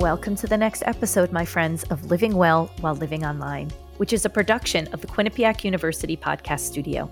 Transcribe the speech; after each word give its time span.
Welcome 0.00 0.34
to 0.36 0.46
the 0.46 0.56
next 0.56 0.82
episode, 0.86 1.30
my 1.30 1.44
friends, 1.44 1.82
of 1.90 2.10
Living 2.10 2.34
Well 2.34 2.70
While 2.80 2.94
Living 2.94 3.26
Online, 3.26 3.68
which 3.98 4.14
is 4.14 4.24
a 4.24 4.30
production 4.30 4.88
of 4.94 5.02
the 5.02 5.06
Quinnipiac 5.06 5.62
University 5.62 6.16
Podcast 6.16 6.60
Studio. 6.60 7.10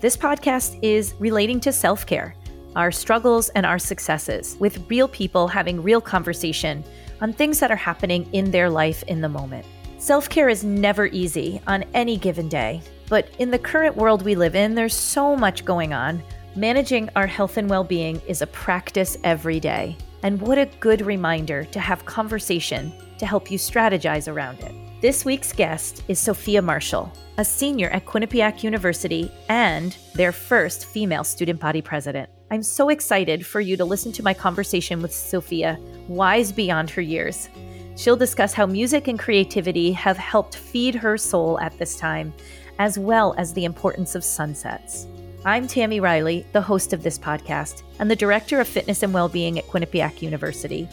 This 0.00 0.16
podcast 0.16 0.78
is 0.80 1.14
relating 1.18 1.58
to 1.58 1.72
self 1.72 2.06
care, 2.06 2.36
our 2.76 2.92
struggles 2.92 3.48
and 3.48 3.66
our 3.66 3.80
successes, 3.80 4.56
with 4.60 4.88
real 4.88 5.08
people 5.08 5.48
having 5.48 5.82
real 5.82 6.00
conversation 6.00 6.84
on 7.20 7.32
things 7.32 7.58
that 7.58 7.72
are 7.72 7.76
happening 7.76 8.32
in 8.32 8.52
their 8.52 8.70
life 8.70 9.02
in 9.08 9.20
the 9.20 9.28
moment. 9.28 9.66
Self 9.98 10.28
care 10.28 10.48
is 10.48 10.62
never 10.62 11.06
easy 11.06 11.60
on 11.66 11.82
any 11.94 12.16
given 12.16 12.48
day, 12.48 12.80
but 13.08 13.28
in 13.40 13.50
the 13.50 13.58
current 13.58 13.96
world 13.96 14.22
we 14.22 14.36
live 14.36 14.54
in, 14.54 14.76
there's 14.76 14.94
so 14.94 15.34
much 15.34 15.64
going 15.64 15.92
on. 15.92 16.22
Managing 16.54 17.10
our 17.16 17.26
health 17.26 17.56
and 17.56 17.68
well 17.68 17.82
being 17.82 18.22
is 18.28 18.40
a 18.40 18.46
practice 18.46 19.18
every 19.24 19.58
day. 19.58 19.96
And 20.22 20.40
what 20.40 20.58
a 20.58 20.66
good 20.80 21.00
reminder 21.00 21.64
to 21.64 21.80
have 21.80 22.04
conversation 22.04 22.92
to 23.18 23.26
help 23.26 23.50
you 23.50 23.58
strategize 23.58 24.30
around 24.30 24.60
it. 24.60 24.74
This 25.00 25.24
week's 25.24 25.52
guest 25.52 26.02
is 26.08 26.18
Sophia 26.18 26.60
Marshall, 26.60 27.10
a 27.38 27.44
senior 27.44 27.88
at 27.88 28.04
Quinnipiac 28.04 28.62
University 28.62 29.32
and 29.48 29.96
their 30.14 30.30
first 30.30 30.84
female 30.84 31.24
student 31.24 31.58
body 31.58 31.80
president. 31.80 32.28
I'm 32.50 32.62
so 32.62 32.90
excited 32.90 33.46
for 33.46 33.62
you 33.62 33.78
to 33.78 33.84
listen 33.84 34.12
to 34.12 34.22
my 34.22 34.34
conversation 34.34 35.00
with 35.00 35.14
Sophia, 35.14 35.78
wise 36.06 36.52
beyond 36.52 36.90
her 36.90 37.00
years. 37.00 37.48
She'll 37.96 38.16
discuss 38.16 38.52
how 38.52 38.66
music 38.66 39.08
and 39.08 39.18
creativity 39.18 39.92
have 39.92 40.18
helped 40.18 40.56
feed 40.56 40.94
her 40.96 41.16
soul 41.16 41.58
at 41.60 41.78
this 41.78 41.96
time, 41.96 42.34
as 42.78 42.98
well 42.98 43.34
as 43.38 43.54
the 43.54 43.64
importance 43.64 44.14
of 44.14 44.24
sunsets. 44.24 45.06
I'm 45.42 45.66
Tammy 45.66 46.00
Riley, 46.00 46.44
the 46.52 46.60
host 46.60 46.92
of 46.92 47.02
this 47.02 47.18
podcast 47.18 47.82
and 47.98 48.10
the 48.10 48.16
Director 48.16 48.60
of 48.60 48.68
Fitness 48.68 49.02
and 49.02 49.14
well-being 49.14 49.58
at 49.58 49.66
Quinnipiac 49.68 50.20
University, 50.20 50.86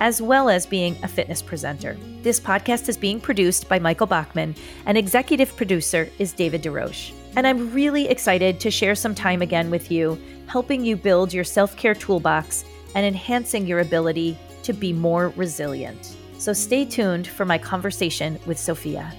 as 0.00 0.20
well 0.20 0.50
as 0.50 0.66
being 0.66 0.98
a 1.02 1.08
fitness 1.08 1.40
presenter. 1.40 1.96
This 2.20 2.38
podcast 2.38 2.90
is 2.90 2.98
being 2.98 3.18
produced 3.18 3.70
by 3.70 3.78
Michael 3.78 4.06
Bachman, 4.06 4.54
and 4.84 4.98
executive 4.98 5.56
producer 5.56 6.10
is 6.18 6.34
David 6.34 6.62
DeRoche. 6.62 7.14
And 7.36 7.46
I'm 7.46 7.72
really 7.72 8.06
excited 8.06 8.60
to 8.60 8.70
share 8.70 8.94
some 8.94 9.14
time 9.14 9.40
again 9.40 9.70
with 9.70 9.90
you, 9.90 10.20
helping 10.46 10.84
you 10.84 10.94
build 10.94 11.32
your 11.32 11.44
self 11.44 11.74
care 11.74 11.94
toolbox 11.94 12.66
and 12.94 13.06
enhancing 13.06 13.66
your 13.66 13.80
ability 13.80 14.36
to 14.64 14.74
be 14.74 14.92
more 14.92 15.30
resilient. 15.36 16.16
So 16.36 16.52
stay 16.52 16.84
tuned 16.84 17.26
for 17.26 17.46
my 17.46 17.56
conversation 17.56 18.38
with 18.44 18.58
Sophia. 18.58 19.10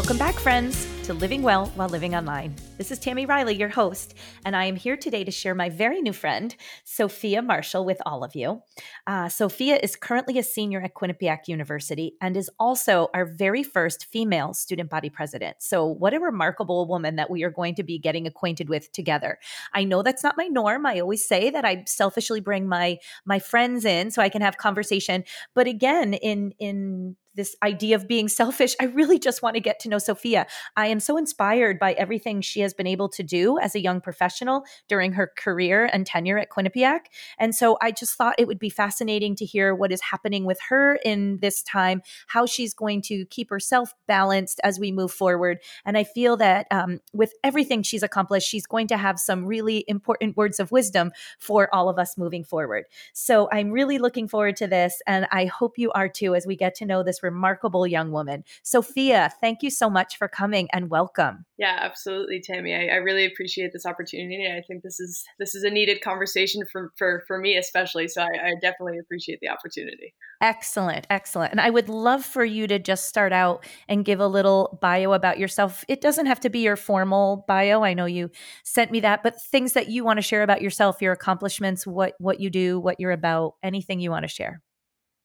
Welcome 0.00 0.16
back, 0.16 0.36
friends 0.36 0.88
to 1.04 1.12
Living 1.12 1.42
Well 1.42 1.66
While 1.74 1.90
Living 1.90 2.14
Online. 2.14 2.54
This 2.78 2.90
is 2.90 2.98
Tammy 2.98 3.26
Riley, 3.26 3.54
your 3.54 3.68
host, 3.68 4.14
and 4.46 4.56
I 4.56 4.64
am 4.64 4.74
here 4.74 4.96
today 4.96 5.24
to 5.24 5.30
share 5.30 5.54
my 5.54 5.68
very 5.68 6.00
new 6.00 6.14
friend, 6.14 6.56
Sophia 6.84 7.42
Marshall, 7.42 7.84
with 7.84 8.00
all 8.06 8.24
of 8.24 8.34
you. 8.34 8.62
Uh, 9.06 9.28
Sophia 9.28 9.76
is 9.76 9.96
currently 9.96 10.38
a 10.38 10.42
senior 10.42 10.80
at 10.80 10.94
Quinnipiac 10.94 11.48
University 11.48 12.16
and 12.22 12.34
is 12.34 12.48
also 12.58 13.08
our 13.12 13.26
very 13.26 13.62
first 13.62 14.06
female 14.06 14.54
student 14.54 14.88
body 14.88 15.10
president. 15.10 15.56
So, 15.60 15.84
what 15.84 16.14
a 16.14 16.18
remarkable 16.18 16.88
woman 16.88 17.16
that 17.16 17.28
we 17.28 17.44
are 17.44 17.50
going 17.50 17.74
to 17.74 17.82
be 17.82 17.98
getting 17.98 18.26
acquainted 18.26 18.70
with 18.70 18.90
together. 18.92 19.38
I 19.74 19.84
know 19.84 20.02
that's 20.02 20.24
not 20.24 20.38
my 20.38 20.46
norm. 20.46 20.86
I 20.86 21.00
always 21.00 21.28
say 21.28 21.50
that 21.50 21.66
I 21.66 21.84
selfishly 21.86 22.40
bring 22.40 22.66
my 22.66 22.96
my 23.26 23.38
friends 23.38 23.84
in 23.84 24.10
so 24.10 24.22
I 24.22 24.30
can 24.30 24.40
have 24.40 24.56
conversation. 24.56 25.24
But 25.54 25.66
again, 25.66 26.14
in 26.14 26.54
in 26.58 27.16
this 27.34 27.56
idea 27.62 27.96
of 27.96 28.08
being 28.08 28.28
selfish. 28.28 28.74
I 28.80 28.84
really 28.84 29.18
just 29.18 29.42
want 29.42 29.54
to 29.54 29.60
get 29.60 29.80
to 29.80 29.88
know 29.88 29.98
Sophia. 29.98 30.46
I 30.76 30.86
am 30.86 31.00
so 31.00 31.16
inspired 31.16 31.78
by 31.78 31.92
everything 31.92 32.40
she 32.40 32.60
has 32.60 32.74
been 32.74 32.86
able 32.86 33.08
to 33.10 33.22
do 33.22 33.58
as 33.58 33.74
a 33.74 33.80
young 33.80 34.00
professional 34.00 34.64
during 34.88 35.12
her 35.12 35.30
career 35.36 35.88
and 35.92 36.06
tenure 36.06 36.38
at 36.38 36.50
Quinnipiac. 36.50 37.06
And 37.38 37.54
so 37.54 37.78
I 37.80 37.92
just 37.92 38.16
thought 38.16 38.34
it 38.38 38.46
would 38.46 38.58
be 38.58 38.70
fascinating 38.70 39.36
to 39.36 39.44
hear 39.44 39.74
what 39.74 39.92
is 39.92 40.00
happening 40.00 40.44
with 40.44 40.58
her 40.68 40.96
in 41.04 41.38
this 41.40 41.62
time, 41.62 42.02
how 42.26 42.46
she's 42.46 42.74
going 42.74 43.02
to 43.02 43.24
keep 43.26 43.50
herself 43.50 43.94
balanced 44.08 44.60
as 44.64 44.80
we 44.80 44.90
move 44.90 45.12
forward. 45.12 45.58
And 45.84 45.96
I 45.96 46.04
feel 46.04 46.36
that 46.38 46.66
um, 46.70 47.00
with 47.12 47.32
everything 47.44 47.82
she's 47.82 48.02
accomplished, 48.02 48.48
she's 48.48 48.66
going 48.66 48.88
to 48.88 48.96
have 48.96 49.18
some 49.18 49.46
really 49.46 49.84
important 49.86 50.36
words 50.36 50.58
of 50.58 50.72
wisdom 50.72 51.12
for 51.38 51.72
all 51.72 51.88
of 51.88 51.98
us 51.98 52.18
moving 52.18 52.44
forward. 52.44 52.84
So 53.12 53.48
I'm 53.52 53.70
really 53.70 53.98
looking 53.98 54.28
forward 54.28 54.56
to 54.56 54.66
this. 54.66 55.00
And 55.06 55.26
I 55.30 55.44
hope 55.46 55.78
you 55.78 55.92
are 55.92 56.08
too 56.08 56.34
as 56.34 56.46
we 56.46 56.56
get 56.56 56.74
to 56.76 56.86
know 56.86 57.02
this 57.02 57.19
remarkable 57.22 57.86
young 57.86 58.12
woman. 58.12 58.44
Sophia, 58.62 59.32
thank 59.40 59.62
you 59.62 59.70
so 59.70 59.90
much 59.90 60.16
for 60.16 60.28
coming 60.28 60.68
and 60.72 60.90
welcome. 60.90 61.44
Yeah, 61.58 61.78
absolutely, 61.80 62.40
Tammy. 62.40 62.74
I, 62.74 62.94
I 62.94 62.96
really 62.96 63.26
appreciate 63.26 63.72
this 63.72 63.84
opportunity. 63.84 64.46
I 64.46 64.62
think 64.66 64.82
this 64.82 64.98
is 64.98 65.24
this 65.38 65.54
is 65.54 65.62
a 65.62 65.70
needed 65.70 66.00
conversation 66.00 66.62
for 66.70 66.92
for, 66.96 67.22
for 67.26 67.38
me 67.38 67.56
especially. 67.56 68.08
So 68.08 68.22
I, 68.22 68.48
I 68.48 68.52
definitely 68.60 68.98
appreciate 68.98 69.40
the 69.40 69.48
opportunity. 69.48 70.14
Excellent, 70.40 71.06
excellent. 71.10 71.52
And 71.52 71.60
I 71.60 71.68
would 71.68 71.90
love 71.90 72.24
for 72.24 72.44
you 72.44 72.66
to 72.66 72.78
just 72.78 73.06
start 73.06 73.32
out 73.32 73.66
and 73.88 74.06
give 74.06 74.20
a 74.20 74.26
little 74.26 74.78
bio 74.80 75.12
about 75.12 75.38
yourself. 75.38 75.84
It 75.86 76.00
doesn't 76.00 76.26
have 76.26 76.40
to 76.40 76.48
be 76.48 76.60
your 76.60 76.76
formal 76.76 77.44
bio. 77.46 77.82
I 77.82 77.92
know 77.92 78.06
you 78.06 78.30
sent 78.64 78.90
me 78.90 79.00
that, 79.00 79.22
but 79.22 79.40
things 79.40 79.74
that 79.74 79.88
you 79.88 80.02
want 80.02 80.16
to 80.16 80.22
share 80.22 80.42
about 80.42 80.62
yourself, 80.62 81.02
your 81.02 81.12
accomplishments, 81.12 81.86
what 81.86 82.14
what 82.18 82.40
you 82.40 82.48
do, 82.48 82.80
what 82.80 82.98
you're 82.98 83.12
about, 83.12 83.54
anything 83.62 84.00
you 84.00 84.10
want 84.10 84.24
to 84.24 84.28
share. 84.28 84.62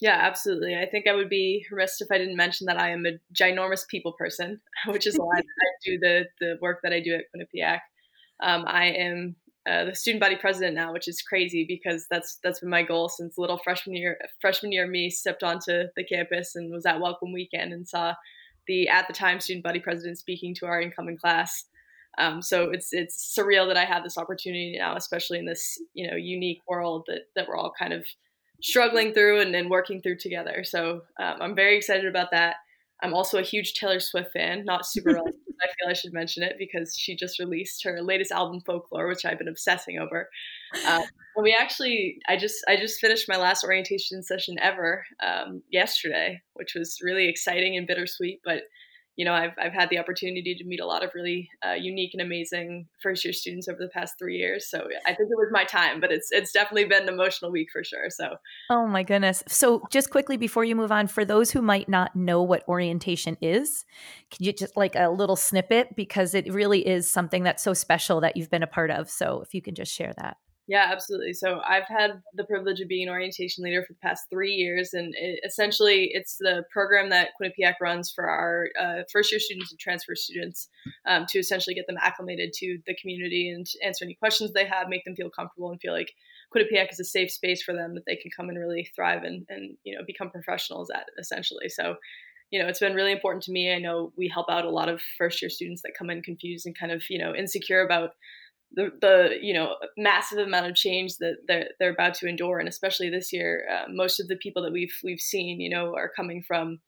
Yeah, 0.01 0.17
absolutely. 0.19 0.75
I 0.75 0.85
think 0.89 1.07
I 1.07 1.13
would 1.13 1.29
be 1.29 1.65
remiss 1.71 2.01
if 2.01 2.11
I 2.11 2.17
didn't 2.17 2.35
mention 2.35 2.65
that 2.65 2.79
I 2.79 2.89
am 2.89 3.05
a 3.05 3.17
ginormous 3.33 3.87
people 3.87 4.13
person, 4.13 4.59
which 4.87 5.07
is 5.07 5.15
why 5.15 5.37
I 5.37 5.41
do 5.85 5.97
the 5.99 6.25
the 6.39 6.57
work 6.61 6.79
that 6.83 6.93
I 6.93 6.99
do 6.99 7.15
at 7.15 7.25
Quinnipiac. 7.33 7.79
Um, 8.41 8.65
I 8.67 8.87
am 8.87 9.35
uh, 9.67 9.85
the 9.85 9.95
student 9.95 10.21
body 10.21 10.35
president 10.35 10.75
now, 10.75 10.91
which 10.91 11.07
is 11.07 11.21
crazy 11.21 11.65
because 11.67 12.05
that's 12.11 12.39
that's 12.43 12.59
been 12.59 12.69
my 12.69 12.83
goal 12.83 13.07
since 13.07 13.37
little 13.37 13.59
freshman 13.63 13.95
year. 13.95 14.17
Freshman 14.41 14.73
year, 14.73 14.85
me 14.85 15.09
stepped 15.09 15.43
onto 15.43 15.85
the 15.95 16.03
campus 16.03 16.55
and 16.55 16.71
was 16.71 16.85
at 16.85 16.99
Welcome 16.99 17.31
Weekend 17.31 17.71
and 17.71 17.87
saw 17.87 18.13
the 18.67 18.89
at 18.89 19.07
the 19.07 19.13
time 19.13 19.39
student 19.39 19.63
body 19.63 19.79
president 19.79 20.17
speaking 20.17 20.53
to 20.55 20.65
our 20.65 20.81
incoming 20.81 21.17
class. 21.17 21.65
Um, 22.17 22.41
so 22.41 22.69
it's 22.71 22.89
it's 22.91 23.35
surreal 23.37 23.67
that 23.67 23.77
I 23.77 23.85
have 23.85 24.03
this 24.03 24.17
opportunity 24.17 24.75
now, 24.77 24.97
especially 24.97 25.39
in 25.39 25.45
this 25.45 25.81
you 25.93 26.09
know 26.09 26.17
unique 26.17 26.61
world 26.67 27.05
that 27.07 27.21
that 27.35 27.47
we're 27.47 27.57
all 27.57 27.73
kind 27.77 27.93
of 27.93 28.05
struggling 28.61 29.13
through 29.13 29.41
and, 29.41 29.55
and 29.55 29.69
working 29.69 30.01
through 30.01 30.17
together. 30.17 30.63
So 30.63 31.01
um, 31.19 31.35
I'm 31.41 31.55
very 31.55 31.77
excited 31.77 32.05
about 32.05 32.31
that. 32.31 32.55
I'm 33.01 33.13
also 33.13 33.37
a 33.37 33.43
huge 33.43 33.73
Taylor 33.73 33.99
Swift 33.99 34.31
fan, 34.31 34.63
not 34.65 34.85
super 34.85 35.09
relevant. 35.13 35.35
I 35.61 35.67
feel 35.67 35.89
I 35.89 35.93
should 35.93 36.13
mention 36.13 36.43
it 36.43 36.55
because 36.57 36.95
she 36.97 37.15
just 37.15 37.39
released 37.39 37.83
her 37.83 38.01
latest 38.01 38.31
album, 38.31 38.61
Folklore, 38.65 39.07
which 39.07 39.25
I've 39.25 39.37
been 39.37 39.47
obsessing 39.47 39.99
over. 39.99 40.29
Um, 40.85 41.03
and 41.35 41.43
we 41.43 41.55
actually, 41.57 42.17
I 42.27 42.35
just, 42.35 42.57
I 42.67 42.75
just 42.75 42.99
finished 42.99 43.29
my 43.29 43.37
last 43.37 43.63
orientation 43.63 44.21
session 44.21 44.57
ever 44.61 45.05
um, 45.25 45.61
yesterday, 45.69 46.41
which 46.53 46.73
was 46.75 46.99
really 47.01 47.29
exciting 47.29 47.77
and 47.77 47.87
bittersweet. 47.87 48.41
But 48.43 48.63
you 49.15 49.23
know, 49.23 49.33
I've, 49.33 49.51
I've 49.57 49.73
had 49.73 49.89
the 49.89 49.97
opportunity 49.97 50.55
to 50.55 50.63
meet 50.65 50.79
a 50.79 50.85
lot 50.85 51.03
of 51.03 51.11
really 51.15 51.49
uh, 51.65 51.73
unique 51.73 52.11
and 52.13 52.21
amazing 52.21 52.87
first 53.01 53.23
year 53.23 53.33
students 53.33 53.67
over 53.67 53.79
the 53.79 53.89
past 53.89 54.15
three 54.19 54.37
years. 54.37 54.69
So 54.69 54.79
I 55.05 55.13
think 55.13 55.29
it 55.29 55.37
was 55.37 55.49
my 55.51 55.63
time, 55.63 56.01
but 56.01 56.11
it's 56.11 56.29
it's 56.31 56.51
definitely 56.51 56.85
been 56.85 57.03
an 57.03 57.09
emotional 57.09 57.51
week 57.51 57.69
for 57.71 57.83
sure. 57.83 58.09
So 58.09 58.35
oh 58.69 58.87
my 58.87 59.03
goodness! 59.03 59.43
So 59.47 59.83
just 59.91 60.09
quickly 60.09 60.37
before 60.37 60.65
you 60.65 60.75
move 60.75 60.91
on, 60.91 61.07
for 61.07 61.23
those 61.23 61.51
who 61.51 61.61
might 61.61 61.87
not 61.87 62.15
know 62.15 62.41
what 62.43 62.67
orientation 62.67 63.37
is, 63.41 63.85
can 64.31 64.45
you 64.45 64.53
just 64.53 64.75
like 64.75 64.95
a 64.95 65.09
little 65.09 65.35
snippet 65.35 65.95
because 65.95 66.33
it 66.33 66.53
really 66.53 66.85
is 66.85 67.09
something 67.09 67.43
that's 67.43 67.63
so 67.63 67.73
special 67.73 68.21
that 68.21 68.35
you've 68.35 68.49
been 68.49 68.63
a 68.63 68.67
part 68.67 68.91
of. 68.91 69.09
So 69.09 69.41
if 69.41 69.53
you 69.53 69.61
can 69.61 69.75
just 69.75 69.93
share 69.93 70.13
that. 70.17 70.37
Yeah, 70.67 70.89
absolutely. 70.91 71.33
So 71.33 71.61
I've 71.67 71.87
had 71.87 72.23
the 72.33 72.43
privilege 72.43 72.81
of 72.81 72.87
being 72.87 73.07
an 73.07 73.13
orientation 73.13 73.63
leader 73.63 73.83
for 73.83 73.93
the 73.93 73.99
past 73.99 74.25
three 74.31 74.53
years, 74.53 74.93
and 74.93 75.13
it, 75.15 75.39
essentially, 75.45 76.09
it's 76.11 76.37
the 76.39 76.63
program 76.71 77.11
that 77.11 77.29
Quinnipiac 77.39 77.75
runs 77.79 78.11
for 78.11 78.27
our 78.27 78.69
uh, 78.81 79.03
first 79.11 79.31
year 79.31 79.39
students 79.39 79.71
and 79.71 79.79
transfer 79.79 80.15
students 80.15 80.67
um, 81.05 81.27
to 81.29 81.37
essentially 81.37 81.75
get 81.75 81.85
them 81.85 81.97
acclimated 82.01 82.51
to 82.53 82.79
the 82.87 82.95
community 82.95 83.49
and 83.49 83.67
answer 83.83 84.05
any 84.05 84.15
questions 84.15 84.53
they 84.53 84.65
have, 84.65 84.89
make 84.89 85.05
them 85.05 85.15
feel 85.15 85.29
comfortable, 85.29 85.69
and 85.69 85.79
feel 85.79 85.93
like 85.93 86.13
Quinnipiac 86.55 86.91
is 86.91 86.99
a 86.99 87.05
safe 87.05 87.31
space 87.31 87.61
for 87.61 87.75
them 87.75 87.93
that 87.93 88.05
they 88.07 88.15
can 88.15 88.31
come 88.35 88.49
and 88.49 88.57
really 88.57 88.89
thrive 88.95 89.23
and 89.23 89.45
and 89.49 89.77
you 89.83 89.95
know 89.95 90.03
become 90.07 90.31
professionals 90.31 90.89
at 90.89 91.05
essentially. 91.19 91.69
So 91.69 91.97
you 92.51 92.61
know, 92.61 92.67
it's 92.67 92.79
been 92.79 92.93
really 92.93 93.11
important 93.11 93.43
to 93.43 93.51
me. 93.51 93.73
I 93.73 93.79
know 93.79 94.13
we 94.15 94.27
help 94.27 94.49
out 94.49 94.65
a 94.65 94.69
lot 94.69 94.87
of 94.87 95.01
first 95.17 95.41
year 95.41 95.49
students 95.49 95.81
that 95.81 95.95
come 95.97 96.09
in 96.09 96.21
confused 96.21 96.65
and 96.65 96.77
kind 96.77 96.91
of, 96.91 97.03
you 97.09 97.17
know, 97.17 97.33
insecure 97.35 97.81
about 97.81 98.11
the, 98.71 98.89
the 99.01 99.29
you 99.41 99.53
know 99.53 99.75
massive 99.97 100.39
amount 100.39 100.67
of 100.67 100.75
change 100.75 101.17
that 101.17 101.37
they're, 101.47 101.69
they're 101.79 101.93
about 101.93 102.13
to 102.15 102.27
endure 102.27 102.59
and 102.59 102.67
especially 102.67 103.09
this 103.09 103.31
year 103.31 103.65
uh, 103.71 103.85
most 103.89 104.19
of 104.19 104.27
the 104.27 104.35
people 104.35 104.63
that 104.63 104.71
we've 104.71 104.95
we've 105.03 105.19
seen 105.19 105.59
you 105.59 105.69
know 105.69 105.95
are 105.95 106.11
coming 106.15 106.43
from 106.45 106.79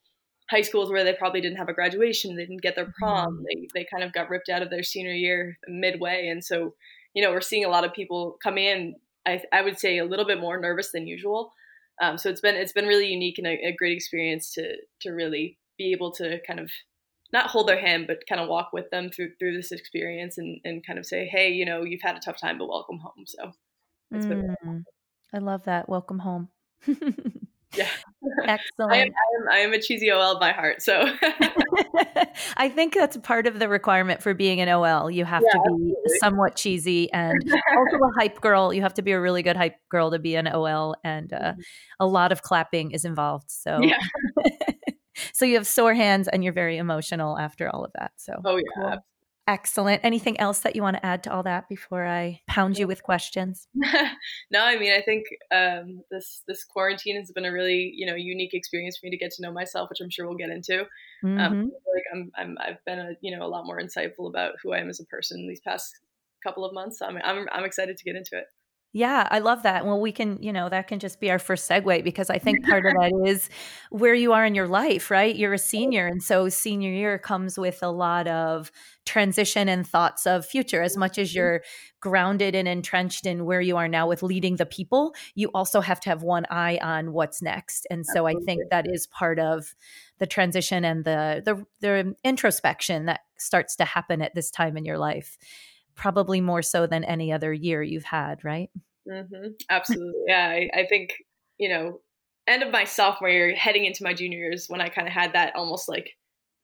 high 0.49 0.61
schools 0.61 0.89
where 0.89 1.03
they 1.03 1.13
probably 1.13 1.41
didn't 1.41 1.57
have 1.57 1.69
a 1.69 1.73
graduation 1.73 2.35
they 2.35 2.45
didn't 2.45 2.61
get 2.61 2.75
their 2.75 2.91
prom 2.99 3.33
mm-hmm. 3.33 3.43
they, 3.43 3.81
they 3.81 3.87
kind 3.91 4.03
of 4.03 4.13
got 4.13 4.29
ripped 4.29 4.49
out 4.49 4.61
of 4.61 4.69
their 4.69 4.83
senior 4.83 5.13
year 5.13 5.57
midway 5.67 6.27
and 6.27 6.43
so 6.43 6.73
you 7.13 7.23
know 7.23 7.31
we're 7.31 7.41
seeing 7.41 7.65
a 7.65 7.69
lot 7.69 7.85
of 7.85 7.93
people 7.93 8.37
come 8.43 8.57
in 8.57 8.95
i, 9.25 9.41
I 9.53 9.61
would 9.61 9.79
say 9.79 9.97
a 9.97 10.05
little 10.05 10.25
bit 10.25 10.39
more 10.39 10.59
nervous 10.59 10.91
than 10.91 11.07
usual 11.07 11.53
um, 12.01 12.17
so 12.17 12.29
it's 12.29 12.41
been 12.41 12.55
it's 12.55 12.73
been 12.73 12.85
really 12.85 13.07
unique 13.07 13.37
and 13.37 13.47
a, 13.47 13.67
a 13.67 13.75
great 13.77 13.95
experience 13.95 14.51
to 14.53 14.75
to 15.01 15.11
really 15.11 15.57
be 15.77 15.91
able 15.91 16.11
to 16.13 16.39
kind 16.45 16.59
of 16.59 16.69
not 17.33 17.49
hold 17.49 17.67
their 17.67 17.79
hand, 17.79 18.05
but 18.07 18.19
kind 18.27 18.41
of 18.41 18.47
walk 18.47 18.69
with 18.73 18.89
them 18.89 19.09
through 19.09 19.31
through 19.39 19.55
this 19.55 19.71
experience 19.71 20.37
and 20.37 20.59
and 20.63 20.85
kind 20.85 20.99
of 20.99 21.05
say, 21.05 21.25
hey, 21.25 21.49
you 21.51 21.65
know, 21.65 21.83
you've 21.83 22.01
had 22.01 22.15
a 22.15 22.19
tough 22.19 22.39
time, 22.39 22.57
but 22.57 22.67
welcome 22.67 22.99
home. 22.99 23.25
So 23.25 23.51
it's 24.11 24.25
mm, 24.25 24.55
been. 24.63 24.85
I 25.33 25.39
love 25.39 25.63
that. 25.65 25.89
Welcome 25.89 26.19
home. 26.19 26.49
Yeah. 27.75 27.87
Excellent. 28.45 28.61
I 28.93 28.97
am, 28.97 29.09
I, 29.09 29.41
am, 29.41 29.49
I 29.51 29.57
am, 29.59 29.73
a 29.73 29.81
cheesy 29.81 30.11
OL 30.11 30.39
by 30.39 30.51
heart. 30.51 30.81
So 30.81 31.05
I 32.57 32.69
think 32.69 32.93
that's 32.93 33.17
part 33.17 33.47
of 33.47 33.59
the 33.59 33.67
requirement 33.67 34.21
for 34.21 34.33
being 34.33 34.61
an 34.61 34.69
OL. 34.69 35.11
You 35.11 35.25
have 35.25 35.43
yeah, 35.45 35.53
to 35.53 35.59
be 35.59 35.71
absolutely. 35.71 36.19
somewhat 36.19 36.55
cheesy 36.55 37.11
and 37.11 37.37
also 37.77 37.97
a 37.97 38.19
hype 38.19 38.41
girl. 38.41 38.73
You 38.73 38.81
have 38.81 38.93
to 38.95 39.01
be 39.01 39.11
a 39.11 39.19
really 39.19 39.43
good 39.43 39.57
hype 39.57 39.75
girl 39.89 40.11
to 40.11 40.19
be 40.19 40.35
an 40.35 40.47
OL. 40.47 40.95
And 41.03 41.31
uh, 41.33 41.37
mm-hmm. 41.37 41.61
a 41.99 42.05
lot 42.05 42.31
of 42.31 42.41
clapping 42.41 42.91
is 42.91 43.05
involved. 43.05 43.49
So, 43.51 43.79
yeah. 43.81 43.97
So 45.33 45.45
you 45.45 45.55
have 45.55 45.67
sore 45.67 45.93
hands 45.93 46.27
and 46.27 46.43
you're 46.43 46.53
very 46.53 46.77
emotional 46.77 47.37
after 47.37 47.69
all 47.69 47.83
of 47.83 47.91
that. 47.99 48.11
So, 48.17 48.33
oh, 48.45 48.57
yeah. 48.57 48.63
Cool. 48.75 48.97
Excellent. 49.47 50.01
Anything 50.03 50.37
else 50.41 50.59
that 50.59 50.75
you 50.75 50.81
want 50.81 50.97
to 50.97 51.05
add 51.05 51.23
to 51.23 51.33
all 51.33 51.41
that 51.43 51.69
before 51.69 52.05
I 52.05 52.41
pound 52.47 52.77
you 52.77 52.85
with 52.85 53.01
questions? 53.01 53.69
no, 53.75 54.61
I 54.61 54.77
mean, 54.77 54.91
I 54.91 55.01
think 55.01 55.23
um, 55.53 56.01
this 56.11 56.43
this 56.49 56.65
quarantine 56.65 57.15
has 57.15 57.31
been 57.31 57.45
a 57.45 57.51
really 57.51 57.93
you 57.95 58.05
know 58.05 58.15
unique 58.15 58.53
experience 58.53 58.97
for 58.97 59.05
me 59.05 59.11
to 59.11 59.17
get 59.17 59.31
to 59.31 59.41
know 59.41 59.53
myself, 59.53 59.89
which 59.89 60.01
I'm 60.01 60.09
sure 60.09 60.27
we'll 60.27 60.35
get 60.35 60.49
into. 60.49 60.81
Um, 60.81 60.87
mm-hmm. 61.23 61.39
Um, 61.39 61.71
like 61.93 62.03
I'm, 62.13 62.31
I'm 62.35 62.57
I've 62.59 62.83
been 62.85 62.99
a 62.99 63.11
you 63.21 63.37
know 63.37 63.45
a 63.45 63.47
lot 63.47 63.65
more 63.65 63.79
insightful 63.79 64.27
about 64.27 64.55
who 64.61 64.73
I 64.73 64.79
am 64.79 64.89
as 64.89 64.99
a 64.99 65.05
person 65.05 65.47
these 65.47 65.61
past 65.61 65.95
couple 66.43 66.65
of 66.65 66.73
months. 66.73 66.99
So 66.99 67.05
I'm 67.05 67.17
I'm, 67.23 67.47
I'm 67.49 67.63
excited 67.63 67.95
to 67.95 68.03
get 68.03 68.17
into 68.17 68.37
it. 68.37 68.47
Yeah, 68.93 69.27
I 69.29 69.39
love 69.39 69.63
that. 69.63 69.85
Well, 69.85 69.99
we 69.99 70.11
can, 70.11 70.41
you 70.41 70.53
know, 70.53 70.69
that 70.69 70.87
can 70.87 70.99
just 70.99 71.19
be 71.19 71.29
our 71.29 71.39
first 71.39 71.69
segue 71.69 72.03
because 72.03 72.29
I 72.29 72.39
think 72.39 72.65
part 72.65 72.85
of 72.85 72.93
that 72.99 73.11
is 73.25 73.49
where 73.91 74.15
you 74.15 74.31
are 74.33 74.45
in 74.45 74.55
your 74.55 74.67
life, 74.67 75.11
right? 75.11 75.35
You're 75.35 75.53
a 75.53 75.59
senior. 75.59 76.07
And 76.07 76.23
so 76.23 76.47
senior 76.47 76.91
year 76.91 77.19
comes 77.19 77.59
with 77.59 77.83
a 77.83 77.89
lot 77.89 78.27
of 78.27 78.71
transition 79.05 79.67
and 79.67 79.85
thoughts 79.85 80.25
of 80.25 80.45
future. 80.45 80.81
As 80.81 80.95
much 80.95 81.17
as 81.17 81.29
mm-hmm. 81.29 81.37
you're 81.37 81.63
grounded 81.99 82.55
and 82.55 82.67
entrenched 82.67 83.25
in 83.25 83.45
where 83.45 83.61
you 83.61 83.75
are 83.75 83.89
now 83.89 84.07
with 84.07 84.23
leading 84.23 84.55
the 84.55 84.65
people, 84.65 85.13
you 85.35 85.51
also 85.53 85.81
have 85.81 85.99
to 85.99 86.09
have 86.09 86.23
one 86.23 86.45
eye 86.49 86.79
on 86.81 87.11
what's 87.11 87.41
next. 87.41 87.85
And 87.91 88.05
so 88.05 88.25
I 88.25 88.35
think 88.45 88.63
that 88.71 88.85
is 88.89 89.05
part 89.05 89.37
of 89.37 89.75
the 90.17 90.25
transition 90.25 90.83
and 90.83 91.03
the 91.03 91.43
the 91.45 91.65
the 91.81 92.15
introspection 92.23 93.05
that 93.05 93.21
starts 93.37 93.75
to 93.75 93.85
happen 93.85 94.21
at 94.21 94.33
this 94.33 94.49
time 94.49 94.77
in 94.77 94.85
your 94.85 94.97
life 94.97 95.37
probably 95.97 96.39
more 96.39 96.61
so 96.61 96.87
than 96.87 97.03
any 97.03 97.33
other 97.33 97.51
year 97.51 97.81
you've 97.81 98.05
had, 98.05 98.45
right? 98.45 98.69
Mm-hmm. 99.09 99.47
Absolutely. 99.69 100.21
yeah. 100.27 100.47
I, 100.47 100.69
I, 100.81 100.85
think, 100.85 101.13
you 101.57 101.69
know, 101.69 101.99
end 102.47 102.63
of 102.63 102.71
my 102.71 102.85
sophomore 102.85 103.29
year, 103.29 103.55
heading 103.55 103.85
into 103.85 104.03
my 104.03 104.13
junior 104.13 104.37
years, 104.37 104.67
when 104.67 104.79
I 104.79 104.89
kind 104.89 105.07
of 105.07 105.13
had 105.13 105.33
that 105.33 105.55
almost 105.55 105.89
like 105.89 106.11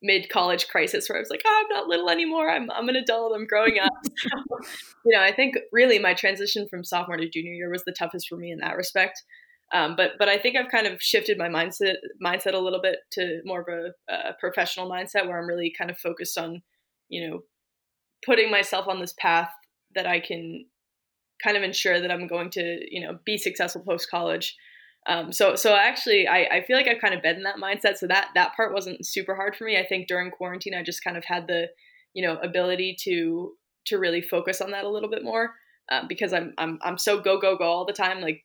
mid 0.02 0.28
college 0.28 0.68
crisis 0.68 1.08
where 1.08 1.18
I 1.18 1.20
was 1.20 1.30
like, 1.30 1.42
oh, 1.44 1.62
I'm 1.64 1.74
not 1.74 1.88
little 1.88 2.10
anymore. 2.10 2.50
I'm, 2.50 2.70
I'm 2.70 2.88
an 2.88 2.96
adult. 2.96 3.32
I'm 3.34 3.46
growing 3.46 3.78
up. 3.78 3.92
so, 4.16 4.28
you 5.04 5.16
know, 5.16 5.22
I 5.22 5.32
think 5.32 5.56
really 5.72 5.98
my 5.98 6.14
transition 6.14 6.68
from 6.68 6.84
sophomore 6.84 7.16
to 7.16 7.28
junior 7.28 7.52
year 7.52 7.70
was 7.70 7.84
the 7.84 7.94
toughest 7.98 8.28
for 8.28 8.36
me 8.36 8.52
in 8.52 8.58
that 8.58 8.76
respect. 8.76 9.22
Um, 9.72 9.96
but 9.96 10.12
but 10.18 10.28
I 10.28 10.38
think 10.38 10.56
I've 10.56 10.70
kind 10.70 10.86
of 10.86 11.00
shifted 11.00 11.38
my 11.38 11.48
mindset 11.48 11.94
mindset 12.24 12.52
a 12.52 12.58
little 12.58 12.82
bit 12.82 12.98
to 13.12 13.40
more 13.44 13.62
of 13.62 13.68
a, 13.68 14.12
a 14.12 14.34
professional 14.38 14.88
mindset 14.88 15.26
where 15.26 15.38
I'm 15.38 15.48
really 15.48 15.72
kind 15.76 15.90
of 15.90 15.98
focused 15.98 16.36
on, 16.38 16.62
you 17.08 17.28
know, 17.28 17.40
putting 18.24 18.50
myself 18.50 18.86
on 18.88 19.00
this 19.00 19.14
path 19.18 19.50
that 19.94 20.06
I 20.06 20.20
can 20.20 20.66
kind 21.42 21.56
of 21.56 21.62
ensure 21.62 22.00
that 22.00 22.10
I'm 22.10 22.26
going 22.26 22.50
to, 22.50 22.80
you 22.90 23.00
know, 23.00 23.18
be 23.24 23.36
successful 23.38 23.82
post 23.82 24.10
college. 24.10 24.56
Um, 25.06 25.32
so, 25.32 25.54
so 25.56 25.74
actually, 25.74 26.26
I, 26.26 26.44
I 26.44 26.64
feel 26.66 26.76
like 26.76 26.88
I've 26.88 27.00
kind 27.00 27.14
of 27.14 27.22
been 27.22 27.36
in 27.36 27.42
that 27.42 27.56
mindset. 27.56 27.98
So 27.98 28.06
that 28.06 28.28
that 28.34 28.54
part 28.56 28.72
wasn't 28.72 29.06
super 29.06 29.34
hard 29.34 29.54
for 29.54 29.64
me. 29.64 29.76
I 29.76 29.84
think 29.86 30.08
during 30.08 30.30
quarantine, 30.30 30.74
I 30.74 30.82
just 30.82 31.04
kind 31.04 31.16
of 31.16 31.24
had 31.26 31.46
the, 31.46 31.66
you 32.14 32.26
know, 32.26 32.38
ability 32.38 32.96
to 33.02 33.52
to 33.86 33.98
really 33.98 34.22
focus 34.22 34.62
on 34.62 34.70
that 34.70 34.84
a 34.84 34.88
little 34.88 35.10
bit 35.10 35.22
more 35.22 35.50
um, 35.90 36.06
because 36.08 36.32
I'm 36.32 36.54
I'm 36.58 36.78
I'm 36.82 36.98
so 36.98 37.20
go 37.20 37.38
go 37.38 37.56
go 37.56 37.64
all 37.64 37.84
the 37.84 37.92
time. 37.92 38.20
Like 38.20 38.44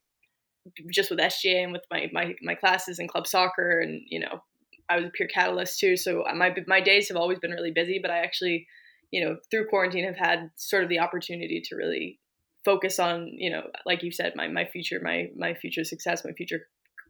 just 0.92 1.10
with 1.10 1.20
SGA 1.20 1.64
and 1.64 1.72
with 1.72 1.84
my 1.90 2.10
my 2.12 2.36
my 2.42 2.56
classes 2.56 3.00
and 3.00 3.10
club 3.10 3.28
soccer, 3.28 3.80
and 3.80 4.02
you 4.08 4.20
know, 4.20 4.42
I 4.90 4.98
was 4.98 5.06
a 5.06 5.10
peer 5.10 5.28
catalyst 5.28 5.80
too. 5.80 5.96
So 5.96 6.24
my 6.36 6.54
my 6.68 6.82
days 6.82 7.08
have 7.08 7.18
always 7.18 7.40
been 7.40 7.52
really 7.52 7.72
busy. 7.72 8.00
But 8.02 8.12
I 8.12 8.20
actually 8.20 8.68
you 9.12 9.24
know, 9.24 9.38
through 9.50 9.68
quarantine 9.68 10.06
have 10.06 10.18
had 10.18 10.52
sort 10.56 10.84
of 10.84 10.90
the 10.90 11.00
opportunity 11.00 11.62
to 11.66 11.76
really 11.76 12.20
focus 12.66 13.00
on, 13.00 13.28
you 13.38 13.50
know, 13.50 13.64
like 13.86 14.04
you 14.04 14.12
said, 14.12 14.34
my 14.36 14.48
my 14.48 14.66
future, 14.66 15.00
my 15.04 15.30
my 15.36 15.54
future 15.54 15.84
success, 15.84 16.26
my 16.26 16.34
future 16.34 16.68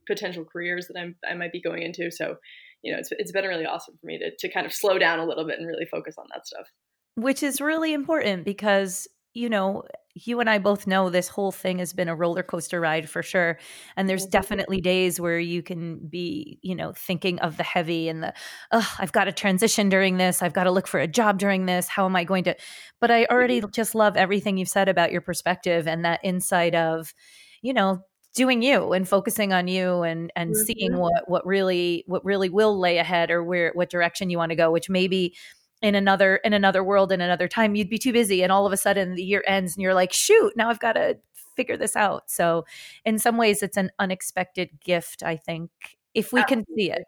potential 0.07 0.45
careers 0.45 0.87
that 0.87 0.99
I'm 0.99 1.15
I 1.29 1.33
might 1.35 1.51
be 1.51 1.61
going 1.61 1.83
into. 1.83 2.11
So, 2.11 2.37
you 2.81 2.91
know, 2.91 2.99
it's 2.99 3.09
it's 3.11 3.31
been 3.31 3.45
really 3.45 3.65
awesome 3.65 3.97
for 3.99 4.07
me 4.07 4.19
to 4.19 4.31
to 4.37 4.53
kind 4.53 4.65
of 4.65 4.73
slow 4.73 4.97
down 4.97 5.19
a 5.19 5.25
little 5.25 5.45
bit 5.45 5.59
and 5.59 5.67
really 5.67 5.85
focus 5.85 6.15
on 6.17 6.25
that 6.33 6.47
stuff. 6.47 6.67
Which 7.15 7.43
is 7.43 7.59
really 7.59 7.93
important 7.93 8.45
because 8.45 9.07
you 9.33 9.49
know, 9.49 9.83
you 10.25 10.39
and 10.39 10.49
I 10.49 10.57
both 10.57 10.87
know 10.87 11.09
this 11.09 11.27
whole 11.27 11.51
thing 11.51 11.79
has 11.79 11.93
been 11.93 12.09
a 12.09 12.15
roller 12.15 12.43
coaster 12.43 12.79
ride 12.79 13.09
for 13.09 13.23
sure. 13.23 13.59
And 13.95 14.09
there's 14.09 14.23
mm-hmm. 14.23 14.31
definitely 14.31 14.81
days 14.81 15.19
where 15.19 15.39
you 15.39 15.61
can 15.61 15.99
be, 16.07 16.59
you 16.61 16.75
know, 16.75 16.93
thinking 16.93 17.39
of 17.39 17.57
the 17.57 17.63
heavy 17.63 18.09
and 18.09 18.23
the, 18.23 18.33
oh, 18.71 18.95
I've 18.99 19.11
got 19.11 19.25
to 19.25 19.31
transition 19.31 19.89
during 19.89 20.17
this. 20.17 20.41
I've 20.41 20.53
got 20.53 20.65
to 20.65 20.71
look 20.71 20.87
for 20.87 20.99
a 20.99 21.07
job 21.07 21.39
during 21.39 21.65
this. 21.65 21.87
How 21.87 22.05
am 22.05 22.15
I 22.15 22.23
going 22.23 22.43
to? 22.45 22.55
But 22.99 23.11
I 23.11 23.25
already 23.25 23.61
mm-hmm. 23.61 23.71
just 23.71 23.95
love 23.95 24.17
everything 24.17 24.57
you've 24.57 24.69
said 24.69 24.89
about 24.89 25.11
your 25.11 25.21
perspective 25.21 25.87
and 25.87 26.05
that 26.05 26.19
insight 26.23 26.75
of, 26.75 27.13
you 27.61 27.73
know, 27.73 28.03
doing 28.35 28.61
you 28.61 28.93
and 28.93 29.07
focusing 29.07 29.53
on 29.53 29.67
you 29.67 30.03
and 30.03 30.31
and 30.35 30.51
mm-hmm. 30.51 30.61
seeing 30.61 30.97
what 30.97 31.27
what 31.27 31.45
really 31.45 32.03
what 32.07 32.23
really 32.23 32.47
will 32.49 32.79
lay 32.79 32.99
ahead 32.99 33.31
or 33.31 33.43
where 33.43 33.71
what 33.73 33.89
direction 33.89 34.29
you 34.29 34.37
want 34.37 34.51
to 34.51 34.55
go 34.55 34.71
which 34.71 34.87
maybe 34.87 35.35
in 35.81 35.95
another 35.95 36.37
in 36.37 36.53
another 36.53 36.83
world 36.83 37.11
in 37.11 37.21
another 37.21 37.47
time 37.47 37.75
you'd 37.75 37.89
be 37.89 37.97
too 37.97 38.11
busy 38.11 38.43
and 38.43 38.51
all 38.51 38.65
of 38.65 38.73
a 38.73 38.77
sudden 38.77 39.15
the 39.15 39.23
year 39.23 39.43
ends 39.47 39.75
and 39.75 39.81
you're 39.81 39.93
like 39.93 40.11
shoot 40.11 40.51
now 40.55 40.69
i've 40.69 40.79
got 40.79 40.93
to 40.93 41.17
figure 41.59 41.75
this 41.75 41.97
out. 41.97 42.23
So 42.31 42.63
in 43.03 43.19
some 43.19 43.35
ways 43.35 43.61
it's 43.61 43.75
an 43.75 43.91
unexpected 43.99 44.69
gift 44.81 45.23
i 45.23 45.35
think 45.35 45.69
if 46.13 46.31
we 46.31 46.39
absolutely. 46.39 46.65
can 46.65 46.75
see 46.75 46.91
it. 46.91 47.03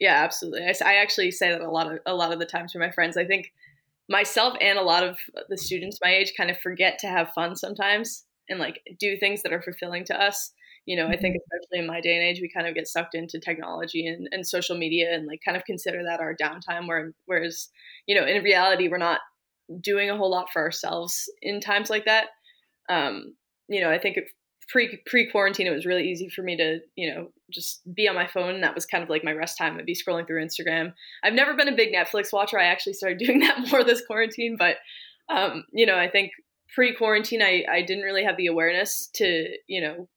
Yeah 0.00 0.24
absolutely. 0.24 0.62
I, 0.64 0.74
I 0.84 0.94
actually 0.94 1.30
say 1.30 1.50
that 1.50 1.60
a 1.60 1.70
lot 1.70 1.92
of 1.92 1.98
a 2.06 2.14
lot 2.14 2.32
of 2.32 2.38
the 2.38 2.46
times 2.46 2.72
for 2.72 2.78
my 2.78 2.90
friends. 2.90 3.16
I 3.16 3.26
think 3.26 3.52
myself 4.08 4.54
and 4.60 4.78
a 4.78 4.82
lot 4.82 5.04
of 5.04 5.18
the 5.50 5.58
students 5.58 5.98
my 6.02 6.14
age 6.14 6.32
kind 6.36 6.50
of 6.50 6.58
forget 6.58 6.98
to 7.00 7.08
have 7.08 7.32
fun 7.34 7.56
sometimes 7.56 8.24
and 8.48 8.58
like 8.58 8.80
do 8.98 9.16
things 9.16 9.42
that 9.42 9.52
are 9.52 9.62
fulfilling 9.62 10.04
to 10.06 10.20
us 10.20 10.52
you 10.86 10.96
know, 10.96 11.06
I 11.06 11.16
think 11.16 11.36
mm-hmm. 11.36 11.56
especially 11.56 11.78
in 11.80 11.86
my 11.86 12.00
day 12.00 12.14
and 12.16 12.24
age, 12.24 12.40
we 12.40 12.48
kind 12.48 12.66
of 12.66 12.74
get 12.74 12.88
sucked 12.88 13.14
into 13.14 13.38
technology 13.38 14.06
and, 14.06 14.28
and 14.30 14.46
social 14.46 14.76
media 14.76 15.14
and 15.14 15.26
like 15.26 15.40
kind 15.44 15.56
of 15.56 15.64
consider 15.64 16.02
that 16.04 16.20
our 16.20 16.36
downtime. 16.36 16.86
Where, 16.86 17.12
whereas, 17.26 17.68
you 18.06 18.14
know, 18.14 18.26
in 18.26 18.42
reality, 18.42 18.88
we're 18.88 18.98
not 18.98 19.20
doing 19.80 20.10
a 20.10 20.16
whole 20.16 20.30
lot 20.30 20.50
for 20.52 20.62
ourselves 20.62 21.30
in 21.40 21.60
times 21.60 21.88
like 21.88 22.04
that. 22.04 22.26
Um, 22.88 23.34
you 23.68 23.80
know, 23.80 23.90
I 23.90 23.98
think 23.98 24.18
pre 24.68 24.98
pre 25.06 25.30
quarantine, 25.30 25.66
it 25.66 25.74
was 25.74 25.86
really 25.86 26.04
easy 26.04 26.28
for 26.28 26.42
me 26.42 26.56
to, 26.56 26.80
you 26.96 27.12
know, 27.12 27.28
just 27.50 27.80
be 27.94 28.08
on 28.08 28.14
my 28.14 28.26
phone. 28.26 28.60
That 28.60 28.74
was 28.74 28.84
kind 28.84 29.02
of 29.02 29.08
like 29.08 29.24
my 29.24 29.32
rest 29.32 29.56
time. 29.56 29.78
I'd 29.78 29.86
be 29.86 29.94
scrolling 29.94 30.26
through 30.26 30.44
Instagram. 30.44 30.92
I've 31.22 31.34
never 31.34 31.54
been 31.54 31.68
a 31.68 31.76
big 31.76 31.94
Netflix 31.94 32.32
watcher. 32.32 32.58
I 32.58 32.64
actually 32.64 32.94
started 32.94 33.18
doing 33.24 33.40
that 33.40 33.70
more 33.70 33.84
this 33.84 34.04
quarantine, 34.06 34.56
but 34.58 34.76
um, 35.30 35.64
you 35.72 35.86
know, 35.86 35.96
I 35.96 36.10
think 36.10 36.32
pre 36.74 36.94
quarantine, 36.94 37.40
I, 37.40 37.64
I 37.70 37.82
didn't 37.82 38.04
really 38.04 38.24
have 38.24 38.36
the 38.36 38.48
awareness 38.48 39.08
to, 39.14 39.48
you 39.66 39.80
know, 39.80 40.08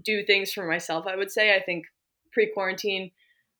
do 0.00 0.24
things 0.24 0.52
for 0.52 0.66
myself, 0.66 1.06
I 1.06 1.16
would 1.16 1.30
say. 1.30 1.54
I 1.54 1.60
think 1.60 1.86
pre 2.32 2.50
quarantine, 2.52 3.10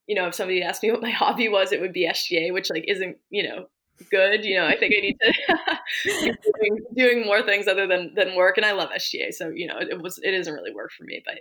you 0.06 0.14
know, 0.14 0.28
if 0.28 0.34
somebody 0.34 0.62
asked 0.62 0.82
me 0.82 0.90
what 0.92 1.02
my 1.02 1.10
hobby 1.10 1.48
was, 1.48 1.72
it 1.72 1.80
would 1.80 1.92
be 1.92 2.08
SGA, 2.08 2.52
which 2.52 2.70
like 2.70 2.84
isn't, 2.88 3.16
you 3.30 3.42
know, 3.48 3.66
good. 4.10 4.44
You 4.44 4.56
know, 4.56 4.66
I 4.66 4.76
think 4.76 4.94
I 4.96 5.00
need 5.00 5.18
to 5.20 6.36
doing, 6.60 6.84
doing, 6.94 7.26
more 7.26 7.42
things 7.42 7.68
other 7.68 7.86
than 7.86 8.14
than 8.14 8.36
work. 8.36 8.56
And 8.56 8.66
I 8.66 8.72
love 8.72 8.90
SGA. 8.90 9.32
So, 9.32 9.48
you 9.48 9.66
know, 9.66 9.78
it, 9.78 9.88
it 9.90 10.02
was 10.02 10.18
it 10.22 10.34
isn't 10.34 10.52
really 10.52 10.74
work 10.74 10.90
for 10.96 11.04
me. 11.04 11.22
But 11.24 11.40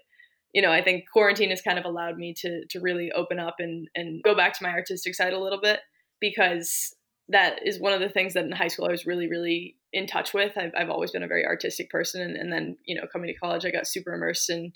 you 0.53 0.61
know, 0.61 0.71
I 0.71 0.83
think 0.83 1.05
quarantine 1.11 1.49
has 1.49 1.61
kind 1.61 1.79
of 1.79 1.85
allowed 1.85 2.17
me 2.17 2.33
to 2.39 2.65
to 2.69 2.79
really 2.79 3.11
open 3.11 3.39
up 3.39 3.55
and 3.59 3.87
and 3.95 4.21
go 4.23 4.35
back 4.35 4.57
to 4.57 4.63
my 4.63 4.71
artistic 4.71 5.15
side 5.15 5.33
a 5.33 5.39
little 5.39 5.61
bit 5.61 5.79
because 6.19 6.95
that 7.29 7.65
is 7.65 7.79
one 7.79 7.93
of 7.93 8.01
the 8.01 8.09
things 8.09 8.33
that 8.33 8.45
in 8.45 8.51
high 8.51 8.67
school 8.67 8.85
I 8.85 8.91
was 8.91 9.05
really, 9.05 9.29
really 9.29 9.77
in 9.93 10.07
touch 10.07 10.33
with. 10.33 10.57
I've, 10.57 10.71
I've 10.77 10.89
always 10.89 11.11
been 11.11 11.23
a 11.23 11.27
very 11.27 11.45
artistic 11.45 11.89
person. 11.89 12.21
And, 12.21 12.35
and, 12.35 12.51
then, 12.51 12.77
you 12.85 12.95
know, 12.95 13.07
coming 13.11 13.27
to 13.27 13.39
college, 13.39 13.65
I 13.65 13.71
got 13.71 13.87
super 13.87 14.13
immersed 14.13 14.49
in, 14.49 14.71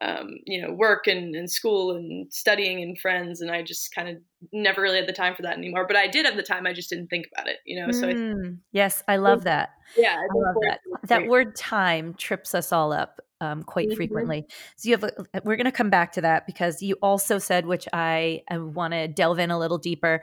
um, 0.00 0.30
you 0.46 0.62
know, 0.62 0.72
work 0.72 1.06
and, 1.06 1.34
and 1.34 1.50
school 1.50 1.96
and 1.96 2.32
studying 2.32 2.82
and 2.82 2.98
friends. 2.98 3.40
And 3.40 3.50
I 3.50 3.62
just 3.62 3.94
kind 3.94 4.08
of 4.08 4.16
never 4.52 4.82
really 4.82 4.98
had 4.98 5.08
the 5.08 5.12
time 5.12 5.34
for 5.34 5.42
that 5.42 5.56
anymore. 5.56 5.86
But 5.86 5.96
I 5.96 6.06
did 6.06 6.26
have 6.26 6.36
the 6.36 6.42
time. 6.42 6.66
I 6.66 6.72
just 6.72 6.90
didn't 6.90 7.08
think 7.08 7.26
about 7.32 7.48
it, 7.48 7.58
you 7.66 7.80
know? 7.80 7.92
So 7.92 8.12
mm, 8.12 8.58
yes, 8.72 9.02
I 9.08 9.16
love 9.16 9.44
that. 9.44 9.70
Yeah. 9.96 10.16
I, 10.16 10.22
I 10.22 10.46
love 10.46 10.56
that. 10.62 10.80
That 11.08 11.26
word 11.26 11.56
time 11.56 12.14
trips 12.14 12.54
us 12.54 12.72
all 12.72 12.92
up. 12.92 13.20
Um, 13.40 13.64
quite 13.64 13.88
mm-hmm. 13.88 13.96
frequently. 13.96 14.46
So 14.76 14.88
you 14.88 14.94
have, 14.94 15.02
a, 15.02 15.42
we're 15.42 15.56
going 15.56 15.64
to 15.64 15.72
come 15.72 15.90
back 15.90 16.12
to 16.12 16.20
that 16.20 16.46
because 16.46 16.80
you 16.80 16.96
also 17.02 17.38
said, 17.38 17.66
which 17.66 17.88
I, 17.92 18.42
I 18.48 18.58
want 18.58 18.92
to 18.92 19.08
delve 19.08 19.40
in 19.40 19.50
a 19.50 19.58
little 19.58 19.78
deeper 19.78 20.22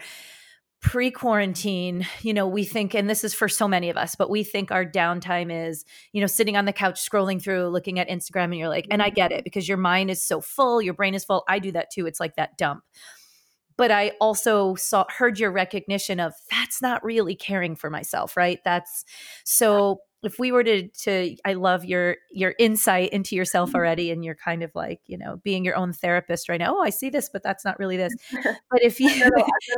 pre 0.81 1.11
quarantine, 1.11 2.05
you 2.21 2.33
know, 2.33 2.47
we 2.47 2.63
think, 2.63 2.95
and 2.95 3.09
this 3.09 3.23
is 3.23 3.33
for 3.33 3.49
so 3.49 3.67
many 3.67 3.89
of 3.89 3.97
us, 3.97 4.15
but 4.15 4.29
we 4.29 4.43
think 4.43 4.71
our 4.71 4.85
downtime 4.85 5.51
is, 5.67 5.83
you 6.13 6.21
know, 6.21 6.27
sitting 6.27 6.55
on 6.55 6.65
the 6.65 6.73
couch, 6.73 7.07
scrolling 7.07 7.41
through, 7.41 7.67
looking 7.67 7.99
at 7.99 8.07
Instagram, 8.09 8.45
and 8.45 8.57
you're 8.57 8.69
like, 8.69 8.87
and 8.89 9.01
I 9.03 9.09
get 9.09 9.31
it 9.31 9.43
because 9.43 9.67
your 9.67 9.77
mind 9.77 10.09
is 10.09 10.23
so 10.23 10.39
full, 10.39 10.81
your 10.81 10.93
brain 10.93 11.15
is 11.15 11.25
full. 11.25 11.43
I 11.49 11.59
do 11.59 11.71
that 11.73 11.91
too. 11.91 12.05
It's 12.05 12.19
like 12.19 12.35
that 12.35 12.57
dump. 12.57 12.83
but 13.79 13.91
I 13.91 14.11
also 14.19 14.75
saw 14.75 15.05
heard 15.09 15.39
your 15.39 15.51
recognition 15.53 16.19
of 16.19 16.33
that's 16.51 16.81
not 16.81 17.01
really 17.01 17.33
caring 17.33 17.77
for 17.77 17.89
myself, 17.89 18.35
right? 18.35 18.59
That's 18.65 19.05
so 19.45 20.01
if 20.23 20.37
we 20.37 20.51
were 20.51 20.63
to 20.63 20.87
to 20.87 21.35
I 21.45 21.53
love 21.53 21.85
your 21.85 22.17
your 22.31 22.53
insight 22.59 23.09
into 23.09 23.35
yourself 23.35 23.69
mm-hmm. 23.69 23.77
already 23.77 24.11
and 24.11 24.23
you're 24.23 24.35
kind 24.35 24.63
of 24.63 24.71
like, 24.75 25.01
you 25.05 25.17
know, 25.17 25.39
being 25.43 25.63
your 25.63 25.75
own 25.75 25.93
therapist 25.93 26.49
right 26.49 26.59
now. 26.59 26.75
Oh, 26.75 26.81
I 26.81 26.89
see 26.89 27.09
this, 27.09 27.29
but 27.29 27.43
that's 27.43 27.63
not 27.63 27.79
really 27.79 27.97
this. 27.97 28.13
But 28.71 28.83
if 28.83 28.99
you 28.99 29.09
I've 29.09 29.19
done 29.21 29.31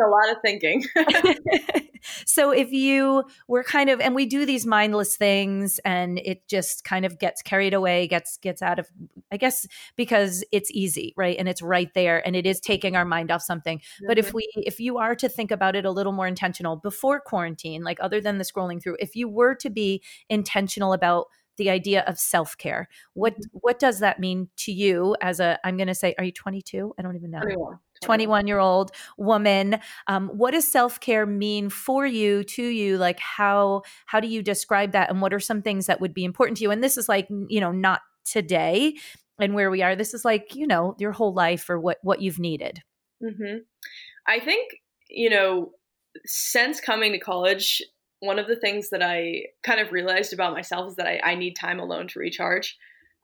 a 0.05 0.09
lot 0.09 0.31
of 0.31 0.37
thinking. 0.43 0.83
so 2.25 2.51
if 2.51 2.71
you 2.71 3.23
were 3.47 3.63
kind 3.63 3.89
of 3.89 4.01
and 4.01 4.15
we 4.15 4.25
do 4.25 4.45
these 4.45 4.65
mindless 4.65 5.15
things 5.15 5.79
and 5.85 6.19
it 6.19 6.47
just 6.47 6.83
kind 6.83 7.05
of 7.05 7.19
gets 7.19 7.41
carried 7.41 7.73
away, 7.73 8.07
gets 8.07 8.37
gets 8.37 8.61
out 8.61 8.79
of 8.79 8.89
I 9.31 9.37
guess 9.37 9.67
because 9.95 10.43
it's 10.51 10.71
easy, 10.71 11.13
right? 11.15 11.37
And 11.37 11.47
it's 11.47 11.61
right 11.61 11.93
there 11.93 12.25
and 12.25 12.35
it 12.35 12.45
is 12.45 12.59
taking 12.59 12.95
our 12.95 13.05
mind 13.05 13.31
off 13.31 13.41
something. 13.41 13.79
Mm-hmm. 13.79 14.07
But 14.07 14.17
if 14.17 14.27
mm-hmm. 14.27 14.37
we 14.37 14.51
if 14.55 14.79
you 14.79 14.97
are 14.97 15.15
to 15.15 15.29
think 15.29 15.51
about 15.51 15.75
it 15.75 15.85
a 15.85 15.91
little 15.91 16.13
more 16.13 16.27
intentional 16.27 16.75
before 16.75 17.19
quarantine, 17.19 17.83
like 17.83 17.99
other 18.01 18.19
than 18.19 18.37
the 18.37 18.43
scrolling 18.43 18.81
through, 18.81 18.97
if 18.99 19.15
you 19.15 19.29
were 19.29 19.55
to 19.55 19.69
be 19.69 20.01
intentional 20.31 20.93
about 20.93 21.27
the 21.57 21.69
idea 21.69 22.03
of 22.07 22.17
self-care. 22.17 22.87
What 23.13 23.33
mm-hmm. 23.33 23.57
what 23.61 23.77
does 23.77 23.99
that 23.99 24.19
mean 24.19 24.49
to 24.57 24.71
you 24.71 25.15
as 25.21 25.39
a 25.39 25.59
i'm 25.63 25.77
going 25.77 25.87
to 25.87 25.95
say 25.95 26.15
are 26.17 26.23
you 26.23 26.31
22 26.31 26.93
i 26.97 27.01
don't 27.01 27.15
even 27.15 27.29
know. 27.29 27.41
21, 27.41 27.79
21 28.01 28.47
year 28.47 28.57
old 28.57 28.91
woman. 29.17 29.77
Um, 30.07 30.29
what 30.29 30.51
does 30.51 30.67
self-care 30.67 31.25
mean 31.25 31.69
for 31.69 32.05
you 32.05 32.43
to 32.45 32.63
you? 32.63 32.97
Like 32.97 33.19
how 33.19 33.83
how 34.07 34.19
do 34.19 34.27
you 34.27 34.41
describe 34.41 34.93
that 34.93 35.09
and 35.09 35.21
what 35.21 35.33
are 35.33 35.39
some 35.39 35.61
things 35.61 35.85
that 35.85 36.01
would 36.01 36.13
be 36.13 36.23
important 36.23 36.57
to 36.57 36.63
you? 36.63 36.71
And 36.71 36.83
this 36.83 36.97
is 36.97 37.07
like 37.07 37.27
you 37.29 37.59
know 37.59 37.71
not 37.71 38.01
today 38.25 38.95
and 39.39 39.53
where 39.53 39.69
we 39.69 39.83
are. 39.83 39.95
This 39.95 40.13
is 40.13 40.25
like 40.25 40.55
you 40.55 40.65
know 40.65 40.95
your 40.97 41.11
whole 41.11 41.33
life 41.33 41.69
or 41.69 41.79
what 41.79 41.97
what 42.01 42.21
you've 42.21 42.39
needed. 42.39 42.81
Mm-hmm. 43.23 43.57
i 44.25 44.39
think 44.39 44.77
you 45.07 45.29
know 45.29 45.73
since 46.25 46.81
coming 46.81 47.11
to 47.11 47.19
college 47.19 47.83
one 48.21 48.39
of 48.39 48.47
the 48.47 48.55
things 48.55 48.89
that 48.91 49.03
I 49.03 49.47
kind 49.63 49.79
of 49.79 49.91
realized 49.91 50.31
about 50.31 50.53
myself 50.53 50.91
is 50.91 50.95
that 50.95 51.07
I, 51.07 51.19
I 51.23 51.35
need 51.35 51.55
time 51.55 51.79
alone 51.79 52.07
to 52.09 52.19
recharge. 52.19 52.77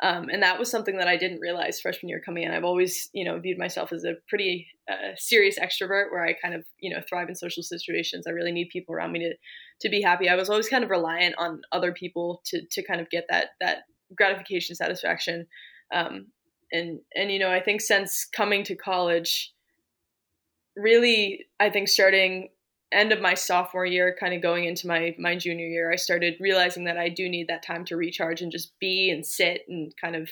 Um, 0.04 0.30
and 0.32 0.44
that 0.44 0.60
was 0.60 0.70
something 0.70 0.98
that 0.98 1.08
I 1.08 1.18
didn't 1.18 1.39
realize 1.39 1.80
freshman 1.80 2.10
year 2.10 2.22
coming 2.24 2.44
in. 2.44 2.51
I've 2.51 2.63
always, 2.63 3.10
you 3.13 3.24
know, 3.25 3.39
viewed 3.39 3.58
myself 3.58 3.92
as 3.92 4.04
a 4.04 4.16
pretty 4.27 4.68
uh, 4.92 5.16
serious 5.16 5.58
extrovert 5.58 6.12
where 6.12 6.24
I 6.24 6.34
kind 6.34 6.54
of, 6.54 6.66
you 6.80 6.94
know, 6.94 7.01
thrive 7.08 7.30
in 7.30 7.36
social 7.36 7.63
situations. 7.63 8.25
I 8.27 8.32
really 8.32 8.51
need 8.51 8.70
people 8.70 8.94
around 8.94 9.12
me 9.12 9.20
to, 9.20 9.34
to 9.82 9.89
be 9.89 10.01
happy. 10.01 10.30
I 10.30 10.36
was 10.36 10.50
always 10.50 10.70
kind 10.70 10.84
of 10.84 10.89
reliant 10.89 11.36
on 11.38 11.62
other 11.72 11.94
people 11.94 12.42
to, 12.46 12.62
to 12.72 12.86
kind 12.86 13.01
of 13.01 13.10
get 13.10 13.25
that, 13.30 13.50
that 13.60 13.84
gratification 14.16 14.75
satisfaction. 14.75 15.48
Um, 15.94 16.27
and, 16.72 17.00
and, 17.16 17.32
you 17.32 17.39
know, 17.39 17.51
I 17.51 17.62
think 17.62 17.82
since 17.82 18.25
coming 18.25 18.63
to 18.66 18.75
college, 18.75 19.54
really, 20.75 21.46
I 21.60 21.70
think 21.70 21.88
starting 21.88 22.50
end 22.91 23.12
of 23.12 23.22
my 23.22 23.34
sophomore 23.34 23.86
year 23.86 24.15
kind 24.20 24.34
of 24.34 24.41
going 24.41 24.63
into 24.63 24.88
my 24.88 25.13
my 25.20 25.36
junior 25.36 25.65
year 25.65 25.91
i 25.91 25.96
started 25.96 26.36
realizing 26.39 26.86
that 26.86 26.98
i 26.98 27.10
do 27.10 27.27
need 27.27 27.48
that 27.50 27.62
time 27.62 27.84
to 27.84 27.98
recharge 27.98 28.41
and 28.41 28.51
just 28.51 28.72
be 28.79 29.12
and 29.12 29.25
sit 29.25 29.63
and 29.67 29.94
kind 30.01 30.15
of 30.15 30.29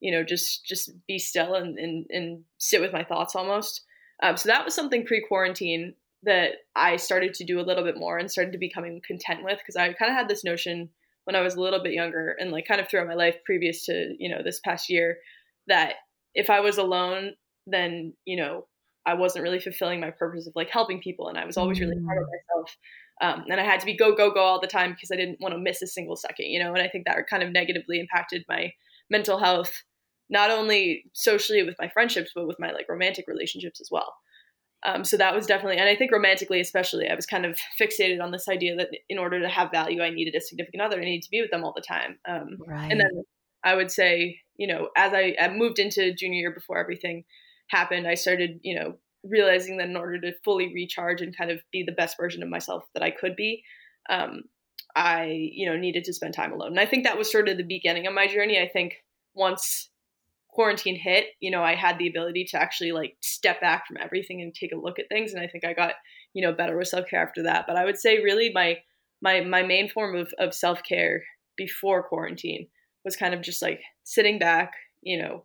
you 0.00 0.10
know 0.10 0.24
just 0.24 0.66
just 0.66 0.90
be 1.06 1.18
still 1.18 1.54
and 1.54 1.78
and, 1.78 2.06
and 2.10 2.42
sit 2.58 2.80
with 2.80 2.92
my 2.92 3.04
thoughts 3.04 3.36
almost. 3.36 3.82
Um, 4.22 4.36
so 4.36 4.48
that 4.48 4.64
was 4.64 4.74
something 4.74 5.06
pre-quarantine 5.06 5.94
that 6.22 6.52
i 6.76 6.96
started 6.96 7.32
to 7.32 7.44
do 7.44 7.58
a 7.60 7.64
little 7.64 7.84
bit 7.84 7.96
more 7.96 8.18
and 8.18 8.30
started 8.30 8.52
to 8.52 8.58
becoming 8.58 9.00
content 9.06 9.42
with 9.42 9.58
because 9.58 9.76
i 9.76 9.90
kind 9.94 10.10
of 10.10 10.16
had 10.16 10.28
this 10.28 10.44
notion 10.44 10.90
when 11.24 11.34
i 11.34 11.40
was 11.40 11.54
a 11.54 11.60
little 11.60 11.82
bit 11.82 11.94
younger 11.94 12.36
and 12.38 12.50
like 12.50 12.68
kind 12.68 12.80
of 12.80 12.88
throughout 12.88 13.06
my 13.06 13.14
life 13.14 13.36
previous 13.46 13.86
to 13.86 14.14
you 14.18 14.28
know 14.28 14.42
this 14.44 14.60
past 14.60 14.90
year 14.90 15.16
that 15.68 15.94
if 16.34 16.50
i 16.50 16.60
was 16.60 16.76
alone 16.76 17.32
then 17.66 18.12
you 18.26 18.36
know 18.36 18.66
I 19.06 19.14
wasn't 19.14 19.42
really 19.42 19.60
fulfilling 19.60 20.00
my 20.00 20.10
purpose 20.10 20.46
of 20.46 20.54
like 20.54 20.70
helping 20.70 21.00
people, 21.00 21.28
and 21.28 21.38
I 21.38 21.46
was 21.46 21.56
always 21.56 21.80
really 21.80 21.96
hard 22.04 22.18
on 22.18 22.24
mm. 22.24 22.28
myself. 22.28 22.76
Um, 23.22 23.44
and 23.50 23.60
I 23.60 23.64
had 23.64 23.80
to 23.80 23.86
be 23.86 23.96
go 23.96 24.14
go 24.14 24.30
go 24.30 24.40
all 24.40 24.60
the 24.60 24.66
time 24.66 24.92
because 24.92 25.10
I 25.12 25.16
didn't 25.16 25.40
want 25.40 25.54
to 25.54 25.60
miss 25.60 25.82
a 25.82 25.86
single 25.86 26.16
second, 26.16 26.46
you 26.46 26.62
know. 26.62 26.72
And 26.72 26.82
I 26.82 26.88
think 26.88 27.06
that 27.06 27.16
kind 27.28 27.42
of 27.42 27.52
negatively 27.52 28.00
impacted 28.00 28.44
my 28.48 28.72
mental 29.10 29.38
health, 29.38 29.82
not 30.28 30.50
only 30.50 31.04
socially 31.12 31.62
with 31.62 31.76
my 31.78 31.88
friendships, 31.88 32.32
but 32.34 32.46
with 32.46 32.58
my 32.58 32.72
like 32.72 32.86
romantic 32.88 33.26
relationships 33.28 33.80
as 33.80 33.88
well. 33.90 34.14
Um, 34.82 35.04
so 35.04 35.18
that 35.18 35.34
was 35.34 35.46
definitely, 35.46 35.76
and 35.76 35.88
I 35.88 35.94
think 35.94 36.10
romantically 36.10 36.60
especially, 36.60 37.08
I 37.08 37.14
was 37.14 37.26
kind 37.26 37.44
of 37.44 37.58
fixated 37.78 38.22
on 38.22 38.30
this 38.30 38.48
idea 38.48 38.76
that 38.76 38.88
in 39.10 39.18
order 39.18 39.38
to 39.40 39.48
have 39.48 39.70
value, 39.70 40.02
I 40.02 40.08
needed 40.08 40.34
a 40.34 40.40
significant 40.40 40.82
other. 40.82 40.98
I 40.98 41.04
needed 41.04 41.24
to 41.24 41.30
be 41.30 41.42
with 41.42 41.50
them 41.50 41.64
all 41.64 41.74
the 41.76 41.82
time. 41.82 42.18
Um, 42.26 42.56
right. 42.66 42.90
And 42.90 42.98
then 42.98 43.24
I 43.62 43.74
would 43.74 43.90
say, 43.90 44.40
you 44.56 44.66
know, 44.66 44.88
as 44.96 45.12
I, 45.12 45.36
I 45.38 45.48
moved 45.48 45.78
into 45.78 46.14
junior 46.14 46.40
year 46.40 46.54
before 46.54 46.78
everything 46.78 47.24
happened, 47.70 48.06
I 48.06 48.14
started, 48.14 48.60
you 48.62 48.74
know, 48.74 48.96
realizing 49.24 49.76
that 49.76 49.88
in 49.88 49.96
order 49.96 50.20
to 50.20 50.32
fully 50.44 50.72
recharge 50.72 51.20
and 51.20 51.36
kind 51.36 51.50
of 51.50 51.60
be 51.72 51.82
the 51.82 51.92
best 51.92 52.16
version 52.16 52.42
of 52.42 52.48
myself 52.48 52.84
that 52.94 53.02
I 53.02 53.10
could 53.10 53.36
be, 53.36 53.62
um, 54.08 54.42
I, 54.96 55.50
you 55.52 55.68
know, 55.68 55.76
needed 55.76 56.04
to 56.04 56.12
spend 56.12 56.34
time 56.34 56.52
alone. 56.52 56.70
And 56.70 56.80
I 56.80 56.86
think 56.86 57.04
that 57.04 57.18
was 57.18 57.30
sort 57.30 57.48
of 57.48 57.56
the 57.56 57.62
beginning 57.62 58.06
of 58.06 58.14
my 58.14 58.26
journey. 58.26 58.60
I 58.60 58.68
think 58.68 58.94
once 59.34 59.90
quarantine 60.48 60.96
hit, 60.96 61.26
you 61.40 61.50
know, 61.50 61.62
I 61.62 61.74
had 61.74 61.98
the 61.98 62.08
ability 62.08 62.44
to 62.50 62.60
actually 62.60 62.92
like 62.92 63.16
step 63.20 63.60
back 63.60 63.86
from 63.86 63.98
everything 64.00 64.42
and 64.42 64.54
take 64.54 64.72
a 64.72 64.78
look 64.78 64.98
at 64.98 65.08
things. 65.08 65.32
And 65.32 65.42
I 65.42 65.46
think 65.46 65.64
I 65.64 65.74
got, 65.74 65.94
you 66.34 66.42
know, 66.42 66.52
better 66.52 66.76
with 66.76 66.88
self 66.88 67.06
care 67.08 67.24
after 67.24 67.44
that. 67.44 67.66
But 67.66 67.76
I 67.76 67.84
would 67.84 67.98
say 67.98 68.22
really 68.22 68.50
my 68.52 68.78
my 69.22 69.42
my 69.42 69.62
main 69.62 69.88
form 69.88 70.16
of, 70.16 70.32
of 70.38 70.54
self 70.54 70.82
care 70.82 71.22
before 71.56 72.02
quarantine 72.02 72.66
was 73.04 73.16
kind 73.16 73.34
of 73.34 73.42
just 73.42 73.62
like 73.62 73.80
sitting 74.04 74.38
back, 74.38 74.72
you 75.02 75.20
know, 75.20 75.44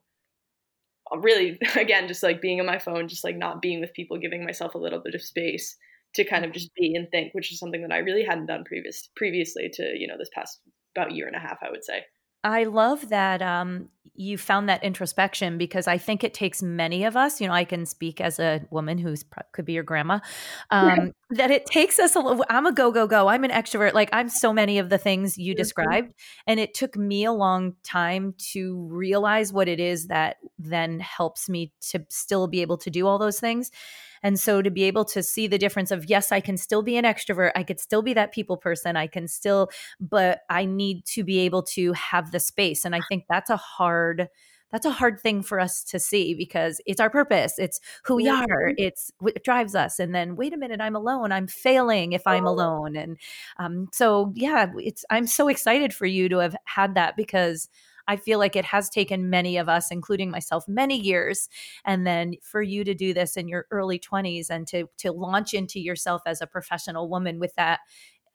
really 1.17 1.57
again 1.75 2.07
just 2.07 2.23
like 2.23 2.41
being 2.41 2.59
on 2.59 2.65
my 2.65 2.79
phone 2.79 3.07
just 3.07 3.23
like 3.23 3.37
not 3.37 3.61
being 3.61 3.79
with 3.79 3.93
people 3.93 4.17
giving 4.17 4.43
myself 4.43 4.75
a 4.75 4.79
little 4.79 5.01
bit 5.03 5.15
of 5.15 5.21
space 5.21 5.75
to 6.13 6.23
kind 6.23 6.45
of 6.45 6.51
just 6.51 6.73
be 6.75 6.95
and 6.95 7.09
think 7.11 7.33
which 7.33 7.51
is 7.51 7.59
something 7.59 7.81
that 7.81 7.91
i 7.91 7.97
really 7.97 8.23
hadn't 8.23 8.47
done 8.47 8.63
previous 8.65 9.09
previously 9.15 9.69
to 9.71 9.83
you 9.97 10.07
know 10.07 10.17
this 10.17 10.29
past 10.33 10.59
about 10.95 11.11
year 11.11 11.27
and 11.27 11.35
a 11.35 11.39
half 11.39 11.57
i 11.61 11.69
would 11.69 11.83
say 11.83 12.01
I 12.45 12.65
love 12.65 13.09
that 13.09 13.41
um, 13.41 13.89
you 14.13 14.37
found 14.37 14.69
that 14.69 14.83
introspection 14.83 15.57
because 15.57 15.87
I 15.87 15.97
think 15.97 16.23
it 16.23 16.35
takes 16.35 16.61
many 16.61 17.03
of 17.03 17.17
us. 17.17 17.41
You 17.41 17.47
know, 17.47 17.53
I 17.53 17.65
can 17.65 17.87
speak 17.87 18.21
as 18.21 18.39
a 18.39 18.61
woman 18.69 18.99
who's 18.99 19.25
could 19.51 19.65
be 19.65 19.73
your 19.73 19.83
grandma. 19.83 20.19
Um, 20.69 21.11
that 21.31 21.49
it 21.49 21.65
takes 21.65 21.97
us 21.97 22.15
a 22.15 22.19
little. 22.19 22.45
I'm 22.47 22.67
a 22.67 22.71
go 22.71 22.91
go 22.91 23.07
go. 23.07 23.27
I'm 23.29 23.43
an 23.43 23.49
extrovert. 23.49 23.93
Like 23.93 24.09
I'm 24.13 24.29
so 24.29 24.53
many 24.53 24.77
of 24.77 24.89
the 24.89 24.99
things 24.99 25.39
you 25.39 25.55
described, 25.55 26.13
and 26.45 26.59
it 26.59 26.75
took 26.75 26.95
me 26.95 27.25
a 27.25 27.31
long 27.31 27.73
time 27.83 28.35
to 28.53 28.87
realize 28.91 29.51
what 29.51 29.67
it 29.67 29.79
is 29.79 30.07
that 30.07 30.37
then 30.59 30.99
helps 30.99 31.49
me 31.49 31.73
to 31.89 32.05
still 32.09 32.47
be 32.47 32.61
able 32.61 32.77
to 32.77 32.91
do 32.91 33.07
all 33.07 33.17
those 33.17 33.39
things. 33.39 33.71
And 34.25 34.39
so 34.39 34.63
to 34.63 34.71
be 34.71 34.85
able 34.85 35.05
to 35.05 35.21
see 35.21 35.45
the 35.45 35.59
difference 35.59 35.91
of, 35.91 36.09
yes, 36.09 36.31
I 36.31 36.39
can 36.39 36.57
still 36.57 36.81
be 36.81 36.97
an 36.97 37.05
extrovert, 37.05 37.51
I 37.55 37.61
could 37.61 37.79
still 37.79 38.01
be 38.01 38.15
that 38.15 38.33
people 38.33 38.57
person, 38.57 38.97
I 38.97 39.05
can 39.05 39.27
still, 39.27 39.69
but 39.99 40.39
I 40.49 40.65
need 40.65 41.05
to 41.09 41.23
be 41.23 41.37
able 41.41 41.61
to 41.75 41.93
have 41.93 42.31
the 42.31 42.39
space. 42.39 42.85
And 42.85 42.95
I 42.95 43.01
think 43.07 43.25
that's 43.29 43.51
a 43.51 43.57
hard, 43.57 44.27
that's 44.71 44.87
a 44.87 44.91
hard 44.91 45.19
thing 45.21 45.43
for 45.43 45.59
us 45.59 45.83
to 45.83 45.99
see 45.99 46.33
because 46.33 46.81
it's 46.85 46.99
our 46.99 47.09
purpose 47.09 47.53
it's 47.57 47.79
who 48.03 48.15
we 48.15 48.27
are 48.27 48.73
it's 48.77 49.09
what 49.19 49.41
drives 49.41 49.73
us 49.73 49.99
and 49.99 50.13
then 50.13 50.35
wait 50.35 50.53
a 50.53 50.57
minute 50.57 50.81
i'm 50.81 50.97
alone 50.97 51.31
i'm 51.31 51.47
failing 51.47 52.11
if 52.11 52.27
i'm 52.27 52.45
oh. 52.45 52.51
alone 52.51 52.97
and 52.97 53.17
um, 53.57 53.87
so 53.93 54.33
yeah 54.35 54.69
it's 54.79 55.05
i'm 55.09 55.27
so 55.27 55.47
excited 55.47 55.93
for 55.93 56.05
you 56.05 56.27
to 56.27 56.39
have 56.39 56.57
had 56.65 56.93
that 56.95 57.15
because 57.15 57.69
I 58.07 58.15
feel 58.17 58.39
like 58.39 58.55
it 58.55 58.65
has 58.65 58.89
taken 58.89 59.29
many 59.29 59.57
of 59.57 59.69
us, 59.69 59.91
including 59.91 60.31
myself, 60.31 60.67
many 60.67 60.99
years. 60.99 61.49
And 61.85 62.05
then 62.05 62.35
for 62.41 62.61
you 62.61 62.83
to 62.83 62.93
do 62.93 63.13
this 63.13 63.37
in 63.37 63.47
your 63.47 63.65
early 63.71 63.99
20s 63.99 64.49
and 64.49 64.67
to 64.67 64.89
to 64.97 65.11
launch 65.11 65.53
into 65.53 65.79
yourself 65.79 66.21
as 66.25 66.41
a 66.41 66.47
professional 66.47 67.09
woman 67.09 67.39
with 67.39 67.53
that 67.55 67.79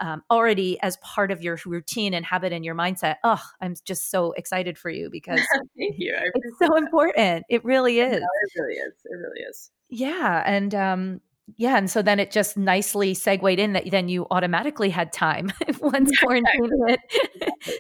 um, 0.01 0.23
already 0.31 0.81
as 0.81 0.97
part 0.99 1.31
of 1.31 1.43
your 1.43 1.59
routine 1.67 2.15
and 2.15 2.25
habit 2.25 2.53
and 2.53 2.65
your 2.65 2.75
mindset. 2.75 3.17
Oh, 3.23 3.43
I'm 3.61 3.75
just 3.85 4.11
so 4.11 4.33
excited 4.33 4.79
for 4.79 4.91
you 4.91 5.11
because 5.13 5.41
Thank 5.77 5.97
you. 5.99 6.15
it's 6.17 6.59
so 6.59 6.69
that. 6.69 6.79
important. 6.79 7.45
It 7.49 7.65
really 7.65 8.01
is. 8.01 8.21
No, 8.21 8.27
it 8.27 8.61
really 8.61 8.75
is. 8.75 8.95
It 9.05 9.15
really 9.15 9.41
is. 9.49 9.71
Yeah. 9.91 10.43
And 10.47 10.75
um, 10.75 11.21
yeah, 11.57 11.77
and 11.77 11.91
so 11.91 12.03
then 12.03 12.21
it 12.21 12.31
just 12.31 12.57
nicely 12.57 13.15
segued 13.15 13.59
in 13.59 13.73
that 13.73 13.91
then 13.91 14.09
you 14.09 14.27
automatically 14.31 14.91
had 14.91 15.13
time 15.13 15.53
once 15.81 16.11
quarantine 16.21 16.71
hit 16.87 17.01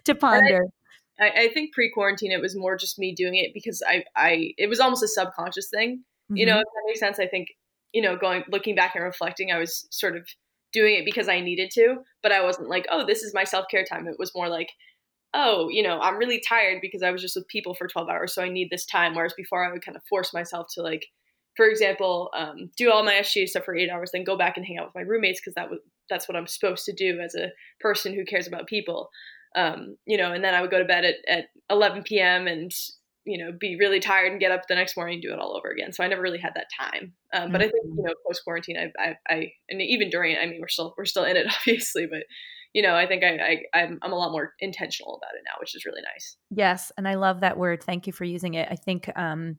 to 0.04 0.14
ponder. 0.14 0.66
I, 1.20 1.30
I 1.44 1.48
think 1.52 1.72
pre 1.72 1.90
quarantine 1.90 2.32
it 2.32 2.40
was 2.40 2.56
more 2.56 2.76
just 2.76 2.98
me 2.98 3.14
doing 3.14 3.36
it 3.36 3.52
because 3.54 3.82
I 3.86 4.04
I 4.16 4.52
it 4.56 4.68
was 4.68 4.80
almost 4.80 5.02
a 5.02 5.08
subconscious 5.08 5.68
thing. 5.68 5.98
Mm-hmm. 5.98 6.36
You 6.36 6.46
know, 6.46 6.52
mm-hmm. 6.52 6.60
if 6.60 6.66
that 6.66 6.84
makes 6.86 7.00
sense. 7.00 7.18
I 7.18 7.26
think 7.26 7.48
you 7.92 8.02
know 8.02 8.16
going 8.16 8.44
looking 8.48 8.74
back 8.74 8.94
and 8.94 9.04
reflecting, 9.04 9.52
I 9.52 9.58
was 9.58 9.86
sort 9.90 10.16
of 10.16 10.26
doing 10.72 10.94
it 10.94 11.04
because 11.04 11.28
I 11.28 11.40
needed 11.40 11.70
to, 11.74 11.96
but 12.22 12.32
I 12.32 12.42
wasn't 12.42 12.68
like, 12.68 12.86
oh, 12.90 13.04
this 13.06 13.22
is 13.22 13.34
my 13.34 13.44
self 13.44 13.66
care 13.70 13.84
time. 13.84 14.06
It 14.06 14.18
was 14.18 14.32
more 14.34 14.48
like, 14.48 14.70
oh, 15.34 15.68
you 15.68 15.82
know, 15.82 16.00
I'm 16.00 16.16
really 16.16 16.42
tired 16.46 16.78
because 16.80 17.02
I 17.02 17.10
was 17.10 17.22
just 17.22 17.36
with 17.36 17.48
people 17.48 17.74
for 17.74 17.88
12 17.88 18.08
hours, 18.08 18.34
so 18.34 18.42
I 18.42 18.48
need 18.48 18.68
this 18.70 18.86
time. 18.86 19.14
Whereas 19.14 19.34
before, 19.36 19.64
I 19.64 19.72
would 19.72 19.84
kind 19.84 19.96
of 19.96 20.02
force 20.08 20.32
myself 20.32 20.66
to 20.74 20.82
like, 20.82 21.06
for 21.56 21.66
example, 21.66 22.30
um, 22.36 22.70
do 22.76 22.90
all 22.90 23.04
my 23.04 23.14
SGA 23.14 23.48
stuff 23.48 23.64
for 23.64 23.76
eight 23.76 23.90
hours, 23.90 24.10
then 24.12 24.24
go 24.24 24.36
back 24.36 24.56
and 24.56 24.64
hang 24.64 24.78
out 24.78 24.86
with 24.86 24.94
my 24.94 25.08
roommates 25.08 25.40
because 25.40 25.54
that 25.54 25.70
was 25.70 25.80
that's 26.08 26.28
what 26.28 26.36
I'm 26.36 26.46
supposed 26.46 26.84
to 26.86 26.92
do 26.92 27.20
as 27.20 27.34
a 27.34 27.52
person 27.80 28.12
who 28.12 28.24
cares 28.24 28.48
about 28.48 28.66
people 28.66 29.10
um, 29.56 29.96
you 30.06 30.16
know, 30.16 30.32
and 30.32 30.44
then 30.44 30.54
I 30.54 30.60
would 30.60 30.70
go 30.70 30.78
to 30.78 30.84
bed 30.84 31.04
at, 31.04 31.14
at 31.28 31.44
11 31.70 32.02
p.m. 32.04 32.46
and 32.46 32.72
you 33.24 33.38
know, 33.38 33.52
be 33.52 33.76
really 33.76 34.00
tired 34.00 34.32
and 34.32 34.40
get 34.40 34.50
up 34.50 34.62
the 34.66 34.74
next 34.74 34.96
morning 34.96 35.14
and 35.14 35.22
do 35.22 35.32
it 35.32 35.38
all 35.38 35.56
over 35.56 35.68
again. 35.68 35.92
So 35.92 36.02
I 36.02 36.08
never 36.08 36.22
really 36.22 36.38
had 36.38 36.54
that 36.54 36.68
time. 36.78 37.12
Um, 37.32 37.52
but 37.52 37.60
mm-hmm. 37.60 37.68
I 37.68 37.70
think, 37.70 37.84
you 37.84 37.90
mm-hmm. 37.90 38.06
know, 38.06 38.14
post 38.26 38.42
quarantine, 38.44 38.76
I, 38.76 39.02
I, 39.02 39.14
I, 39.28 39.52
and 39.68 39.82
even 39.82 40.10
during 40.10 40.32
it, 40.32 40.38
I 40.42 40.46
mean, 40.46 40.58
we're 40.60 40.68
still, 40.68 40.94
we're 40.96 41.04
still 41.04 41.24
in 41.24 41.36
it 41.36 41.46
obviously, 41.60 42.06
but 42.06 42.22
you 42.72 42.82
know, 42.82 42.94
I 42.94 43.06
think 43.06 43.24
I, 43.24 43.36
I 43.74 43.78
I'm, 43.80 43.98
I'm 44.02 44.12
a 44.12 44.16
lot 44.16 44.30
more 44.30 44.54
intentional 44.60 45.16
about 45.16 45.34
it 45.34 45.42
now, 45.44 45.56
which 45.58 45.74
is 45.74 45.84
really 45.84 46.02
nice. 46.02 46.36
Yes, 46.50 46.92
and 46.96 47.08
I 47.08 47.14
love 47.14 47.40
that 47.40 47.58
word. 47.58 47.82
Thank 47.82 48.06
you 48.06 48.12
for 48.12 48.24
using 48.24 48.54
it. 48.54 48.68
I 48.70 48.76
think 48.76 49.10
um, 49.16 49.56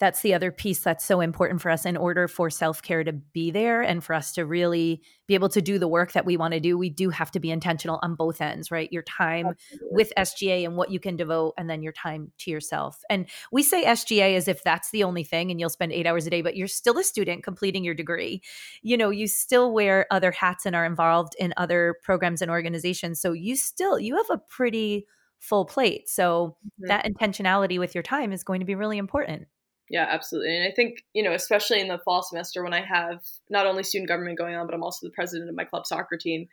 that's 0.00 0.22
the 0.22 0.34
other 0.34 0.50
piece 0.50 0.80
that's 0.80 1.04
so 1.04 1.20
important 1.20 1.60
for 1.60 1.70
us 1.70 1.84
in 1.84 1.96
order 1.96 2.26
for 2.26 2.50
self 2.50 2.82
care 2.82 3.04
to 3.04 3.12
be 3.12 3.52
there 3.52 3.82
and 3.82 4.02
for 4.02 4.12
us 4.12 4.32
to 4.32 4.44
really 4.44 5.02
be 5.28 5.34
able 5.34 5.50
to 5.50 5.62
do 5.62 5.78
the 5.78 5.86
work 5.86 6.12
that 6.12 6.24
we 6.24 6.36
want 6.36 6.54
to 6.54 6.60
do. 6.60 6.76
We 6.76 6.90
do 6.90 7.10
have 7.10 7.30
to 7.32 7.40
be 7.40 7.50
intentional 7.50 8.00
on 8.02 8.16
both 8.16 8.40
ends, 8.40 8.70
right? 8.70 8.90
Your 8.90 9.02
time 9.02 9.48
Absolutely. 9.48 9.88
with 9.92 10.12
SGA 10.16 10.64
and 10.64 10.76
what 10.76 10.90
you 10.90 10.98
can 10.98 11.16
devote, 11.16 11.54
and 11.56 11.70
then 11.70 11.82
your 11.82 11.92
time 11.92 12.32
to 12.38 12.50
yourself. 12.50 12.98
And 13.08 13.26
we 13.52 13.62
say 13.62 13.84
SGA 13.84 14.36
as 14.36 14.48
if 14.48 14.64
that's 14.64 14.90
the 14.90 15.04
only 15.04 15.22
thing, 15.22 15.52
and 15.52 15.60
you'll 15.60 15.68
spend 15.68 15.92
eight 15.92 16.06
hours 16.06 16.26
a 16.26 16.30
day, 16.30 16.42
but 16.42 16.56
you're 16.56 16.66
still 16.66 16.98
a 16.98 17.04
student 17.04 17.44
completing 17.44 17.84
your 17.84 17.94
degree. 17.94 18.42
You 18.82 18.96
know, 18.96 19.10
you 19.10 19.28
still 19.28 19.72
wear 19.72 20.06
other 20.10 20.32
hats 20.32 20.66
and 20.66 20.74
are 20.74 20.86
involved 20.86 21.34
in 21.38 21.54
other 21.56 21.96
programs 22.02 22.42
and 22.42 22.47
an 22.48 22.50
organization. 22.50 23.14
So 23.14 23.32
you 23.32 23.56
still 23.56 23.98
you 23.98 24.16
have 24.16 24.30
a 24.30 24.38
pretty 24.38 25.06
full 25.38 25.64
plate. 25.64 26.08
So 26.08 26.56
mm-hmm. 26.64 26.88
that 26.88 27.04
intentionality 27.04 27.78
with 27.78 27.94
your 27.94 28.02
time 28.02 28.32
is 28.32 28.42
going 28.42 28.60
to 28.60 28.66
be 28.66 28.74
really 28.74 28.98
important. 28.98 29.46
Yeah, 29.90 30.06
absolutely. 30.08 30.54
And 30.54 30.68
I 30.68 30.72
think, 30.74 31.02
you 31.14 31.22
know, 31.22 31.32
especially 31.32 31.80
in 31.80 31.88
the 31.88 31.98
fall 32.04 32.22
semester 32.22 32.62
when 32.62 32.74
I 32.74 32.82
have 32.82 33.20
not 33.48 33.66
only 33.66 33.82
student 33.82 34.08
government 34.08 34.36
going 34.36 34.54
on, 34.54 34.66
but 34.66 34.74
I'm 34.74 34.82
also 34.82 35.06
the 35.06 35.12
president 35.12 35.48
of 35.48 35.56
my 35.56 35.64
club 35.64 35.86
soccer 35.86 36.16
team. 36.16 36.46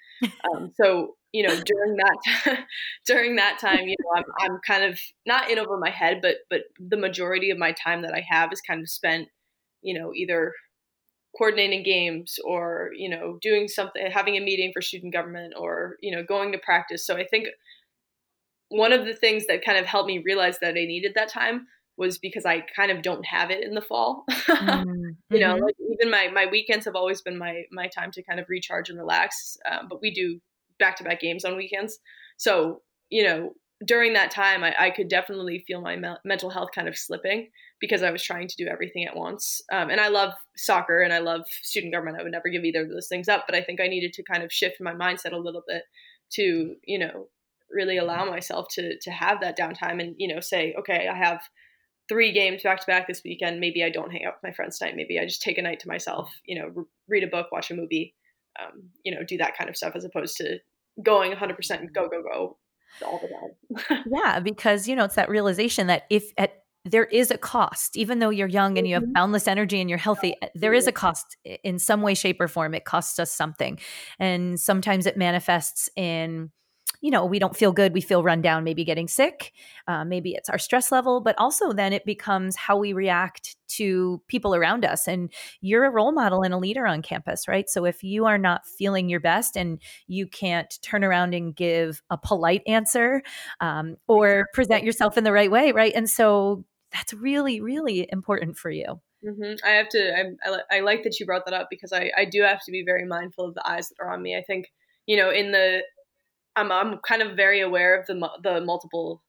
Um, 0.54 0.72
so, 0.82 1.16
you 1.34 1.46
know, 1.46 1.54
during 1.66 1.98
that 1.98 2.66
during 3.06 3.36
that 3.36 3.58
time, 3.60 3.88
you 3.88 3.96
know, 4.00 4.12
I'm 4.16 4.24
I'm 4.40 4.60
kind 4.66 4.86
of 4.86 5.00
not 5.26 5.50
in 5.50 5.60
over 5.60 5.78
my 5.78 5.90
head, 5.90 6.20
but 6.22 6.36
but 6.50 6.62
the 6.80 6.98
majority 6.98 7.50
of 7.50 7.58
my 7.58 7.74
time 7.74 8.04
that 8.04 8.14
I 8.14 8.24
have 8.30 8.54
is 8.54 8.62
kind 8.62 8.82
of 8.82 8.90
spent, 8.90 9.28
you 9.82 10.00
know, 10.00 10.14
either 10.14 10.54
coordinating 11.38 11.84
games 11.84 12.40
or 12.44 12.92
you 12.96 13.10
know 13.10 13.38
doing 13.42 13.68
something 13.68 14.10
having 14.12 14.36
a 14.38 14.42
meeting 14.42 14.72
for 14.74 14.82
student 14.82 15.14
government 15.14 15.54
or 15.58 15.96
you 16.02 16.16
know 16.16 16.24
going 16.24 16.52
to 16.52 16.58
practice 16.58 17.06
so 17.06 17.16
i 17.16 17.26
think 17.26 17.48
one 18.70 18.94
of 18.94 19.06
the 19.06 19.14
things 19.14 19.46
that 19.48 19.64
kind 19.64 19.78
of 19.78 19.86
helped 19.86 20.08
me 20.08 20.22
realize 20.26 20.58
that 20.60 20.70
i 20.70 20.86
needed 20.86 21.14
that 21.16 21.30
time 21.30 21.68
was 21.98 22.18
because 22.18 22.46
i 22.46 22.62
kind 22.76 22.92
of 22.92 23.02
don't 23.02 23.26
have 23.26 23.52
it 23.52 23.64
in 23.64 23.74
the 23.74 23.82
fall 23.82 24.26
mm-hmm. 24.30 25.10
you 25.30 25.40
know 25.40 25.56
mm-hmm. 25.56 25.64
like 25.64 25.76
even 25.92 26.10
my 26.10 26.30
my 26.34 26.46
weekends 26.50 26.86
have 26.86 26.96
always 26.96 27.22
been 27.22 27.38
my 27.38 27.64
my 27.72 27.88
time 27.88 28.12
to 28.12 28.24
kind 28.24 28.40
of 28.40 28.46
recharge 28.50 28.90
and 28.90 29.00
relax 29.00 29.58
um, 29.70 29.88
but 29.90 30.02
we 30.02 30.12
do 30.12 30.40
back 30.80 30.96
to 30.96 31.04
back 31.04 31.20
games 31.20 31.46
on 31.46 31.56
weekends 31.56 32.00
so 32.38 32.82
you 33.10 33.24
know 33.24 33.54
during 33.86 34.14
that 34.14 34.32
time 34.32 34.64
I, 34.64 34.74
I 34.78 34.90
could 34.90 35.10
definitely 35.10 35.64
feel 35.68 35.82
my 35.82 35.96
me- 35.96 36.18
mental 36.24 36.50
health 36.50 36.70
kind 36.74 36.88
of 36.88 36.98
slipping 36.98 37.50
because 37.80 38.04
I 38.04 38.12
was 38.12 38.24
trying 38.24 38.48
to 38.48 38.56
do 38.58 38.68
everything 38.68 39.06
at 39.06 39.16
once. 39.16 39.62
Um, 39.72 39.90
and 39.90 40.00
I 40.00 40.08
love 40.08 40.34
soccer 40.56 41.02
and 41.02 41.14
I 41.14 41.20
love 41.20 41.42
student 41.62 41.94
government. 41.94 42.18
I 42.20 42.24
would 42.24 42.32
never 42.32 42.50
give 42.50 42.64
either 42.64 42.84
of 42.84 42.90
those 42.90 43.08
things 43.08 43.28
up, 43.28 43.46
but 43.48 43.56
I 43.56 43.62
think 43.62 43.82
I 43.82 43.88
needed 43.88 44.14
to 44.14 44.24
kind 44.24 44.44
of 44.44 44.52
shift 44.52 44.78
my 44.80 44.94
mindset 44.94 45.34
a 45.34 45.38
little 45.38 45.64
bit 45.68 45.84
to, 46.34 46.76
you 46.86 47.00
know, 47.00 47.28
really 47.70 47.98
allow 47.98 48.26
myself 48.26 48.68
to 48.72 48.98
to 49.00 49.12
have 49.12 49.42
that 49.42 49.58
downtime 49.58 50.02
and, 50.02 50.16
you 50.18 50.34
know, 50.34 50.40
say, 50.40 50.74
okay, 50.80 51.10
I 51.12 51.18
have 51.18 51.42
three 52.08 52.32
games 52.32 52.64
back 52.64 52.80
to 52.80 52.86
back 52.86 53.08
this 53.08 53.22
weekend. 53.26 53.60
Maybe 53.60 53.84
I 53.84 53.90
don't 53.90 54.12
hang 54.12 54.26
out 54.26 54.36
with 54.36 54.50
my 54.50 54.54
friends 54.54 54.78
tonight. 54.78 54.96
Maybe 54.96 55.20
I 55.20 55.26
just 55.26 55.42
take 55.42 55.58
a 55.58 55.62
night 55.62 55.80
to 55.82 55.88
myself, 55.88 56.32
you 56.46 56.60
know, 56.60 56.68
re- 56.74 56.86
read 57.10 57.24
a 57.24 57.28
book, 57.28 57.52
watch 57.52 57.72
a 57.72 57.76
movie, 57.76 58.16
um, 58.60 58.90
you 59.04 59.14
know, 59.14 59.24
do 59.24 59.38
that 59.38 59.58
kind 59.58 59.70
of 59.70 59.76
stuff 59.76 59.94
as 59.96 60.06
opposed 60.06 60.38
to 60.38 60.60
going 61.04 61.32
100% 61.32 61.94
go, 61.94 62.08
go, 62.08 62.22
go 62.22 62.58
all 63.06 63.20
the 63.22 63.28
time. 63.28 64.04
yeah, 64.12 64.40
because, 64.40 64.88
you 64.88 64.96
know, 64.96 65.06
it's 65.06 65.16
that 65.16 65.30
realization 65.30 65.88
that 65.88 66.04
if 66.10 66.32
at 66.38 66.65
there 66.86 67.06
is 67.06 67.32
a 67.32 67.38
cost 67.38 67.98
even 67.98 68.20
though 68.20 68.30
you're 68.30 68.48
young 68.48 68.78
and 68.78 68.88
you 68.88 68.94
have 68.94 69.04
mm-hmm. 69.04 69.14
boundless 69.14 69.48
energy 69.48 69.82
and 69.82 69.90
you're 69.90 70.00
healthy 70.00 70.36
eh, 70.42 70.48
there 70.56 70.74
is 70.74 70.88
a 70.88 70.92
cost 70.92 71.36
in 71.64 71.80
some 71.80 72.02
way 72.02 72.14
shape 72.14 72.40
or 72.40 72.48
form 72.48 72.74
it 72.74 72.86
costs 72.86 73.20
us 73.20 73.32
something 73.32 73.80
and 74.20 74.60
sometimes 74.60 75.06
it 75.06 75.18
manifests 75.18 75.90
in 75.96 76.52
you 77.02 77.12
know, 77.12 77.24
we 77.24 77.38
don't 77.38 77.56
feel 77.56 77.72
good, 77.72 77.94
we 77.94 78.02
feel 78.02 78.24
run 78.24 78.42
down, 78.42 78.64
maybe 78.64 78.84
getting 78.84 79.08
sick, 79.08 79.54
uh, 79.88 80.04
maybe 80.04 80.32
it's 80.32 80.50
our 80.50 80.58
stress 80.58 80.92
level, 80.92 81.22
but 81.22 81.36
also 81.38 81.72
then 81.72 81.94
it 81.94 82.04
becomes 82.04 82.56
how 82.56 82.76
we 82.76 82.94
react 82.94 83.56
to 83.68 84.22
people 84.28 84.56
around 84.56 84.84
us. 84.84 85.08
And 85.08 85.32
you're 85.62 85.86
a 85.86 85.92
role 85.92 86.12
model 86.12 86.42
and 86.42 86.52
a 86.52 86.58
leader 86.58 86.88
on 86.88 87.04
campus, 87.04 87.48
right? 87.48 87.70
So 87.70 87.86
if 87.86 88.04
you 88.04 88.26
are 88.26 88.40
not 88.40 88.66
feeling 88.66 89.08
your 89.08 89.20
best 89.20 89.56
and 89.56 89.80
you 90.08 90.26
can't 90.26 90.74
turn 90.82 91.04
around 91.04 91.36
and 91.36 91.56
give 91.56 92.02
a 92.10 92.18
polite 92.18 92.64
answer 92.66 93.22
um, 93.60 93.98
or 94.08 94.48
present 94.54 94.84
yourself 94.84 95.16
in 95.16 95.24
the 95.24 95.32
right 95.32 95.52
way, 95.52 95.72
right? 95.74 95.94
And 95.96 96.10
so 96.10 96.66
that's 96.96 97.14
really, 97.14 97.62
really 97.62 98.08
important 98.12 98.58
for 98.58 98.72
you. 98.72 99.02
Mm-hmm. 99.24 99.56
I 99.66 99.72
have 99.72 99.90
to, 99.90 100.14
I, 100.16 100.50
I, 100.50 100.78
I, 100.78 100.80
like 100.82 101.04
that 101.04 101.20
you 101.20 101.26
brought 101.26 101.46
that 101.46 101.54
up 101.54 101.68
because 101.70 101.92
I, 101.92 102.12
I 102.16 102.26
do 102.26 102.42
have 102.44 102.64
to 102.66 102.72
be 102.72 102.84
very 102.86 103.06
mindful 103.06 103.46
of 103.46 103.56
the 103.56 103.68
eyes 103.68 103.90
that 103.90 103.96
are 104.00 104.14
on 104.14 104.22
me. 104.22 104.38
I 104.38 104.44
think, 104.44 104.68
you 105.08 105.18
know, 105.18 105.30
in 105.32 105.52
the 105.52 105.82
I'm 106.56 106.72
I'm 106.72 107.00
kind 107.08 107.22
of 107.22 107.36
very 107.36 107.62
aware 107.62 108.00
of 108.00 108.06
the 108.08 108.30
the 108.44 108.62
multiple 108.62 109.22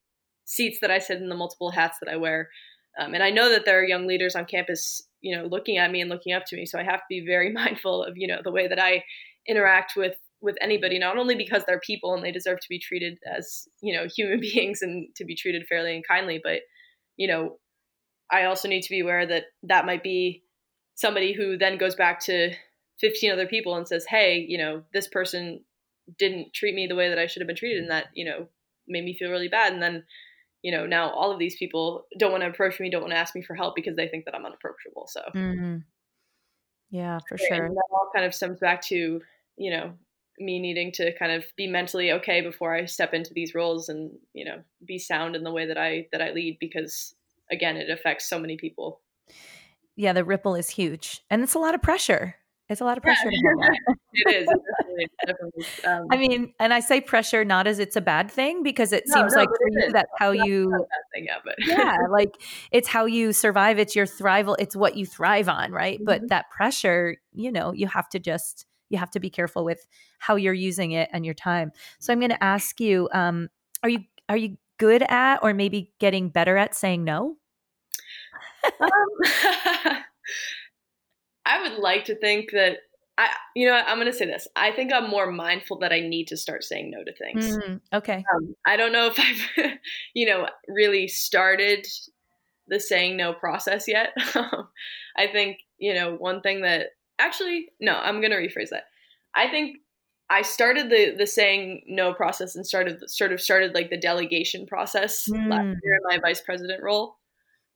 seats 0.44 0.78
that 0.80 0.90
I 0.90 0.98
sit 0.98 1.20
in, 1.20 1.28
the 1.28 1.34
multiple 1.34 1.70
hats 1.70 1.98
that 2.00 2.10
I 2.10 2.16
wear, 2.16 2.48
um, 2.98 3.14
and 3.14 3.22
I 3.22 3.30
know 3.30 3.50
that 3.50 3.64
there 3.64 3.80
are 3.80 3.84
young 3.84 4.06
leaders 4.06 4.36
on 4.36 4.44
campus, 4.44 5.02
you 5.20 5.36
know, 5.36 5.46
looking 5.46 5.76
at 5.76 5.90
me 5.90 6.00
and 6.00 6.10
looking 6.10 6.32
up 6.32 6.44
to 6.46 6.56
me. 6.56 6.66
So 6.66 6.78
I 6.78 6.84
have 6.84 7.00
to 7.00 7.06
be 7.08 7.24
very 7.26 7.52
mindful 7.52 8.04
of 8.04 8.14
you 8.16 8.26
know 8.26 8.40
the 8.42 8.52
way 8.52 8.68
that 8.68 8.78
I 8.78 9.02
interact 9.48 9.94
with 9.96 10.14
with 10.40 10.56
anybody, 10.60 10.98
not 10.98 11.18
only 11.18 11.34
because 11.34 11.62
they're 11.66 11.80
people 11.80 12.14
and 12.14 12.22
they 12.22 12.30
deserve 12.30 12.60
to 12.60 12.68
be 12.68 12.78
treated 12.78 13.18
as 13.34 13.66
you 13.80 13.94
know 13.94 14.06
human 14.14 14.40
beings 14.54 14.82
and 14.82 15.08
to 15.16 15.24
be 15.24 15.34
treated 15.34 15.66
fairly 15.68 15.94
and 15.94 16.06
kindly, 16.06 16.40
but 16.42 16.60
you 17.16 17.28
know, 17.28 17.58
I 18.30 18.44
also 18.44 18.68
need 18.68 18.82
to 18.82 18.90
be 18.90 19.00
aware 19.00 19.26
that 19.26 19.44
that 19.64 19.86
might 19.86 20.02
be 20.02 20.42
somebody 20.94 21.32
who 21.32 21.56
then 21.56 21.78
goes 21.78 21.94
back 21.94 22.20
to 22.20 22.52
15 23.00 23.32
other 23.32 23.46
people 23.46 23.76
and 23.76 23.86
says, 23.86 24.06
"Hey, 24.08 24.44
you 24.48 24.58
know, 24.58 24.82
this 24.92 25.08
person 25.08 25.64
didn't 26.18 26.52
treat 26.54 26.74
me 26.74 26.86
the 26.86 26.94
way 26.94 27.08
that 27.08 27.18
I 27.18 27.26
should 27.26 27.42
have 27.42 27.46
been 27.46 27.56
treated 27.56 27.82
and 27.82 27.90
that, 27.90 28.06
you 28.14 28.24
know, 28.24 28.48
made 28.88 29.04
me 29.04 29.16
feel 29.16 29.30
really 29.30 29.48
bad. 29.48 29.72
And 29.72 29.82
then, 29.82 30.04
you 30.62 30.72
know, 30.72 30.86
now 30.86 31.10
all 31.10 31.32
of 31.32 31.38
these 31.38 31.56
people 31.56 32.06
don't 32.18 32.30
want 32.30 32.42
to 32.42 32.48
approach 32.48 32.78
me, 32.80 32.90
don't 32.90 33.02
want 33.02 33.12
to 33.12 33.18
ask 33.18 33.34
me 33.34 33.42
for 33.42 33.54
help 33.54 33.74
because 33.74 33.96
they 33.96 34.08
think 34.08 34.24
that 34.24 34.34
I'm 34.34 34.46
unapproachable. 34.46 35.06
So, 35.08 35.20
mm-hmm. 35.34 35.78
yeah, 36.90 37.18
for 37.28 37.38
sure. 37.38 37.64
And 37.66 37.76
that 37.76 37.88
all 37.90 38.10
kind 38.14 38.26
of 38.26 38.34
stems 38.34 38.60
back 38.60 38.82
to, 38.82 39.20
you 39.56 39.70
know, 39.70 39.92
me 40.38 40.58
needing 40.58 40.92
to 40.92 41.16
kind 41.18 41.32
of 41.32 41.44
be 41.56 41.66
mentally 41.66 42.12
okay 42.12 42.40
before 42.40 42.74
I 42.74 42.84
step 42.84 43.14
into 43.14 43.32
these 43.32 43.54
roles 43.54 43.88
and, 43.88 44.10
you 44.32 44.44
know, 44.44 44.62
be 44.84 44.98
sound 44.98 45.36
in 45.36 45.44
the 45.44 45.52
way 45.52 45.66
that 45.66 45.78
I, 45.78 46.06
that 46.12 46.22
I 46.22 46.32
lead 46.32 46.58
because 46.60 47.14
again, 47.50 47.76
it 47.76 47.90
affects 47.90 48.28
so 48.28 48.38
many 48.38 48.56
people. 48.56 49.00
Yeah, 49.94 50.12
the 50.12 50.24
ripple 50.24 50.54
is 50.54 50.70
huge 50.70 51.22
and 51.30 51.42
it's 51.42 51.54
a 51.54 51.58
lot 51.58 51.74
of 51.74 51.82
pressure 51.82 52.36
it's 52.68 52.80
a 52.80 52.84
lot 52.84 52.96
of 52.96 53.02
pressure. 53.04 53.30
Yeah. 53.30 53.68
it 54.12 54.34
is. 54.42 54.48
Definitely, 54.80 55.06
definitely. 55.24 55.64
Um, 55.84 56.06
I 56.10 56.16
mean, 56.16 56.52
and 56.58 56.74
I 56.74 56.80
say 56.80 57.00
pressure 57.00 57.44
not 57.44 57.68
as 57.68 57.78
it's 57.78 57.94
a 57.94 58.00
bad 58.00 58.28
thing 58.28 58.64
because 58.64 58.92
it 58.92 59.04
no, 59.06 59.14
seems 59.14 59.34
no, 59.34 59.40
like 59.40 59.48
for 59.48 59.68
you 59.70 59.92
that's 59.92 60.10
how 60.18 60.30
you. 60.32 60.70
Thing, 61.14 61.26
yeah, 61.26 61.38
but. 61.44 61.54
yeah, 61.60 61.96
like 62.10 62.34
it's 62.72 62.88
how 62.88 63.06
you 63.06 63.32
survive. 63.32 63.78
It's 63.78 63.94
your 63.94 64.06
thrival. 64.06 64.56
It's 64.58 64.74
what 64.74 64.96
you 64.96 65.06
thrive 65.06 65.48
on, 65.48 65.70
right? 65.70 65.98
Mm-hmm. 65.98 66.06
But 66.06 66.28
that 66.28 66.50
pressure, 66.50 67.16
you 67.32 67.52
know, 67.52 67.72
you 67.72 67.86
have 67.86 68.08
to 68.10 68.18
just 68.18 68.66
you 68.88 68.98
have 68.98 69.10
to 69.12 69.20
be 69.20 69.30
careful 69.30 69.64
with 69.64 69.86
how 70.18 70.36
you're 70.36 70.54
using 70.54 70.92
it 70.92 71.08
and 71.12 71.24
your 71.24 71.34
time. 71.34 71.72
So 71.98 72.12
I'm 72.12 72.20
going 72.20 72.30
to 72.30 72.44
ask 72.44 72.80
you: 72.80 73.08
um, 73.12 73.48
Are 73.82 73.88
you 73.88 74.04
are 74.28 74.36
you 74.36 74.56
good 74.78 75.02
at, 75.08 75.38
or 75.42 75.54
maybe 75.54 75.92
getting 75.98 76.28
better 76.28 76.56
at 76.56 76.74
saying 76.74 77.04
no? 77.04 77.36
um, 78.80 78.90
I 81.46 81.62
would 81.62 81.78
like 81.78 82.06
to 82.06 82.16
think 82.16 82.50
that 82.52 82.78
I, 83.18 83.28
you 83.54 83.66
know, 83.66 83.74
I'm 83.74 83.96
going 83.96 84.10
to 84.10 84.16
say 84.16 84.26
this. 84.26 84.46
I 84.56 84.72
think 84.72 84.92
I'm 84.92 85.08
more 85.08 85.30
mindful 85.30 85.78
that 85.78 85.92
I 85.92 86.00
need 86.00 86.28
to 86.28 86.36
start 86.36 86.64
saying 86.64 86.90
no 86.90 87.02
to 87.02 87.14
things. 87.14 87.56
Mm, 87.56 87.80
okay. 87.94 88.24
Um, 88.34 88.54
I 88.66 88.76
don't 88.76 88.92
know 88.92 89.06
if 89.06 89.18
I've, 89.58 89.78
you 90.12 90.26
know, 90.26 90.48
really 90.68 91.08
started 91.08 91.86
the 92.68 92.80
saying 92.80 93.16
no 93.16 93.32
process 93.32 93.86
yet. 93.88 94.10
I 95.16 95.28
think, 95.32 95.58
you 95.78 95.94
know, 95.94 96.14
one 96.14 96.42
thing 96.42 96.62
that 96.62 96.88
actually, 97.18 97.68
no, 97.80 97.94
I'm 97.94 98.20
going 98.20 98.30
to 98.30 98.36
rephrase 98.36 98.70
that. 98.70 98.84
I 99.34 99.48
think 99.48 99.78
I 100.28 100.42
started 100.42 100.90
the 100.90 101.14
the 101.16 101.26
saying 101.26 101.82
no 101.86 102.12
process 102.12 102.56
and 102.56 102.66
started 102.66 102.98
sort 103.08 103.32
of 103.32 103.40
started 103.40 103.74
like 103.74 103.90
the 103.90 103.98
delegation 103.98 104.66
process 104.66 105.24
mm. 105.30 105.48
last 105.48 105.64
year 105.82 105.94
in 105.94 106.08
my 106.08 106.18
vice 106.18 106.40
president 106.40 106.82
role. 106.82 107.16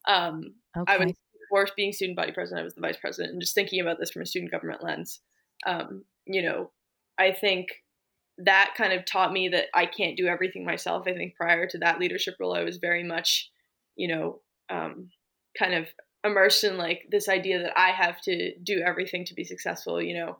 Um, 0.09 0.55
okay. 0.77 0.95
I 0.95 0.97
was 0.99 1.13
before 1.51 1.67
being 1.77 1.93
student 1.93 2.17
body 2.17 2.33
president, 2.33 2.61
I 2.61 2.65
was 2.65 2.75
the 2.75 2.81
vice 2.81 2.97
president, 2.97 3.33
and 3.33 3.41
just 3.41 3.55
thinking 3.55 3.81
about 3.81 3.99
this 3.99 4.11
from 4.11 4.23
a 4.23 4.27
student 4.27 4.51
government 4.51 4.83
lens, 4.83 5.21
um, 5.67 6.05
you 6.27 6.43
know, 6.43 6.71
I 7.19 7.33
think 7.33 7.69
that 8.39 8.75
kind 8.77 8.93
of 8.93 9.05
taught 9.05 9.33
me 9.33 9.49
that 9.49 9.67
I 9.75 9.87
can't 9.87 10.17
do 10.17 10.27
everything 10.27 10.65
myself. 10.65 11.07
I 11.07 11.13
think 11.13 11.35
prior 11.35 11.67
to 11.67 11.79
that 11.79 12.01
leadership 12.01 12.35
role, 12.41 12.55
I 12.55 12.63
was 12.63 12.79
very 12.79 13.05
much, 13.05 13.51
you 13.97 14.09
know, 14.09 14.41
um, 14.71 15.11
kind 15.59 15.75
of 15.75 15.87
immersed 16.25 16.65
in 16.65 16.77
like 16.77 17.07
this 17.11 17.29
idea 17.29 17.63
that 17.63 17.79
I 17.79 17.91
have 17.91 18.21
to 18.23 18.55
do 18.63 18.83
everything 18.85 19.25
to 19.27 19.35
be 19.35 19.45
successful. 19.45 20.03
You 20.03 20.15
know, 20.15 20.39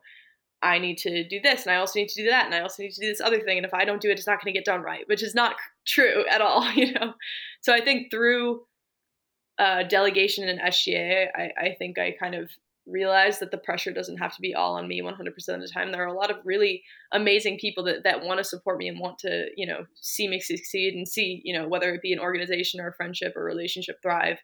I 0.63 0.79
need 0.79 0.99
to 0.99 1.27
do 1.27 1.41
this, 1.41 1.63
and 1.63 1.73
I 1.73 1.77
also 1.77 1.99
need 1.99 2.09
to 2.11 2.23
do 2.23 2.29
that, 2.29 2.47
and 2.47 2.55
I 2.55 2.61
also 2.61 2.83
need 2.83 2.93
to 2.93 3.01
do 3.01 3.09
this 3.09 3.21
other 3.21 3.41
thing. 3.41 3.57
And 3.57 3.67
if 3.67 3.75
I 3.75 3.85
don't 3.85 4.01
do 4.01 4.11
it, 4.11 4.19
it's 4.19 4.27
not 4.27 4.43
going 4.43 4.53
to 4.53 4.59
get 4.59 4.67
done 4.67 4.83
right, 4.83 5.07
which 5.09 5.23
is 5.23 5.35
not 5.35 5.57
true 5.87 6.25
at 6.31 6.41
all. 6.41 6.69
You 6.75 6.93
know, 6.93 7.15
so 7.61 7.75
I 7.75 7.81
think 7.81 8.11
through 8.11 8.63
uh, 9.59 9.83
delegation 9.85 10.49
and 10.49 10.61
SGA, 10.61 11.27
I, 11.35 11.51
I 11.61 11.75
think 11.79 11.99
I 11.99 12.13
kind 12.19 12.35
of 12.35 12.51
realized 12.87 13.41
that 13.41 13.51
the 13.51 13.59
pressure 13.59 13.93
doesn't 13.93 14.17
have 14.17 14.35
to 14.35 14.41
be 14.41 14.55
all 14.55 14.75
on 14.75 14.89
me 14.89 15.03
100% 15.03 15.11
of 15.29 15.61
the 15.61 15.69
time. 15.69 15.93
There 15.93 16.03
are 16.03 16.07
a 16.07 16.17
lot 16.17 16.31
of 16.31 16.39
really 16.45 16.83
amazing 17.13 17.59
people 17.59 17.85
that, 17.85 18.05
that 18.05 18.25
want 18.25 18.39
to 18.39 18.45
support 18.45 18.79
me 18.79 18.89
and 18.89 18.99
want 18.99 19.19
to, 19.21 19.49
you 19.57 19.67
know, 19.67 19.85
see 20.01 20.29
me 20.29 20.41
succeed 20.41 20.95
and 20.95 21.07
see, 21.07 21.43
you 21.45 21.57
know, 21.57 21.69
whether 21.69 21.93
it 21.93 22.03
be 22.03 22.13
an 22.13 22.19
organization 22.19 22.81
or 22.81 22.89
a 22.89 22.95
friendship 22.95 23.35
or 23.37 23.45
relationship 23.45 24.01
thrive. 24.03 24.39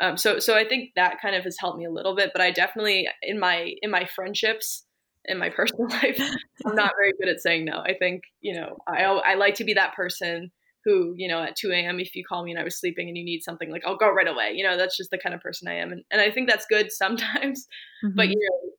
Um, 0.00 0.16
so, 0.16 0.38
so 0.38 0.56
I 0.56 0.66
think 0.66 0.90
that 0.96 1.20
kind 1.22 1.36
of 1.36 1.44
has 1.44 1.56
helped 1.58 1.78
me 1.78 1.84
a 1.84 1.90
little 1.90 2.16
bit, 2.16 2.30
but 2.32 2.42
I 2.42 2.50
definitely 2.50 3.08
in 3.22 3.38
my, 3.38 3.74
in 3.80 3.90
my 3.90 4.04
friendships, 4.04 4.84
in 5.24 5.38
my 5.38 5.50
personal 5.56 5.88
life, 5.88 6.20
I'm 6.66 6.74
not 6.74 6.94
very 6.98 7.12
good 7.20 7.28
at 7.28 7.40
saying 7.40 7.64
no. 7.64 7.78
I 7.78 7.94
think, 7.98 8.22
you 8.40 8.54
know, 8.54 8.78
I, 8.86 9.04
I 9.04 9.34
like 9.34 9.54
to 9.56 9.64
be 9.64 9.74
that 9.74 9.94
person 9.94 10.50
who, 10.84 11.14
you 11.16 11.28
know, 11.28 11.42
at 11.42 11.56
2 11.56 11.70
a.m., 11.72 11.98
if 11.98 12.14
you 12.14 12.24
call 12.28 12.44
me 12.44 12.50
and 12.50 12.60
I 12.60 12.64
was 12.64 12.78
sleeping 12.78 13.08
and 13.08 13.16
you 13.16 13.24
need 13.24 13.42
something, 13.42 13.70
like 13.70 13.82
I'll 13.86 13.96
go 13.96 14.12
right 14.12 14.28
away. 14.28 14.52
You 14.54 14.64
know, 14.64 14.76
that's 14.76 14.96
just 14.96 15.10
the 15.10 15.18
kind 15.18 15.34
of 15.34 15.40
person 15.40 15.66
I 15.66 15.76
am. 15.76 15.92
And, 15.92 16.04
and 16.10 16.20
I 16.20 16.30
think 16.30 16.48
that's 16.48 16.66
good 16.68 16.92
sometimes. 16.92 17.66
Mm-hmm. 18.04 18.16
But, 18.16 18.28
you 18.28 18.36
know, 18.36 18.72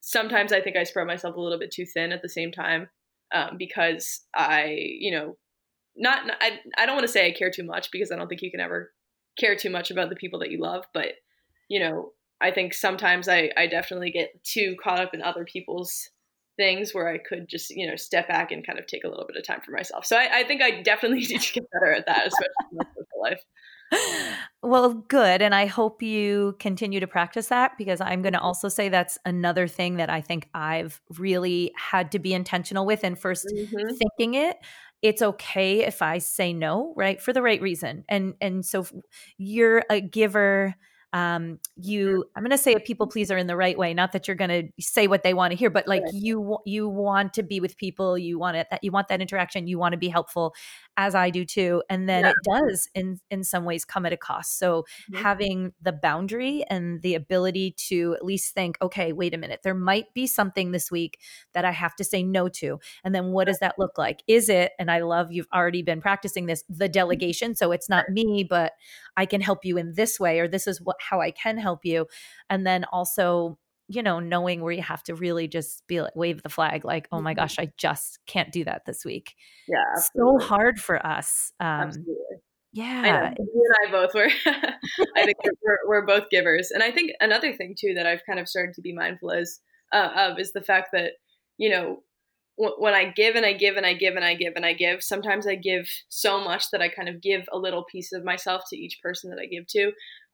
sometimes 0.00 0.52
I 0.52 0.60
think 0.60 0.76
I 0.76 0.84
spread 0.84 1.06
myself 1.06 1.36
a 1.36 1.40
little 1.40 1.58
bit 1.58 1.70
too 1.70 1.86
thin 1.86 2.10
at 2.10 2.22
the 2.22 2.28
same 2.28 2.50
time 2.50 2.88
um, 3.32 3.56
because 3.58 4.22
I, 4.34 4.76
you 4.76 5.12
know, 5.12 5.36
not, 5.96 6.22
I, 6.40 6.58
I 6.76 6.86
don't 6.86 6.96
want 6.96 7.06
to 7.06 7.12
say 7.12 7.26
I 7.26 7.32
care 7.32 7.50
too 7.50 7.64
much 7.64 7.90
because 7.92 8.10
I 8.10 8.16
don't 8.16 8.28
think 8.28 8.42
you 8.42 8.50
can 8.50 8.60
ever 8.60 8.92
care 9.38 9.56
too 9.56 9.70
much 9.70 9.90
about 9.90 10.10
the 10.10 10.16
people 10.16 10.40
that 10.40 10.50
you 10.50 10.60
love. 10.60 10.84
But, 10.92 11.08
you 11.68 11.80
know, 11.80 12.12
I 12.40 12.50
think 12.50 12.74
sometimes 12.74 13.28
I, 13.28 13.50
I 13.56 13.66
definitely 13.66 14.10
get 14.10 14.42
too 14.44 14.76
caught 14.82 15.00
up 15.00 15.14
in 15.14 15.22
other 15.22 15.44
people's 15.44 16.08
things 16.56 16.92
where 16.94 17.08
I 17.08 17.18
could 17.18 17.48
just, 17.48 17.70
you 17.70 17.86
know, 17.86 17.96
step 17.96 18.28
back 18.28 18.50
and 18.52 18.66
kind 18.66 18.78
of 18.78 18.86
take 18.86 19.04
a 19.04 19.08
little 19.08 19.26
bit 19.26 19.36
of 19.36 19.46
time 19.46 19.60
for 19.64 19.72
myself. 19.72 20.04
So 20.04 20.16
I, 20.16 20.40
I 20.40 20.44
think 20.44 20.62
I 20.62 20.82
definitely 20.82 21.18
need 21.28 21.40
to 21.40 21.52
get 21.52 21.64
better 21.72 21.92
at 21.92 22.06
that, 22.06 22.26
especially 22.26 22.66
in 22.72 22.78
my 22.78 22.84
social 22.84 23.22
life. 23.22 23.40
Well, 24.62 24.94
good. 25.08 25.42
And 25.42 25.54
I 25.54 25.66
hope 25.66 26.02
you 26.02 26.54
continue 26.60 27.00
to 27.00 27.06
practice 27.06 27.48
that 27.48 27.76
because 27.78 28.00
I'm 28.00 28.22
going 28.22 28.34
to 28.34 28.40
also 28.40 28.68
say 28.68 28.88
that's 28.88 29.18
another 29.24 29.66
thing 29.66 29.96
that 29.96 30.10
I 30.10 30.20
think 30.20 30.48
I've 30.54 31.00
really 31.18 31.72
had 31.76 32.12
to 32.12 32.18
be 32.18 32.34
intentional 32.34 32.84
with. 32.84 33.02
And 33.02 33.18
1st 33.18 33.46
mm-hmm. 33.52 33.96
thinking 33.96 34.34
it, 34.34 34.58
it's 35.02 35.22
okay 35.22 35.84
if 35.84 36.02
I 36.02 36.18
say 36.18 36.52
no, 36.52 36.92
right? 36.96 37.20
For 37.20 37.32
the 37.32 37.42
right 37.42 37.60
reason. 37.60 38.04
And 38.08 38.34
and 38.40 38.64
so 38.64 38.86
you're 39.38 39.84
a 39.90 40.00
giver 40.00 40.74
um, 41.12 41.58
you 41.76 42.24
i'm 42.36 42.42
going 42.42 42.50
to 42.50 42.58
say 42.58 42.74
a 42.74 42.80
people 42.80 43.06
pleaser 43.06 43.36
in 43.36 43.48
the 43.48 43.56
right 43.56 43.76
way 43.76 43.92
not 43.92 44.12
that 44.12 44.28
you're 44.28 44.36
going 44.36 44.50
to 44.50 44.82
say 44.82 45.06
what 45.08 45.22
they 45.22 45.34
want 45.34 45.50
to 45.50 45.56
hear 45.56 45.70
but 45.70 45.88
like 45.88 46.04
you 46.12 46.58
you 46.64 46.88
want 46.88 47.34
to 47.34 47.42
be 47.42 47.58
with 47.58 47.76
people 47.76 48.16
you 48.16 48.38
want 48.38 48.56
it 48.56 48.68
that 48.70 48.84
you 48.84 48.92
want 48.92 49.08
that 49.08 49.20
interaction 49.20 49.66
you 49.66 49.78
want 49.78 49.92
to 49.92 49.98
be 49.98 50.08
helpful 50.08 50.54
as 50.96 51.14
i 51.14 51.30
do 51.30 51.44
too 51.44 51.82
and 51.88 52.08
then 52.08 52.24
yeah. 52.24 52.30
it 52.30 52.36
does 52.44 52.88
in 52.94 53.18
in 53.30 53.44
some 53.44 53.64
ways 53.64 53.84
come 53.84 54.06
at 54.06 54.12
a 54.12 54.16
cost 54.16 54.58
so 54.58 54.82
mm-hmm. 54.82 55.22
having 55.22 55.72
the 55.80 55.92
boundary 55.92 56.64
and 56.68 57.02
the 57.02 57.14
ability 57.14 57.74
to 57.76 58.14
at 58.14 58.24
least 58.24 58.54
think 58.54 58.76
okay 58.80 59.12
wait 59.12 59.34
a 59.34 59.38
minute 59.38 59.60
there 59.62 59.74
might 59.74 60.12
be 60.14 60.26
something 60.26 60.72
this 60.72 60.90
week 60.90 61.18
that 61.52 61.64
i 61.64 61.70
have 61.70 61.94
to 61.94 62.04
say 62.04 62.22
no 62.22 62.48
to 62.48 62.78
and 63.04 63.14
then 63.14 63.32
what 63.32 63.46
does 63.46 63.58
that 63.58 63.78
look 63.78 63.98
like 63.98 64.22
is 64.26 64.48
it 64.48 64.72
and 64.78 64.90
i 64.90 65.00
love 65.00 65.30
you've 65.30 65.48
already 65.52 65.82
been 65.82 66.00
practicing 66.00 66.46
this 66.46 66.64
the 66.68 66.84
mm-hmm. 66.84 66.92
delegation 66.92 67.54
so 67.54 67.72
it's 67.72 67.88
not 67.88 68.08
me 68.08 68.44
but 68.48 68.72
i 69.16 69.26
can 69.26 69.40
help 69.40 69.64
you 69.64 69.76
in 69.76 69.94
this 69.94 70.18
way 70.18 70.38
or 70.38 70.48
this 70.48 70.66
is 70.66 70.80
what 70.80 70.96
how 71.00 71.20
I 71.20 71.30
can 71.30 71.58
help 71.58 71.84
you. 71.84 72.06
And 72.48 72.66
then 72.66 72.84
also, 72.92 73.58
you 73.90 74.04
know, 74.04 74.20
knowing 74.20 74.60
where 74.60 74.72
you 74.72 74.82
have 74.82 75.02
to 75.02 75.16
really 75.16 75.48
just 75.48 75.82
be 75.88 76.00
like, 76.00 76.14
wave 76.14 76.42
the 76.44 76.48
flag, 76.48 76.84
like, 76.84 77.08
oh 77.10 77.20
my 77.20 77.32
mm-hmm. 77.32 77.40
gosh, 77.40 77.58
I 77.58 77.72
just 77.76 78.20
can't 78.24 78.52
do 78.52 78.62
that 78.62 78.82
this 78.86 79.04
week. 79.04 79.34
Yeah. 79.66 79.82
Absolutely. 79.96 80.40
So 80.40 80.46
hard 80.46 80.80
for 80.80 81.04
us. 81.04 81.52
Um, 81.58 81.66
absolutely. 81.66 82.14
Yeah. 82.72 83.34
You 83.36 83.74
and 83.82 83.88
I 83.88 83.90
both 83.90 84.14
were, 84.14 84.28
I 85.16 85.24
think 85.24 85.36
we're, 85.64 85.78
we're, 85.88 86.06
both 86.06 86.30
givers. 86.30 86.70
And 86.70 86.84
I 86.84 86.92
think 86.92 87.10
another 87.20 87.52
thing 87.52 87.74
too 87.76 87.94
that 87.96 88.06
I've 88.06 88.22
kind 88.24 88.38
of 88.38 88.48
started 88.48 88.76
to 88.76 88.80
be 88.80 88.94
mindful 88.94 89.30
is, 89.30 89.60
uh, 89.92 90.10
of 90.16 90.38
is 90.38 90.52
the 90.52 90.62
fact 90.62 90.90
that, 90.92 91.14
you 91.58 91.68
know, 91.68 92.04
when 92.56 92.94
I 92.94 93.10
give 93.10 93.34
and 93.34 93.44
I 93.44 93.54
give 93.54 93.76
and 93.76 93.86
I 93.86 93.94
give 93.94 94.14
and 94.14 94.24
I 94.24 94.34
give 94.34 94.52
and 94.54 94.64
I 94.64 94.74
give, 94.74 95.02
sometimes 95.02 95.48
I 95.48 95.56
give 95.56 95.88
so 96.10 96.44
much 96.44 96.66
that 96.70 96.82
I 96.82 96.88
kind 96.88 97.08
of 97.08 97.20
give 97.20 97.42
a 97.52 97.58
little 97.58 97.84
piece 97.90 98.12
of 98.12 98.22
myself 98.22 98.62
to 98.70 98.76
each 98.76 99.00
person 99.02 99.30
that 99.30 99.40
I 99.42 99.46
give 99.46 99.66
to. 99.68 99.86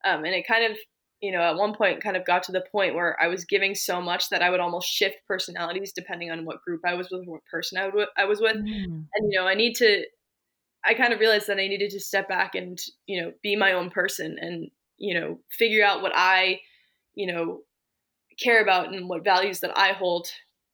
Um, 0.05 0.25
and 0.25 0.35
it 0.35 0.45
kind 0.45 0.71
of, 0.71 0.77
you 1.21 1.31
know, 1.31 1.41
at 1.41 1.55
one 1.55 1.73
point 1.73 2.03
kind 2.03 2.15
of 2.15 2.25
got 2.25 2.43
to 2.43 2.51
the 2.51 2.65
point 2.71 2.95
where 2.95 3.17
I 3.21 3.27
was 3.27 3.45
giving 3.45 3.73
so 3.73 4.01
much 4.01 4.29
that 4.29 4.43
I 4.43 4.49
would 4.49 4.59
almost 4.59 4.87
shift 4.87 5.17
personalities 5.27 5.93
depending 5.93 6.31
on 6.31 6.45
what 6.45 6.61
group 6.61 6.81
I 6.85 6.93
was 6.93 7.09
with, 7.11 7.25
what 7.25 7.41
person 7.51 7.77
I, 7.77 7.87
would, 7.87 8.07
I 8.17 8.25
was 8.25 8.39
with. 8.39 8.57
Mm. 8.57 9.05
And, 9.13 9.31
you 9.31 9.39
know, 9.39 9.47
I 9.47 9.55
need 9.55 9.73
to, 9.75 10.03
I 10.85 10.93
kind 10.93 11.13
of 11.13 11.19
realized 11.19 11.47
that 11.47 11.57
I 11.57 11.67
needed 11.67 11.89
to 11.91 11.99
step 11.99 12.29
back 12.29 12.53
and, 12.55 12.77
you 13.07 13.21
know, 13.21 13.31
be 13.41 13.55
my 13.55 13.73
own 13.73 13.89
person 13.89 14.37
and, 14.39 14.69
you 14.97 15.19
know, 15.19 15.39
figure 15.49 15.83
out 15.83 16.01
what 16.01 16.11
I, 16.15 16.59
you 17.15 17.31
know, 17.31 17.61
care 18.39 18.61
about 18.61 18.93
and 18.93 19.09
what 19.09 19.23
values 19.23 19.61
that 19.61 19.77
I 19.77 19.93
hold 19.93 20.27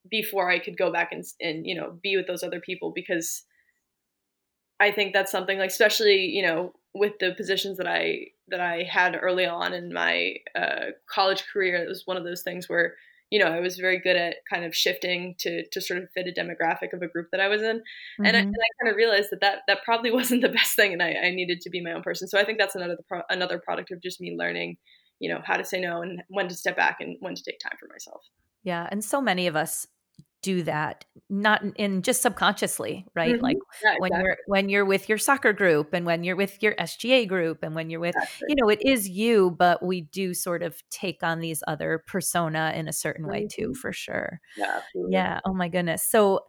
before 0.10 0.50
I 0.50 0.60
could 0.60 0.78
go 0.78 0.92
back 0.92 1.12
and 1.12 1.24
and 1.40 1.66
you 1.66 1.76
know 1.76 1.98
be 2.02 2.18
with 2.18 2.28
those 2.28 2.44
other 2.44 2.60
people 2.60 2.92
because 2.94 3.44
I 4.80 4.92
think 4.92 5.14
that's 5.14 5.32
something 5.32 5.58
like 5.58 5.70
especially 5.70 6.26
you 6.26 6.42
know 6.42 6.74
with 6.94 7.14
the 7.20 7.34
positions 7.36 7.78
that 7.78 7.88
I 7.88 8.28
that 8.50 8.60
I 8.60 8.84
had 8.84 9.18
early 9.20 9.46
on 9.46 9.74
in 9.74 9.94
my 9.94 10.36
uh, 10.56 10.92
college 11.10 11.44
career 11.52 11.76
it 11.84 11.88
was 11.88 12.04
one 12.06 12.18
of 12.18 12.24
those 12.24 12.44
things 12.44 12.70
where 12.70 12.96
you 13.32 13.40
know 13.40 13.48
I 13.48 13.60
was 13.62 13.78
very 13.78 14.00
good 14.00 14.16
at 14.16 14.36
kind 14.48 14.64
of 14.64 14.76
shifting 14.76 15.36
to 15.40 15.68
to 15.68 15.82
sort 15.82 16.02
of 16.02 16.10
fit 16.14 16.28
a 16.28 16.40
demographic 16.40 16.94
of 16.94 17.02
a 17.02 17.08
group 17.08 17.30
that 17.32 17.42
I 17.42 17.48
was 17.48 17.62
in. 17.62 17.78
Mm-hmm. 17.78 18.26
and, 18.26 18.38
I, 18.38 18.40
and, 18.42 18.56
I, 18.56 18.84
kind 18.84 18.92
of 18.92 18.96
realized 18.96 19.30
that 19.32 19.42
that 19.42 19.60
that 19.68 19.84
probably 19.84 20.12
wasn't 20.20 20.42
the 20.42 20.50
best 20.50 20.76
thing 20.76 20.94
and 20.94 21.02
I, 21.02 21.14
I 21.14 21.30
needed 21.32 21.62
to 21.62 21.70
be 21.70 21.82
my 21.82 21.94
own 21.94 22.04
person. 22.04 22.28
So 22.28 22.40
I 22.40 22.46
think 22.46 22.60
that's 22.60 22.76
another 22.76 22.98
pro- 23.08 23.24
another 23.30 23.60
product 23.60 23.92
of 23.92 24.02
just 24.02 24.22
me 24.22 24.36
learning 24.38 24.78
you 25.20 25.34
know 25.34 25.42
how 25.44 25.58
to 25.58 25.66
say 25.66 25.80
no 25.80 26.02
and 26.02 26.22
when 26.28 26.48
to 26.48 26.56
step 26.56 26.76
back 26.76 26.98
and 27.00 27.18
when 27.22 27.34
to 27.34 27.44
take 27.44 27.60
time 27.60 27.78
for 27.80 27.88
myself. 27.88 28.22
Yeah 28.64 28.88
and 28.92 29.04
so 29.04 29.20
many 29.20 29.48
of 29.48 29.56
us 29.56 29.88
do 30.44 30.62
that 30.62 31.06
not 31.30 31.64
in 31.78 32.04
just 32.04 32.22
subconsciously 32.22 33.08
right 33.16 33.36
mm-hmm. 33.36 33.44
like 33.44 33.58
yeah, 33.84 33.96
when 33.98 34.12
exactly. 34.12 34.28
you're 34.28 34.38
when 34.46 34.70
you're 34.70 34.86
with 34.86 35.10
your 35.10 35.18
soccer 35.18 35.54
group 35.54 35.94
and 35.94 36.06
when 36.06 36.24
you're 36.24 36.36
with 36.36 36.62
your 36.62 36.76
SGA 36.76 37.28
group 37.28 37.64
and 37.64 37.74
when 37.74 37.90
you're 37.90 38.02
with 38.02 38.16
exactly. 38.16 38.48
you 38.50 38.56
know 38.56 38.70
it 38.70 38.82
is 38.86 39.10
you 39.10 39.50
but 39.58 39.84
we 39.84 40.02
do 40.02 40.34
sort 40.34 40.62
of 40.62 40.76
take 40.92 41.24
on 41.24 41.40
these 41.40 41.64
other 41.66 42.04
persona 42.06 42.74
in 42.76 42.88
a 42.88 42.94
certain 42.94 43.26
way 43.26 43.48
too 43.50 43.70
mm-hmm. 43.70 43.74
for 43.74 43.92
sure 43.92 44.40
yeah 44.58 44.82
absolutely. 44.84 45.14
yeah 45.14 45.40
oh 45.46 45.54
my 45.54 45.70
goodness 45.70 46.04
so 46.04 46.42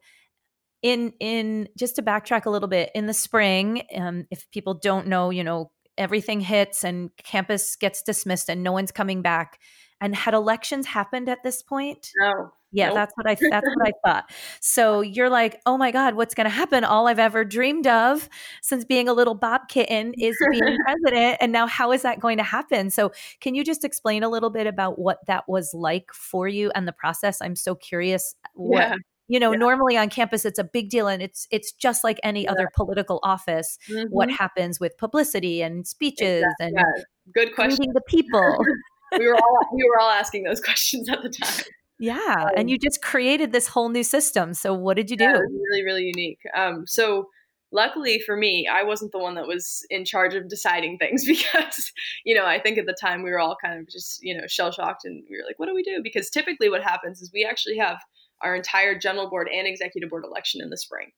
in 0.83 1.13
in 1.21 1.69
just 1.79 1.97
to 1.97 2.03
backtrack 2.03 2.45
a 2.45 2.51
little 2.51 2.69
bit 2.69 2.91
in 2.95 3.07
the 3.07 3.15
spring 3.15 3.83
um, 3.97 4.27
if 4.31 4.51
people 4.51 4.75
don't 4.75 5.07
know 5.07 5.31
you 5.31 5.45
know 5.45 5.71
everything 5.97 6.41
hits 6.41 6.83
and 6.83 7.11
campus 7.17 7.77
gets 7.77 8.03
dismissed 8.03 8.49
and 8.49 8.63
no 8.63 8.73
one's 8.73 8.93
coming 8.93 9.23
back 9.23 9.61
and 10.05 10.15
had 10.15 10.35
elections 10.35 10.87
happened 10.87 11.29
at 11.29 11.43
this 11.43 11.63
point 11.63 12.11
no 12.19 12.53
yeah, 12.75 12.87
nope. 12.87 12.95
that's 12.97 13.13
what 13.15 13.29
I 13.29 13.37
that's 13.51 13.67
what 13.77 13.89
I 13.89 13.93
thought. 14.05 14.31
So 14.61 15.01
you're 15.01 15.31
like, 15.31 15.61
"Oh 15.65 15.79
my 15.79 15.93
god, 15.93 16.17
what's 16.17 16.35
going 16.35 16.47
to 16.47 16.51
happen? 16.51 16.83
All 16.83 17.07
I've 17.07 17.21
ever 17.21 17.45
dreamed 17.45 17.87
of 17.87 18.29
since 18.63 18.85
being 18.85 19.09
a 19.09 19.13
little 19.13 19.37
bob 19.37 19.69
kitten 19.69 20.13
is 20.19 20.37
being 20.51 20.77
president, 20.85 21.39
and 21.41 21.53
now 21.53 21.69
how 21.69 21.93
is 21.93 22.03
that 22.03 22.19
going 22.19 22.37
to 22.39 22.43
happen?" 22.43 22.91
So, 22.91 23.13
can 23.41 23.55
you 23.55 23.63
just 23.63 23.85
explain 23.85 24.25
a 24.25 24.29
little 24.29 24.51
bit 24.51 24.67
about 24.67 24.99
what 24.99 25.25
that 25.29 25.49
was 25.49 25.73
like 25.73 26.13
for 26.13 26.49
you 26.49 26.73
and 26.75 26.89
the 26.89 26.93
process? 26.93 27.41
I'm 27.41 27.55
so 27.55 27.77
curious 27.77 28.35
what 28.55 28.81
yeah. 28.81 28.97
You 29.27 29.41
know, 29.41 29.53
yeah. 29.53 29.59
normally 29.59 29.97
on 29.97 30.11
campus 30.11 30.45
it's 30.45 30.59
a 30.59 30.65
big 30.65 30.91
deal 30.91 31.09
and 31.09 31.23
it's 31.23 31.49
it's 31.51 31.73
just 31.73 32.05
like 32.05 32.21
any 32.23 32.43
yeah. 32.43 32.53
other 32.53 32.69
political 32.75 33.21
office. 33.23 33.79
Mm-hmm. 33.89 34.09
What 34.11 34.31
happens 34.31 34.79
with 34.79 34.99
publicity 34.99 35.63
and 35.63 35.87
speeches 35.87 36.45
exactly. 36.61 36.83
and 36.87 37.05
good 37.35 37.55
question 37.55 37.87
the 37.95 38.03
people. 38.07 38.59
we 39.19 39.27
were 39.27 39.35
all 39.35 39.59
we 39.73 39.85
were 39.85 40.01
all 40.01 40.11
asking 40.11 40.45
those 40.45 40.61
questions 40.65 41.09
at 41.09 41.23
the 41.23 41.31
time. 41.31 41.65
Yeah. 41.99 42.19
Um, 42.19 42.51
and 42.57 42.71
you 42.71 42.79
just 42.79 43.03
created 43.03 43.53
this 43.53 43.69
whole 43.69 43.89
new 43.89 44.03
system. 44.03 44.55
So 44.55 44.75
what 44.75 44.97
did 44.97 45.11
you 45.11 45.17
do? 45.17 45.25
Yeah, 45.25 45.39
really, 45.39 45.85
really 45.85 46.05
unique. 46.05 46.41
Um, 46.55 46.85
so 46.87 47.29
luckily 47.73 48.21
for 48.25 48.37
me, 48.37 48.69
I 48.71 48.83
wasn't 48.85 49.13
the 49.13 49.19
one 49.19 49.35
that 49.35 49.47
was 49.47 49.87
in 49.91 50.05
charge 50.05 50.35
of 50.35 50.49
deciding 50.49 50.99
things 50.99 51.25
because, 51.27 51.93
you 52.25 52.35
know, 52.35 52.47
I 52.47 52.59
think 52.59 52.79
at 52.79 52.87
the 52.87 52.97
time 52.99 53.23
we 53.23 53.31
were 53.31 53.41
all 53.41 53.57
kind 53.63 53.79
of 53.79 53.89
just, 53.89 54.21
you 54.23 54.37
know, 54.37 54.47
shell 54.47 54.73
shocked 54.73 55.05
and 55.05 55.23
we 55.29 55.37
were 55.37 55.45
like, 55.47 55.59
what 55.59 55.67
do 55.67 55.75
we 55.75 55.83
do? 55.83 56.01
Because 56.03 56.31
typically 56.31 56.69
what 56.69 56.83
happens 56.83 57.23
is 57.23 57.31
we 57.33 57.45
actually 57.45 57.79
have 57.79 57.99
our 58.43 58.55
entire 58.55 58.99
general 58.99 59.31
board 59.31 59.49
and 59.53 59.67
executive 59.67 60.11
board 60.11 60.25
election 60.25 60.61
in 60.61 60.71
the 60.71 60.77
spring. 60.77 61.11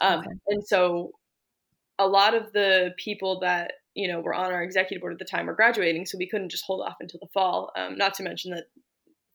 Um, 0.00 0.20
okay. 0.20 0.28
And 0.48 0.64
so 0.66 1.12
a 1.98 2.06
lot 2.06 2.34
of 2.34 2.52
the 2.52 2.90
people 2.96 3.40
that 3.40 3.72
you 3.94 4.08
know 4.08 4.18
we 4.18 4.24
were 4.24 4.34
on 4.34 4.52
our 4.52 4.62
executive 4.62 5.00
board 5.00 5.12
at 5.12 5.18
the 5.18 5.24
time 5.24 5.46
were 5.46 5.54
graduating, 5.54 6.06
so 6.06 6.18
we 6.18 6.28
couldn't 6.28 6.50
just 6.50 6.64
hold 6.64 6.80
off 6.80 6.96
until 7.00 7.20
the 7.20 7.28
fall. 7.32 7.72
Um, 7.76 7.96
not 7.96 8.14
to 8.14 8.22
mention 8.22 8.52
that 8.52 8.64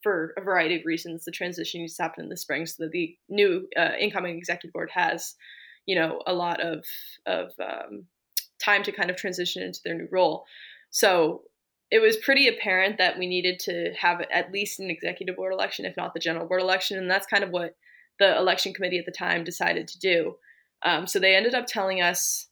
for 0.04 0.34
a 0.38 0.41
variety 0.41 0.80
of 0.80 0.86
reasons, 0.86 1.26
the 1.26 1.32
transition 1.32 1.82
needs 1.82 1.96
to 1.96 2.04
happen 2.04 2.24
in 2.24 2.30
the 2.30 2.38
spring 2.38 2.65
so 2.65 2.84
that 2.84 2.91
the 2.91 3.15
new 3.30 3.67
uh, 3.78 3.91
incoming 4.00 4.38
executive 4.38 4.74
board 4.74 4.89
has, 4.93 5.36
you 5.86 5.96
know, 5.96 6.22
a 6.28 6.34
lot 6.34 6.62
of 6.62 6.86
of 7.26 7.52
um, 7.62 8.06
time 8.63 8.84
to 8.84 8.91
kind 8.91 9.10
of 9.10 9.15
transition 9.15 9.63
into 9.63 9.80
their 9.84 9.96
new 9.96 10.08
role. 10.12 10.46
So 10.89 11.43
it 11.89 12.00
was 12.00 12.17
pretty 12.17 12.48
apparent 12.48 12.98
that 12.98 13.17
we 13.17 13.28
needed 13.28 13.60
to 13.60 13.93
have 14.00 14.22
at 14.32 14.52
least 14.52 14.80
an 14.80 14.89
executive 14.89 15.36
board 15.36 15.54
election, 15.54 15.86
if 15.86 15.96
not 15.96 16.13
the 16.13 16.20
general 16.20 16.48
board 16.48 16.62
election, 16.62 16.98
and 16.98 17.10
that's 17.10 17.28
kind 17.28 17.43
of 17.43 17.50
what 17.50 17.76
the 18.20 18.38
election 18.38 18.74
committee 18.74 18.98
at 18.98 19.06
the 19.06 19.12
time 19.12 19.43
decided 19.43 19.88
to 19.88 20.00
do. 20.00 20.36
Um, 20.84 21.08
so 21.08 21.20
they 21.20 21.36
ended 21.36 21.56
up 21.56 21.65
telling 21.65 22.02
us 22.02 22.48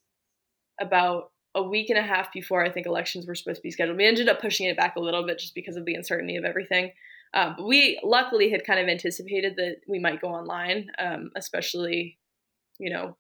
about 0.80 1.32
a 1.56 1.64
week 1.64 1.90
and 1.90 1.98
a 1.98 2.04
half 2.04 2.32
before 2.32 2.64
I 2.64 2.70
think 2.70 2.86
elections 2.86 3.26
were 3.26 3.34
supposed 3.34 3.58
to 3.58 3.64
be 3.64 3.72
scheduled. 3.72 3.98
We 3.98 4.06
ended 4.06 4.30
up 4.30 4.42
pushing 4.42 4.68
it 4.68 4.78
back 4.78 4.96
a 4.96 5.00
little 5.00 5.26
bit 5.26 5.40
just 5.40 5.56
because 5.56 5.78
of 5.78 5.86
the 5.86 5.96
uncertainty 5.96 6.36
of 6.36 6.44
everything. 6.44 6.92
Um, 7.34 7.56
but 7.58 7.66
we 7.66 8.00
luckily 8.04 8.50
had 8.50 8.66
kind 8.66 8.80
of 8.80 8.88
anticipated 8.88 9.56
that 9.56 9.78
we 9.88 10.00
might 10.00 10.22
go 10.22 10.30
online, 10.30 10.92
um, 11.00 11.32
especially, 11.36 12.18
you 12.78 12.92
know, 12.92 13.18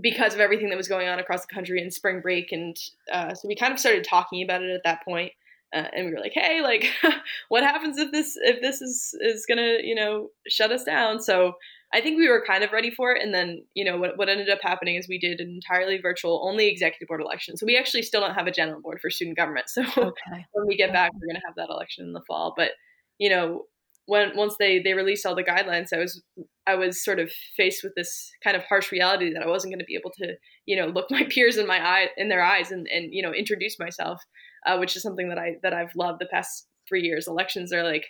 because 0.00 0.34
of 0.34 0.40
everything 0.40 0.70
that 0.70 0.76
was 0.76 0.88
going 0.88 1.08
on 1.08 1.18
across 1.18 1.42
the 1.42 1.54
country 1.54 1.80
in 1.80 1.90
spring 1.90 2.20
break. 2.20 2.50
And 2.50 2.76
uh, 3.12 3.34
so 3.34 3.46
we 3.46 3.54
kind 3.54 3.72
of 3.72 3.78
started 3.78 4.04
talking 4.04 4.42
about 4.42 4.62
it 4.62 4.70
at 4.70 4.82
that 4.84 5.04
point. 5.04 5.32
Uh, 5.74 5.88
and 5.96 6.06
we 6.06 6.12
were 6.12 6.20
like, 6.20 6.34
"Hey, 6.34 6.62
like, 6.62 6.86
what 7.48 7.64
happens 7.64 7.98
if 7.98 8.12
this 8.12 8.38
if 8.42 8.62
this 8.62 8.80
is 8.80 9.12
is 9.20 9.44
gonna 9.44 9.78
you 9.82 9.96
know 9.96 10.28
shut 10.46 10.70
us 10.70 10.84
down?" 10.84 11.20
So 11.20 11.54
I 11.94 12.00
think 12.00 12.18
we 12.18 12.28
were 12.28 12.44
kind 12.44 12.64
of 12.64 12.72
ready 12.72 12.90
for 12.90 13.12
it. 13.12 13.22
And 13.22 13.32
then 13.32 13.64
you 13.74 13.84
know 13.84 13.96
what 13.96 14.18
what 14.18 14.28
ended 14.28 14.50
up 14.50 14.58
happening 14.62 14.96
is 14.96 15.08
we 15.08 15.18
did 15.18 15.40
an 15.40 15.48
entirely 15.48 15.98
virtual 15.98 16.46
only 16.46 16.68
executive 16.68 17.08
board 17.08 17.20
election. 17.20 17.56
So 17.56 17.66
we 17.66 17.76
actually 17.76 18.02
still 18.02 18.20
don't 18.20 18.34
have 18.34 18.46
a 18.46 18.52
general 18.52 18.80
board 18.80 18.98
for 19.00 19.10
student 19.10 19.36
government. 19.36 19.66
So 19.74 19.82
okay. 19.82 20.46
when 20.52 20.66
we 20.66 20.76
get 20.76 20.92
back, 20.92 21.12
we're 21.14 21.26
gonna 21.26 21.44
have 21.46 21.56
that 21.56 21.70
election 21.70 22.04
in 22.04 22.12
the 22.12 22.22
fall. 22.26 22.54
But 22.56 22.72
you 23.18 23.30
know 23.30 23.62
when 24.06 24.36
once 24.36 24.56
they 24.58 24.80
they 24.80 24.94
released 24.94 25.24
all 25.24 25.34
the 25.34 25.42
guidelines, 25.44 25.92
I 25.92 25.98
was 25.98 26.22
I 26.66 26.74
was 26.74 27.02
sort 27.02 27.18
of 27.18 27.30
faced 27.56 27.82
with 27.82 27.94
this 27.96 28.30
kind 28.42 28.56
of 28.56 28.64
harsh 28.64 28.92
reality 28.92 29.32
that 29.32 29.42
I 29.42 29.48
wasn't 29.48 29.72
going 29.72 29.80
to 29.80 29.84
be 29.84 29.96
able 29.96 30.12
to 30.18 30.34
you 30.66 30.76
know 30.76 30.86
look 30.86 31.06
my 31.10 31.24
peers 31.24 31.56
in 31.56 31.66
my 31.66 31.84
eye 31.84 32.08
in 32.16 32.28
their 32.28 32.42
eyes 32.44 32.70
and 32.70 32.86
and 32.88 33.12
you 33.12 33.22
know 33.22 33.32
introduce 33.32 33.78
myself 33.78 34.20
uh, 34.66 34.76
which 34.78 34.96
is 34.96 35.02
something 35.02 35.28
that 35.28 35.38
I 35.38 35.56
that 35.62 35.72
I've 35.72 35.94
loved 35.96 36.20
the 36.20 36.26
past 36.26 36.66
three 36.88 37.02
years. 37.02 37.28
Elections 37.28 37.72
are 37.72 37.82
like 37.82 38.06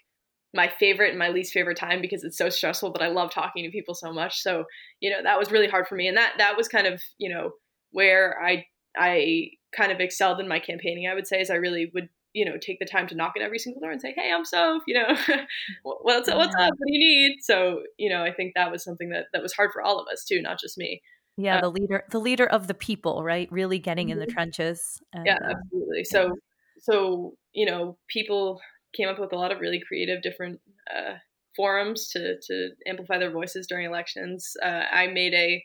my 0.54 0.72
favorite 0.78 1.10
and 1.10 1.18
my 1.18 1.28
least 1.28 1.52
favorite 1.52 1.76
time 1.76 2.00
because 2.00 2.24
it's 2.24 2.38
so 2.38 2.48
stressful, 2.48 2.90
but 2.90 3.02
I 3.02 3.08
love 3.08 3.30
talking 3.30 3.64
to 3.64 3.70
people 3.70 3.94
so 3.94 4.12
much. 4.12 4.40
So 4.40 4.64
you 5.00 5.10
know 5.10 5.22
that 5.22 5.38
was 5.38 5.50
really 5.50 5.68
hard 5.68 5.86
for 5.88 5.96
me, 5.96 6.08
and 6.08 6.16
that 6.16 6.34
that 6.38 6.56
was 6.56 6.68
kind 6.68 6.86
of 6.86 7.02
you 7.18 7.28
know 7.28 7.52
where 7.90 8.40
I 8.42 8.64
I 8.96 9.50
kind 9.76 9.92
of 9.92 10.00
excelled 10.00 10.40
in 10.40 10.48
my 10.48 10.58
campaigning. 10.58 11.08
I 11.08 11.14
would 11.14 11.26
say 11.26 11.40
is 11.40 11.50
I 11.50 11.56
really 11.56 11.90
would 11.94 12.08
you 12.32 12.44
know 12.44 12.56
take 12.60 12.78
the 12.78 12.86
time 12.86 13.06
to 13.08 13.14
knock 13.14 13.34
at 13.36 13.42
every 13.42 13.58
single 13.58 13.80
door 13.80 13.92
and 13.92 14.00
say 14.00 14.12
hey 14.16 14.32
i'm 14.34 14.44
so 14.44 14.80
you 14.88 14.94
know 14.94 15.06
what's, 15.84 16.28
what's 16.28 16.54
up 16.56 16.72
what 16.76 16.86
do 16.88 16.92
you 16.92 16.98
need 16.98 17.36
so 17.40 17.80
you 17.96 18.10
know 18.10 18.24
i 18.24 18.32
think 18.32 18.54
that 18.56 18.72
was 18.72 18.82
something 18.82 19.10
that 19.10 19.26
that 19.32 19.40
was 19.40 19.52
hard 19.52 19.70
for 19.72 19.80
all 19.80 20.00
of 20.00 20.08
us 20.12 20.24
too 20.24 20.42
not 20.42 20.58
just 20.58 20.76
me 20.76 21.00
yeah, 21.36 21.58
uh, 21.58 21.62
the 21.62 21.70
leader, 21.70 22.04
the 22.10 22.20
leader 22.20 22.46
of 22.46 22.68
the 22.68 22.74
people, 22.74 23.24
right? 23.24 23.50
Really 23.50 23.78
getting 23.78 24.10
in 24.10 24.18
the 24.18 24.26
mm-hmm. 24.26 24.34
trenches. 24.34 25.00
And, 25.12 25.26
yeah, 25.26 25.38
uh, 25.44 25.50
absolutely. 25.50 26.04
So, 26.04 26.26
yeah. 26.26 26.32
so 26.80 27.34
you 27.52 27.66
know, 27.66 27.96
people 28.08 28.60
came 28.94 29.08
up 29.08 29.18
with 29.18 29.32
a 29.32 29.36
lot 29.36 29.52
of 29.52 29.60
really 29.60 29.80
creative, 29.80 30.22
different 30.22 30.60
uh, 30.94 31.14
forums 31.56 32.08
to 32.08 32.36
to 32.40 32.70
amplify 32.86 33.18
their 33.18 33.30
voices 33.30 33.66
during 33.66 33.86
elections. 33.86 34.56
Uh, 34.62 34.82
I 34.90 35.06
made 35.08 35.34
a 35.34 35.62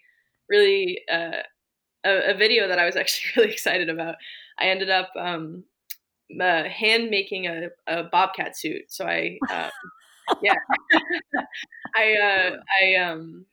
really 0.50 1.00
uh, 1.12 1.44
a, 2.06 2.32
a, 2.32 2.38
video 2.38 2.68
that 2.68 2.80
I 2.80 2.86
was 2.86 2.96
actually 2.98 3.32
really 3.38 3.54
excited 3.54 3.90
about. 3.90 4.16
I 4.60 4.66
ended 4.66 4.90
up 4.90 5.12
um, 5.18 5.64
uh, 6.40 6.64
hand 6.64 7.10
making 7.10 7.48
a, 7.48 7.70
a 7.88 8.04
bobcat 8.04 8.58
suit. 8.58 8.84
So 8.90 9.06
I, 9.06 9.38
um, 9.52 9.70
yeah, 10.44 10.56
I 11.96 12.52
I 12.82 12.96
um 12.96 13.46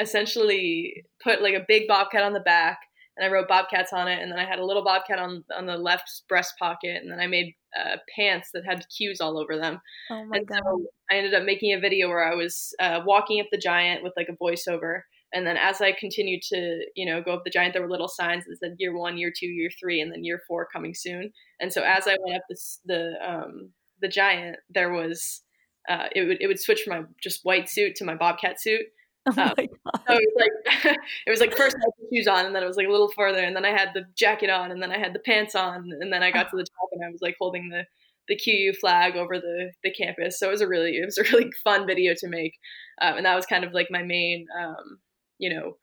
essentially 0.00 1.04
put 1.22 1.42
like 1.42 1.54
a 1.54 1.64
big 1.66 1.88
bobcat 1.88 2.22
on 2.22 2.32
the 2.32 2.40
back 2.40 2.78
and 3.18 3.26
I 3.26 3.32
wrote 3.32 3.48
bobcats 3.48 3.92
on 3.92 4.08
it 4.08 4.22
and 4.22 4.30
then 4.30 4.38
I 4.38 4.44
had 4.44 4.58
a 4.58 4.64
little 4.64 4.84
bobcat 4.84 5.18
on 5.18 5.44
on 5.56 5.66
the 5.66 5.76
left 5.76 6.22
breast 6.28 6.54
pocket 6.58 7.02
and 7.02 7.10
then 7.10 7.20
I 7.20 7.26
made 7.26 7.54
uh, 7.78 7.96
pants 8.16 8.50
that 8.54 8.64
had 8.64 8.86
Q's 8.96 9.20
all 9.20 9.38
over 9.38 9.56
them. 9.56 9.80
Oh 10.10 10.24
my 10.24 10.38
and 10.38 10.46
god. 10.46 10.60
So 10.64 10.86
I 11.10 11.16
ended 11.16 11.34
up 11.34 11.44
making 11.44 11.74
a 11.74 11.80
video 11.80 12.08
where 12.08 12.24
I 12.24 12.34
was 12.34 12.74
uh, 12.80 13.00
walking 13.04 13.40
up 13.40 13.46
the 13.50 13.58
giant 13.58 14.02
with 14.02 14.12
like 14.16 14.28
a 14.28 14.42
voiceover 14.42 15.00
and 15.32 15.46
then 15.46 15.56
as 15.56 15.80
I 15.80 15.92
continued 15.92 16.42
to, 16.50 16.86
you 16.94 17.04
know, 17.04 17.22
go 17.22 17.34
up 17.34 17.42
the 17.44 17.50
giant, 17.50 17.74
there 17.74 17.82
were 17.82 17.90
little 17.90 18.08
signs 18.08 18.44
that 18.44 18.56
said 18.58 18.76
year 18.78 18.96
one, 18.96 19.18
year 19.18 19.32
two, 19.36 19.46
year 19.46 19.70
three, 19.78 20.00
and 20.00 20.10
then 20.10 20.24
year 20.24 20.40
four 20.48 20.66
coming 20.72 20.94
soon. 20.94 21.32
And 21.60 21.72
so 21.72 21.82
as 21.82 22.06
I 22.06 22.16
went 22.24 22.36
up 22.36 22.42
this, 22.48 22.80
the 22.86 23.12
um, 23.22 23.70
the 24.00 24.08
giant, 24.08 24.56
there 24.70 24.92
was 24.92 25.42
uh, 25.88 26.06
it 26.14 26.26
would 26.26 26.38
it 26.40 26.46
would 26.46 26.60
switch 26.60 26.82
from 26.82 26.98
my 26.98 27.06
just 27.22 27.40
white 27.42 27.68
suit 27.68 27.94
to 27.96 28.04
my 28.04 28.14
bobcat 28.14 28.60
suit, 28.60 28.86
Oh 29.38 29.94
um, 29.96 30.00
so 30.08 30.14
it 30.14 30.28
was 30.34 30.36
like 30.36 30.96
it 31.26 31.30
was 31.30 31.40
like 31.40 31.56
first 31.56 31.76
I 31.76 31.80
had 31.80 31.92
the 31.98 32.16
shoes 32.16 32.26
on, 32.26 32.46
and 32.46 32.54
then 32.54 32.62
it 32.62 32.66
was 32.66 32.76
like 32.76 32.86
a 32.86 32.90
little 32.90 33.10
further, 33.16 33.42
and 33.42 33.54
then 33.54 33.64
I 33.64 33.70
had 33.70 33.90
the 33.94 34.04
jacket 34.16 34.50
on, 34.50 34.70
and 34.70 34.82
then 34.82 34.92
I 34.92 34.98
had 34.98 35.14
the 35.14 35.20
pants 35.20 35.54
on, 35.54 35.90
and 36.00 36.12
then 36.12 36.22
I 36.22 36.30
got 36.30 36.50
to 36.50 36.56
the 36.56 36.64
top, 36.64 36.88
and 36.92 37.04
I 37.04 37.10
was 37.10 37.20
like 37.20 37.36
holding 37.38 37.68
the 37.68 37.84
the 38.28 38.36
QU 38.36 38.72
flag 38.80 39.16
over 39.16 39.38
the 39.38 39.72
the 39.82 39.92
campus. 39.92 40.38
So 40.38 40.48
it 40.48 40.52
was 40.52 40.60
a 40.60 40.68
really 40.68 40.96
it 40.96 41.04
was 41.04 41.18
a 41.18 41.22
really 41.32 41.50
fun 41.64 41.86
video 41.86 42.14
to 42.18 42.28
make, 42.28 42.54
um, 43.00 43.16
and 43.16 43.26
that 43.26 43.36
was 43.36 43.46
kind 43.46 43.64
of 43.64 43.72
like 43.72 43.88
my 43.90 44.02
main 44.02 44.46
um, 44.58 44.98
you 45.38 45.50
know 45.50 45.76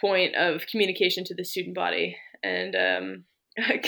point 0.00 0.34
of 0.36 0.66
communication 0.66 1.24
to 1.24 1.34
the 1.34 1.44
student 1.44 1.74
body, 1.74 2.16
and 2.42 2.76
um, 2.76 3.24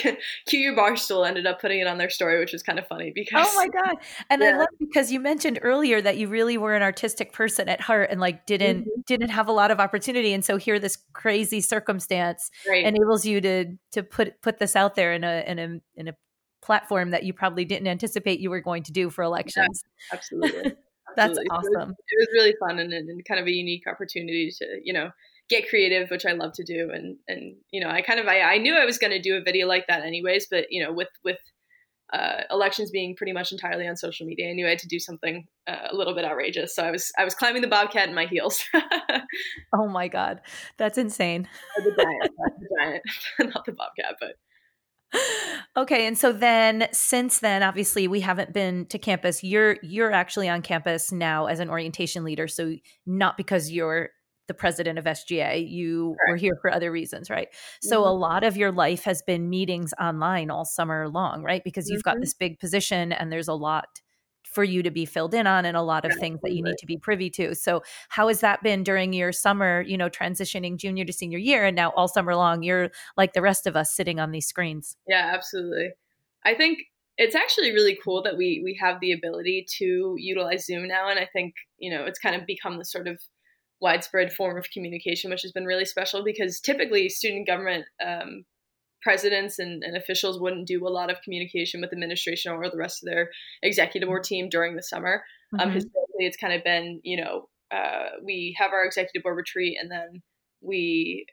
QU 0.49 0.75
Barstool 0.75 1.29
ended 1.29 1.47
up 1.47 1.61
putting 1.61 1.81
it 1.81 1.87
on 1.87 1.99
their 1.99 2.09
story, 2.09 2.39
which 2.39 2.53
was 2.53 2.63
kind 2.63 2.79
of 2.79 2.87
funny 2.87 3.13
because 3.15 3.47
oh 3.47 3.57
my 3.57 3.69
god! 3.69 3.97
And 4.31 4.41
yeah. 4.41 4.49
I 4.49 4.59
love 4.59 4.69
because 4.79 5.13
you 5.13 5.21
mentioned 5.21 5.59
earlier 5.63 6.01
that 6.01 6.17
you 6.17 6.29
really 6.29 6.57
were 6.57 6.75
an 6.75 6.83
artistic 6.83 7.33
person 7.33 7.69
at 7.69 7.81
heart 7.81 8.09
and 8.11 8.19
like 8.19 8.47
didn't 8.47 8.83
mm-hmm. 8.83 9.01
didn't 9.07 9.29
have 9.29 9.47
a 9.47 9.53
lot 9.53 9.71
of 9.71 9.79
opportunity, 9.79 10.33
and 10.33 10.43
so 10.43 10.57
here 10.57 10.79
this 10.79 10.97
crazy 11.13 11.61
circumstance 11.61 12.51
right. 12.67 12.87
enables 12.87 13.27
you 13.27 13.41
to 13.43 13.77
to 13.93 14.03
put 14.03 14.41
put 14.41 14.59
this 14.59 14.75
out 14.75 14.95
there 14.95 15.13
in 15.13 15.23
a 15.23 15.45
in 15.47 15.59
a 15.59 15.81
in 15.97 16.09
a 16.09 16.15
platform 16.63 17.11
that 17.11 17.25
you 17.25 17.35
probably 17.35 17.65
didn't 17.67 17.89
anticipate 17.89 18.41
you 18.41 18.51
were 18.51 18.61
going 18.61 18.83
to 18.85 18.93
do 18.93 19.11
for 19.11 19.23
elections. 19.23 19.85
Yeah, 20.11 20.17
absolutely. 20.17 20.73
That's 21.17 21.31
absolutely. 21.31 21.51
awesome. 21.51 21.73
It 21.73 21.77
was, 21.77 21.95
it 22.09 22.19
was, 22.19 22.29
really 22.35 22.55
fun 22.61 22.79
and, 22.79 22.93
and 22.93 23.25
kind 23.25 23.41
of 23.41 23.47
a 23.47 23.51
unique 23.51 23.85
opportunity 23.87 24.51
to 24.59 24.81
you 24.83 24.93
know 24.93 25.11
get 25.49 25.69
creative, 25.69 26.11
which 26.11 26.27
I 26.27 26.33
love 26.33 26.53
to 26.55 26.65
do. 26.65 26.91
And 26.93 27.17
and 27.27 27.57
you 27.71 27.81
know, 27.81 27.91
I 27.91 28.03
kind 28.03 28.21
of 28.21 28.27
I, 28.27 28.41
I 28.41 28.59
knew 28.59 28.75
I 28.75 28.85
was 28.85 28.99
going 28.99 29.13
to 29.13 29.21
do 29.21 29.37
a 29.37 29.43
video 29.43 29.67
like 29.67 29.87
that 29.89 30.03
anyways, 30.03 30.47
but 30.51 30.67
you 30.71 30.85
know, 30.85 30.93
with 30.93 31.09
with 31.25 31.39
uh, 32.13 32.43
elections 32.51 32.91
being 32.91 33.15
pretty 33.15 33.33
much 33.33 33.53
entirely 33.53 33.87
on 33.87 33.97
social 33.97 34.27
media, 34.27 34.49
I 34.49 34.53
knew 34.53 34.67
I 34.67 34.71
had 34.71 34.79
to 34.81 34.89
do 34.89 34.99
something 34.99 35.47
uh, 35.67 35.89
a 35.91 35.97
little 35.97 36.15
bit 36.15 36.25
outrageous. 36.25 36.75
So 36.75 36.85
I 36.85 36.91
was 36.91 37.13
I 37.19 37.25
was 37.25 37.35
climbing 37.35 37.63
the 37.63 37.69
bobcat 37.69 38.09
in 38.09 38.15
my 38.15 38.27
heels. 38.27 38.63
oh 39.75 39.89
my 39.89 40.09
god, 40.09 40.41
that's 40.77 40.99
insane. 40.99 41.49
the 41.77 41.95
giant, 41.97 42.33
the 42.61 42.69
giant, 42.81 43.03
not 43.55 43.65
the 43.65 43.73
bobcat, 43.73 44.17
but. 44.21 44.35
Okay, 45.75 46.07
and 46.07 46.19
so 46.19 46.33
then 46.33 46.87
since 46.93 47.39
then 47.39 47.63
obviously 47.63 48.07
we 48.09 48.21
haven't 48.21 48.53
been 48.53 48.85
to 48.87 48.99
campus. 48.99 49.43
You're 49.43 49.79
you're 49.83 50.13
actually 50.13 50.51
on 50.51 50.61
campus 50.61 51.11
now 51.11 51.47
as 51.47 51.61
an 51.61 51.71
orientation 51.71 52.25
leader, 52.25 52.47
so 52.47 52.75
not 53.07 53.39
because 53.39 53.71
you're 53.71 54.11
the 54.49 54.55
president 54.55 54.99
of 54.99 55.05
SGA. 55.05 55.71
You 55.71 56.17
Correct. 56.19 56.31
were 56.31 56.37
here 56.37 56.59
for 56.61 56.73
other 56.73 56.91
reasons, 56.91 57.31
right? 57.31 57.49
Mm-hmm. 57.51 57.89
So 57.89 58.05
a 58.05 58.09
mm-hmm. 58.09 58.21
lot 58.21 58.45
of 58.45 58.57
your 58.57 58.73
life 58.73 59.05
has 59.05 59.23
been 59.23 59.49
meetings 59.49 59.95
online 60.01 60.51
all 60.51 60.65
summer 60.65 61.09
long, 61.09 61.43
right? 61.43 61.63
Because 61.63 61.89
you've 61.89 62.03
mm-hmm. 62.03 62.17
got 62.17 62.21
this 62.21 62.35
big 62.35 62.59
position 62.59 63.13
and 63.13 63.31
there's 63.31 63.49
a 63.49 63.55
lot 63.55 64.01
for 64.45 64.65
you 64.65 64.83
to 64.83 64.91
be 64.91 65.05
filled 65.05 65.35
in 65.35 65.47
on 65.47 65.65
and 65.65 65.77
a 65.77 65.83
lot 65.83 66.05
of 66.05 66.13
things 66.19 66.41
that 66.43 66.53
you 66.53 66.63
need 66.63 66.79
to 66.79 66.87
be 66.87 66.97
privy 66.97 67.29
to. 67.29 67.55
So 67.55 67.83
how 68.09 68.29
has 68.29 68.41
that 68.41 68.63
been 68.63 68.83
during 68.83 69.13
your 69.13 69.31
summer, 69.31 69.83
you 69.83 69.97
know, 69.97 70.09
transitioning 70.09 70.79
junior 70.79 71.05
to 71.05 71.13
senior 71.13 71.39
year 71.39 71.67
and 71.67 71.77
now 71.77 71.91
all 71.91 72.09
summer 72.09 72.35
long 72.35 72.63
you're 72.63 72.91
like 73.17 73.35
the 73.35 73.43
rest 73.43 73.67
of 73.67 73.77
us 73.77 73.95
sitting 73.95 74.19
on 74.19 74.33
these 74.33 74.47
screens? 74.47 74.97
Yeah, 75.07 75.31
absolutely. 75.35 75.91
I 76.45 76.55
think 76.55 76.79
it's 77.19 77.35
actually 77.35 77.73
really 77.73 77.99
cool 78.03 78.23
that 78.23 78.37
we 78.37 78.61
we 78.65 78.79
have 78.81 79.01
the 79.01 79.13
ability 79.13 79.67
to 79.79 80.15
utilize 80.17 80.65
Zoom 80.65 80.89
now 80.89 81.09
and 81.11 81.19
I 81.19 81.29
think, 81.33 81.55
you 81.77 81.91
know, 81.91 82.05
it's 82.05 82.19
kind 82.19 82.35
of 82.35 82.47
become 82.47 82.79
the 82.79 82.85
sort 82.85 83.07
of 83.07 83.21
widespread 83.81 84.33
form 84.33 84.59
of 84.59 84.71
communication, 84.71 85.31
which 85.31 85.43
has 85.43 85.53
been 85.53 85.65
really 85.65 85.85
special 85.85 86.25
because 86.25 86.61
typically 86.61 87.09
student 87.09 87.47
government 87.47 87.85
um, 88.05 88.45
presidents 89.03 89.59
and, 89.59 89.83
and, 89.85 89.97
officials 89.97 90.41
wouldn't 90.41 90.67
do 90.67 90.87
a 90.87 90.91
lot 90.91 91.11
of 91.11 91.23
communication 91.23 91.81
with 91.81 91.93
administration 91.93 92.53
or 92.53 92.69
the 92.69 92.77
rest 92.77 93.03
of 93.03 93.09
their 93.09 93.31
executive 93.63 94.09
board 94.09 94.25
team 94.25 94.49
during 94.49 94.75
the 94.75 94.83
summer. 94.83 95.23
Um, 95.55 95.61
mm-hmm. 95.61 95.69
Um, 95.69 95.75
historically, 95.75 96.27
it's 96.27 96.37
kind 96.37 96.53
of 96.53 96.65
been, 96.65 97.01
you 97.05 97.23
know, 97.23 97.49
uh, 97.71 98.11
we 98.25 98.57
have 98.59 98.73
our 98.73 98.85
executive 98.85 99.23
board 99.23 99.37
retreat 99.37 99.77
and 99.81 99.91
then 99.91 100.23
we, 100.61 101.27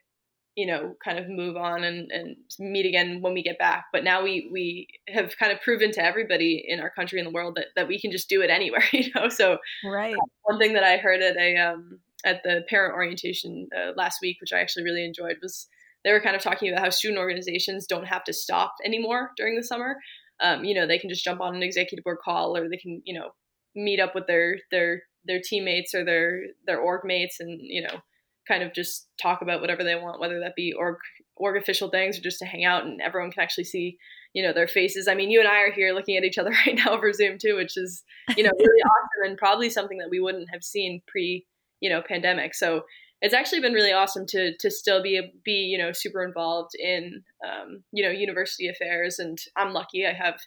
you 0.54 0.66
know, 0.66 0.94
kind 1.04 1.18
of 1.18 1.28
move 1.28 1.56
on 1.56 1.84
and, 1.84 2.10
and 2.10 2.36
meet 2.58 2.86
again 2.86 3.20
when 3.20 3.34
we 3.34 3.42
get 3.42 3.58
back. 3.58 3.86
But 3.92 4.04
now 4.04 4.22
we 4.22 4.48
we 4.52 4.88
have 5.08 5.36
kind 5.38 5.52
of 5.52 5.60
proven 5.60 5.90
to 5.92 6.04
everybody 6.04 6.64
in 6.66 6.80
our 6.80 6.90
country 6.90 7.18
and 7.18 7.26
the 7.26 7.32
world 7.32 7.56
that, 7.56 7.66
that 7.74 7.88
we 7.88 8.00
can 8.00 8.10
just 8.10 8.28
do 8.28 8.42
it 8.42 8.50
anywhere, 8.50 8.84
you 8.92 9.10
know. 9.14 9.28
So 9.28 9.58
right. 9.84 10.14
Uh, 10.14 10.26
one 10.42 10.58
thing 10.58 10.74
that 10.74 10.84
I 10.84 10.96
heard 10.98 11.20
at 11.20 11.36
a 11.36 11.56
um, 11.56 11.98
at 12.26 12.42
the 12.42 12.64
parent 12.68 12.94
orientation 12.94 13.68
uh, 13.74 13.92
last 13.96 14.18
week, 14.20 14.38
which 14.40 14.52
I 14.52 14.58
actually 14.58 14.84
really 14.84 15.04
enjoyed, 15.04 15.36
was 15.40 15.68
they 16.04 16.12
were 16.12 16.20
kind 16.20 16.36
of 16.36 16.42
talking 16.42 16.68
about 16.68 16.84
how 16.84 16.90
student 16.90 17.18
organizations 17.18 17.86
don't 17.86 18.06
have 18.06 18.24
to 18.24 18.32
stop 18.32 18.74
anymore 18.84 19.30
during 19.36 19.56
the 19.56 19.62
summer. 19.62 19.96
Um, 20.40 20.64
you 20.64 20.74
know, 20.74 20.86
they 20.86 20.98
can 20.98 21.08
just 21.08 21.24
jump 21.24 21.40
on 21.40 21.54
an 21.54 21.62
executive 21.62 22.04
board 22.04 22.18
call, 22.22 22.56
or 22.56 22.68
they 22.68 22.76
can, 22.76 23.00
you 23.04 23.18
know, 23.18 23.30
meet 23.74 24.00
up 24.00 24.14
with 24.14 24.26
their 24.26 24.58
their 24.70 25.02
their 25.24 25.40
teammates 25.42 25.94
or 25.94 26.04
their 26.04 26.42
their 26.66 26.80
org 26.80 27.02
mates, 27.04 27.40
and 27.40 27.58
you 27.62 27.80
know, 27.80 28.00
kind 28.46 28.62
of 28.62 28.74
just 28.74 29.08
talk 29.20 29.40
about 29.40 29.60
whatever 29.60 29.84
they 29.84 29.94
want, 29.94 30.20
whether 30.20 30.40
that 30.40 30.56
be 30.56 30.72
org 30.72 30.96
org 31.36 31.56
official 31.56 31.90
things 31.90 32.18
or 32.18 32.22
just 32.22 32.40
to 32.40 32.44
hang 32.44 32.64
out, 32.64 32.84
and 32.84 33.00
everyone 33.00 33.30
can 33.30 33.42
actually 33.42 33.64
see 33.64 33.96
you 34.34 34.42
know 34.42 34.52
their 34.52 34.68
faces. 34.68 35.08
I 35.08 35.14
mean, 35.14 35.30
you 35.30 35.40
and 35.40 35.48
I 35.48 35.60
are 35.60 35.72
here 35.72 35.94
looking 35.94 36.16
at 36.16 36.24
each 36.24 36.38
other 36.38 36.50
right 36.66 36.76
now 36.76 36.92
over 36.92 37.12
Zoom 37.12 37.38
too, 37.38 37.56
which 37.56 37.76
is 37.76 38.02
you 38.36 38.42
know 38.42 38.52
really 38.58 38.82
awesome 38.82 39.30
and 39.30 39.38
probably 39.38 39.70
something 39.70 39.98
that 39.98 40.10
we 40.10 40.20
wouldn't 40.20 40.50
have 40.52 40.62
seen 40.62 41.02
pre 41.06 41.46
you 41.80 41.90
know 41.90 42.02
pandemic 42.08 42.54
so 42.54 42.82
it's 43.22 43.34
actually 43.34 43.60
been 43.60 43.72
really 43.72 43.92
awesome 43.92 44.26
to 44.28 44.56
to 44.58 44.70
still 44.70 45.02
be 45.02 45.20
be 45.44 45.52
you 45.52 45.78
know 45.78 45.92
super 45.92 46.24
involved 46.24 46.72
in 46.78 47.22
um, 47.46 47.82
you 47.92 48.04
know 48.04 48.10
university 48.10 48.68
affairs, 48.68 49.18
and 49.18 49.38
I'm 49.56 49.72
lucky 49.72 50.06
I 50.06 50.12
have. 50.12 50.38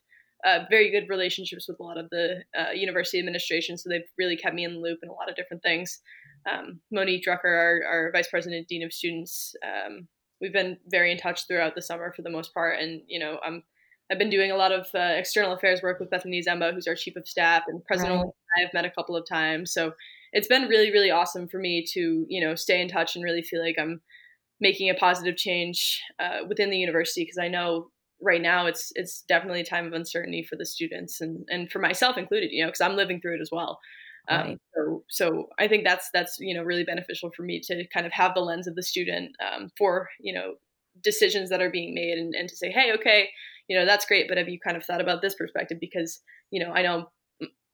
Uh, 0.46 0.60
very 0.70 0.90
good 0.90 1.10
relationships 1.10 1.66
with 1.68 1.78
a 1.82 1.84
lot 1.84 1.98
of 1.98 2.10
the 2.12 2.42
uh, 2.58 2.72
university 2.72 3.20
administration, 3.20 3.78
so 3.78 3.90
they've 3.90 4.08
really 4.18 4.38
kept 4.38 4.56
me 4.56 4.64
in 4.64 4.76
the 4.76 4.80
loop 4.80 4.98
in 5.04 5.10
a 5.10 5.12
lot 5.12 5.30
of 5.30 5.36
different 5.36 5.62
things. 5.62 6.00
Um, 6.50 6.80
Monique 6.94 7.26
Drucker, 7.28 7.44
our, 7.44 7.82
our 7.86 8.12
vice 8.14 8.30
president, 8.30 8.70
dean 8.70 8.82
of 8.82 8.94
students, 8.94 9.54
um, 9.68 10.08
we've 10.40 10.54
been 10.54 10.78
very 10.88 11.12
in 11.12 11.18
touch 11.18 11.46
throughout 11.46 11.76
the 11.76 11.82
summer 11.82 12.14
for 12.16 12.22
the 12.22 12.30
most 12.30 12.54
part, 12.54 12.80
and 12.80 13.02
you 13.06 13.20
know 13.20 13.38
I'm 13.46 13.64
I've 14.10 14.18
been 14.18 14.30
doing 14.30 14.50
a 14.50 14.56
lot 14.56 14.72
of 14.72 14.88
uh, 14.96 15.16
external 15.18 15.52
affairs 15.52 15.82
work 15.84 16.00
with 16.00 16.10
Bethany 16.10 16.42
Zemba, 16.42 16.74
who's 16.74 16.88
our 16.88 16.96
chief 16.96 17.18
of 17.18 17.28
staff, 17.28 17.64
and 17.68 17.84
President 17.84 18.22
right. 18.22 18.66
I've 18.66 18.74
met 18.74 18.86
a 18.86 18.92
couple 18.92 19.18
of 19.18 19.28
times. 19.28 19.74
So 19.74 19.92
it's 20.34 20.48
been 20.48 20.68
really, 20.68 20.92
really 20.92 21.12
awesome 21.12 21.48
for 21.48 21.60
me 21.60 21.86
to, 21.94 22.26
you 22.28 22.42
know, 22.42 22.56
stay 22.56 22.82
in 22.82 22.88
touch 22.88 23.16
and 23.16 23.24
really 23.24 23.42
feel 23.42 23.62
like 23.62 23.76
I'm 23.80 24.02
making 24.60 24.90
a 24.90 24.96
positive 24.96 25.38
change 25.38 26.02
uh, 26.20 26.40
within 26.48 26.70
the 26.70 26.78
university 26.78 27.24
because 27.24 27.38
I 27.38 27.48
know 27.48 27.90
right 28.22 28.42
now 28.42 28.66
it's 28.66 28.92
it's 28.96 29.24
definitely 29.30 29.62
a 29.62 29.66
time 29.66 29.88
of 29.88 29.94
uncertainty 29.94 30.44
for 30.44 30.58
the 30.58 30.66
students 30.66 31.22
and 31.22 31.46
and 31.50 31.72
for 31.72 31.80
myself 31.80 32.18
included, 32.18 32.52
you 32.52 32.64
know, 32.64 32.68
because 32.68 32.82
I'm 32.82 32.96
living 32.96 33.22
through 33.22 33.36
it 33.36 33.42
as 33.42 33.50
well. 33.52 33.80
Um, 34.28 34.48
right. 34.48 34.58
so, 34.76 35.04
so 35.10 35.50
I 35.58 35.68
think 35.68 35.86
that's 35.86 36.10
that's 36.14 36.38
you 36.40 36.54
know 36.56 36.64
really 36.64 36.84
beneficial 36.84 37.32
for 37.36 37.44
me 37.44 37.62
to 37.62 37.86
kind 37.94 38.06
of 38.06 38.12
have 38.12 38.34
the 38.34 38.42
lens 38.42 38.68
of 38.68 38.76
the 38.76 38.84
student 38.84 39.32
um, 39.42 39.70
for 39.78 40.10
you 40.20 40.34
know 40.34 40.56
decisions 41.02 41.50
that 41.50 41.62
are 41.62 41.70
being 41.70 41.94
made 41.94 42.18
and, 42.18 42.36
and 42.36 42.50
to 42.50 42.56
say, 42.56 42.70
hey, 42.70 42.92
okay, 42.94 43.30
you 43.70 43.78
know 43.78 43.86
that's 43.86 44.06
great 44.06 44.28
but 44.28 44.38
have 44.38 44.50
you 44.50 44.60
kind 44.60 44.76
of 44.76 44.84
thought 44.84 45.00
about 45.00 45.22
this 45.22 45.36
perspective 45.36 45.78
because 45.80 46.20
you 46.52 46.62
know 46.62 46.74
i 46.74 46.82
know 46.82 47.08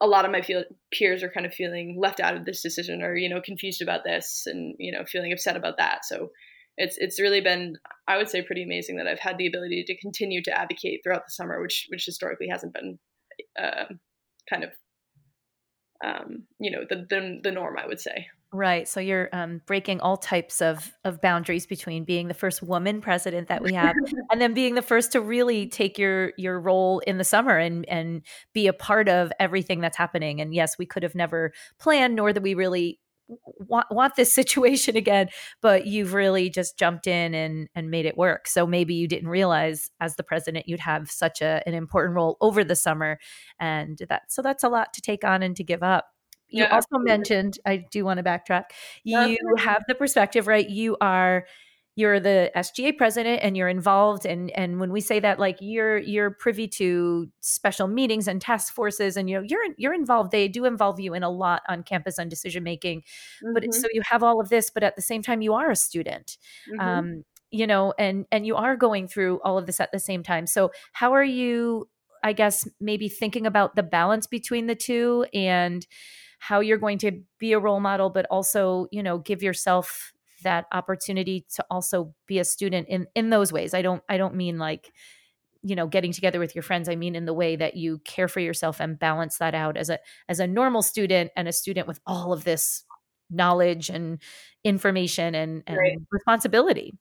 a 0.02 0.08
lot 0.08 0.26
of 0.26 0.32
my 0.32 0.42
feel- 0.42 0.66
peers 0.94 1.24
are 1.24 1.32
kind 1.32 1.46
of 1.46 1.54
feeling 1.54 1.98
left 2.00 2.20
out 2.20 2.36
of 2.36 2.46
this 2.46 2.62
decision 2.62 3.02
or 3.02 3.16
you 3.16 3.30
know 3.30 3.42
confused 3.42 3.82
about 3.82 4.04
this 4.04 4.44
and 4.46 4.76
you 4.78 4.92
know 4.92 5.06
feeling 5.06 5.32
upset 5.32 5.56
about 5.56 5.78
that. 5.78 6.06
So 6.06 6.30
it's 6.78 6.98
it's 6.98 7.20
really 7.20 7.42
been 7.42 7.78
i 8.08 8.18
would 8.18 8.30
say 8.30 8.42
pretty 8.42 8.64
amazing 8.64 8.98
that 8.98 9.08
i've 9.08 9.20
had 9.20 9.38
the 9.38 9.48
ability 9.48 9.84
to 9.84 9.98
continue 9.98 10.42
to 10.42 10.58
advocate 10.58 11.02
throughout 11.04 11.26
the 11.26 11.32
summer 11.32 11.62
which 11.62 11.88
which 11.90 12.06
historically 12.06 12.48
hasn't 12.48 12.74
been 12.74 13.00
uh, 13.60 13.86
kind 14.50 14.64
of 14.64 14.72
um, 16.04 16.44
you 16.60 16.70
know 16.72 16.84
the, 16.90 17.06
the 17.10 17.40
the 17.44 17.52
norm 17.52 17.78
i 17.78 17.88
would 17.88 18.00
say 18.00 18.28
Right. 18.56 18.88
So 18.88 19.02
you're 19.02 19.28
um, 19.34 19.62
breaking 19.66 20.00
all 20.00 20.16
types 20.16 20.62
of 20.62 20.94
of 21.04 21.20
boundaries 21.20 21.66
between 21.66 22.06
being 22.06 22.30
the 22.30 22.34
first 22.34 22.64
woman 22.64 23.02
president 23.02 23.50
that 23.50 23.62
we 23.62 23.74
have, 23.74 23.96
and 24.32 24.40
then 24.40 24.54
being 24.54 24.76
the 24.76 24.82
first 24.82 25.12
to 25.12 25.20
really 25.20 25.68
take 25.68 25.98
your 25.98 26.32
your 26.38 26.58
role 26.62 27.00
in 27.00 27.18
the 27.18 27.26
summer 27.26 27.58
and 27.58 27.86
and 27.90 28.22
be 28.54 28.68
a 28.68 28.74
part 28.74 29.10
of 29.10 29.34
everything 29.42 29.82
that's 29.82 29.98
happening. 29.98 30.40
And 30.40 30.54
yes, 30.54 30.78
we 30.78 30.86
could 30.86 31.04
have 31.04 31.16
never 31.16 31.52
planned, 31.80 32.16
nor 32.16 32.32
that 32.32 32.42
we 32.42 32.54
really 32.54 33.02
want 33.58 33.88
want 33.92 34.16
this 34.16 34.32
situation 34.32 34.96
again. 34.96 35.28
But 35.62 35.86
you've 35.86 36.14
really 36.14 36.50
just 36.50 36.80
jumped 36.80 37.08
in 37.08 37.34
and 37.34 37.68
and 37.76 37.92
made 37.92 38.06
it 38.06 38.18
work. 38.18 38.48
So 38.48 38.66
maybe 38.66 38.94
you 38.96 39.10
didn't 39.10 39.28
realize 39.28 39.92
as 40.00 40.16
the 40.16 40.24
president 40.24 40.70
you'd 40.70 40.80
have 40.80 41.12
such 41.12 41.42
a 41.42 41.62
an 41.68 41.74
important 41.74 42.16
role 42.16 42.38
over 42.40 42.64
the 42.64 42.78
summer, 42.78 43.20
and 43.60 44.00
that 44.08 44.32
so 44.32 44.42
that's 44.42 44.64
a 44.64 44.70
lot 44.70 44.94
to 44.94 45.02
take 45.02 45.26
on 45.26 45.44
and 45.44 45.58
to 45.58 45.64
give 45.66 45.84
up 45.84 46.06
you 46.50 46.64
yeah, 46.64 46.66
also 46.66 46.88
absolutely. 46.94 47.12
mentioned 47.12 47.60
i 47.66 47.78
do 47.92 48.06
want 48.06 48.18
to 48.18 48.24
backtrack 48.24 48.66
you 49.04 49.38
have 49.58 49.84
the 49.88 49.96
perspective 49.96 50.48
right 50.48 50.70
you 50.70 50.98
are 51.02 51.46
you're 51.98 52.20
the 52.20 52.52
SGA 52.56 52.98
president 52.98 53.40
and 53.42 53.56
you're 53.56 53.70
involved 53.70 54.26
and 54.26 54.52
and 54.52 54.80
when 54.80 54.92
we 54.92 55.00
say 55.00 55.20
that 55.20 55.40
like 55.40 55.58
you're 55.62 55.98
you're 55.98 56.32
privy 56.32 56.68
to 56.68 57.28
special 57.40 57.88
meetings 57.88 58.28
and 58.28 58.42
task 58.42 58.74
forces 58.74 59.16
and 59.16 59.30
you 59.30 59.38
know 59.38 59.46
you're 59.48 59.64
you're 59.78 59.94
involved 59.94 60.32
they 60.32 60.48
do 60.48 60.66
involve 60.66 61.00
you 61.00 61.14
in 61.14 61.24
a 61.24 61.30
lot 61.30 61.62
on 61.70 61.84
campus 61.84 62.20
on 62.20 62.28
decision 62.28 62.64
making 62.64 63.00
mm-hmm. 63.02 63.54
but 63.54 63.74
so 63.74 63.88
you 63.94 64.02
have 64.02 64.24
all 64.24 64.42
of 64.42 64.50
this 64.50 64.70
but 64.70 64.84
at 64.84 64.96
the 64.96 65.02
same 65.02 65.22
time 65.22 65.42
you 65.42 65.54
are 65.54 65.72
a 65.72 65.76
student 65.76 66.38
mm-hmm. 66.70 66.80
um 66.80 67.24
you 67.50 67.66
know 67.66 67.94
and 67.98 68.26
and 68.32 68.46
you 68.46 68.56
are 68.56 68.76
going 68.76 69.08
through 69.08 69.40
all 69.44 69.58
of 69.58 69.66
this 69.66 69.80
at 69.80 69.92
the 69.94 70.00
same 70.00 70.22
time 70.22 70.46
so 70.46 70.72
how 70.92 71.14
are 71.14 71.24
you 71.24 71.88
i 72.24 72.34
guess 72.34 72.68
maybe 72.82 73.08
thinking 73.08 73.46
about 73.46 73.76
the 73.76 73.84
balance 73.84 74.28
between 74.28 74.68
the 74.68 74.76
two 74.76 75.26
and 75.34 75.88
how 76.48 76.60
you're 76.60 76.78
going 76.78 77.00
to 77.00 77.24
be 77.40 77.54
a 77.54 77.60
role 77.60 77.80
model, 77.80 78.12
but 78.12 78.28
also, 78.30 78.86
you 78.92 79.02
know, 79.02 79.18
give 79.18 79.42
yourself 79.42 80.14
that 80.44 80.66
opportunity 80.72 81.44
to 81.56 81.66
also 81.72 82.14
be 82.28 82.38
a 82.38 82.44
student 82.44 82.88
in 82.88 83.08
in 83.16 83.32
those 83.32 83.52
ways. 83.52 83.74
I 83.74 83.82
don't 83.82 84.04
I 84.08 84.18
don't 84.18 84.36
mean 84.36 84.60
like 84.60 84.92
you 85.64 85.76
know 85.76 85.88
getting 85.88 86.12
together 86.12 86.40
with 86.40 86.54
your 86.54 86.62
friends 86.62 86.88
i 86.88 86.96
mean 86.96 87.16
in 87.16 87.26
the 87.26 87.34
way 87.34 87.56
that 87.56 87.76
you 87.76 87.98
care 88.06 88.28
for 88.28 88.40
yourself 88.40 88.80
and 88.80 89.00
balance 89.00 89.40
that 89.40 89.56
out 89.56 89.78
as 89.78 89.90
a 89.90 89.98
as 90.30 90.40
a 90.40 90.46
normal 90.46 90.84
student 90.84 91.32
and 91.36 91.48
a 91.48 91.52
student 91.52 91.88
with 91.88 92.00
all 92.06 92.32
of 92.32 92.44
this 92.44 92.84
knowledge 93.32 93.90
and 93.90 94.22
information 94.64 95.34
and, 95.34 95.64
and 95.66 95.78
right. 95.78 95.98
responsibility 96.12 96.94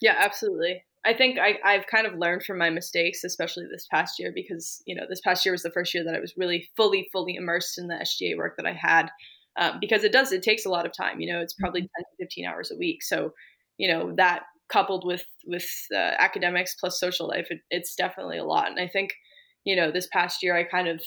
yeah 0.00 0.14
absolutely 0.18 0.84
I 1.06 1.14
think 1.14 1.38
I, 1.38 1.58
I've 1.64 1.86
kind 1.86 2.06
of 2.06 2.18
learned 2.18 2.42
from 2.42 2.58
my 2.58 2.68
mistakes, 2.68 3.22
especially 3.24 3.64
this 3.70 3.86
past 3.90 4.18
year, 4.18 4.32
because 4.34 4.82
you 4.86 4.94
know 4.94 5.04
this 5.08 5.20
past 5.20 5.46
year 5.46 5.52
was 5.52 5.62
the 5.62 5.70
first 5.70 5.94
year 5.94 6.04
that 6.04 6.14
I 6.14 6.20
was 6.20 6.34
really 6.36 6.68
fully, 6.76 7.08
fully 7.12 7.36
immersed 7.36 7.78
in 7.78 7.86
the 7.86 7.94
SGA 7.94 8.36
work 8.36 8.56
that 8.56 8.66
I 8.66 8.72
had. 8.72 9.10
Um, 9.58 9.78
because 9.80 10.04
it 10.04 10.12
does, 10.12 10.32
it 10.32 10.42
takes 10.42 10.66
a 10.66 10.68
lot 10.68 10.84
of 10.84 10.92
time. 10.94 11.20
You 11.20 11.32
know, 11.32 11.40
it's 11.40 11.54
probably 11.54 11.80
mm-hmm. 11.80 12.02
10 12.02 12.04
to 12.18 12.24
15 12.24 12.46
hours 12.46 12.70
a 12.70 12.76
week. 12.76 13.02
So, 13.02 13.32
you 13.78 13.88
know, 13.88 14.12
that 14.16 14.42
coupled 14.68 15.06
with 15.06 15.24
with 15.46 15.66
uh, 15.94 16.12
academics 16.18 16.74
plus 16.74 17.00
social 17.00 17.28
life, 17.28 17.46
it, 17.50 17.60
it's 17.70 17.94
definitely 17.94 18.38
a 18.38 18.44
lot. 18.44 18.68
And 18.68 18.80
I 18.80 18.88
think, 18.88 19.14
you 19.64 19.76
know, 19.76 19.90
this 19.90 20.08
past 20.12 20.42
year 20.42 20.56
I 20.56 20.64
kind 20.64 20.88
of 20.88 21.00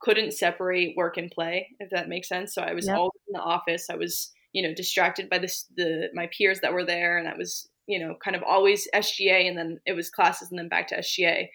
couldn't 0.00 0.32
separate 0.32 0.96
work 0.96 1.16
and 1.16 1.30
play, 1.30 1.68
if 1.78 1.90
that 1.90 2.08
makes 2.08 2.28
sense. 2.28 2.54
So 2.54 2.62
I 2.62 2.72
was 2.72 2.86
yep. 2.86 2.96
always 2.96 3.20
in 3.28 3.34
the 3.34 3.40
office. 3.40 3.88
I 3.90 3.96
was, 3.96 4.32
you 4.52 4.62
know, 4.62 4.74
distracted 4.74 5.28
by 5.28 5.38
this 5.38 5.66
the 5.76 6.08
my 6.14 6.28
peers 6.36 6.60
that 6.60 6.72
were 6.72 6.86
there, 6.86 7.18
and 7.18 7.28
I 7.28 7.36
was 7.36 7.68
you 7.90 7.98
know, 7.98 8.14
kind 8.22 8.36
of 8.36 8.42
always 8.44 8.86
SGA 8.94 9.48
and 9.48 9.58
then 9.58 9.80
it 9.84 9.94
was 9.94 10.10
classes 10.10 10.48
and 10.50 10.58
then 10.58 10.68
back 10.68 10.86
to 10.88 10.98
SGA. 10.98 11.48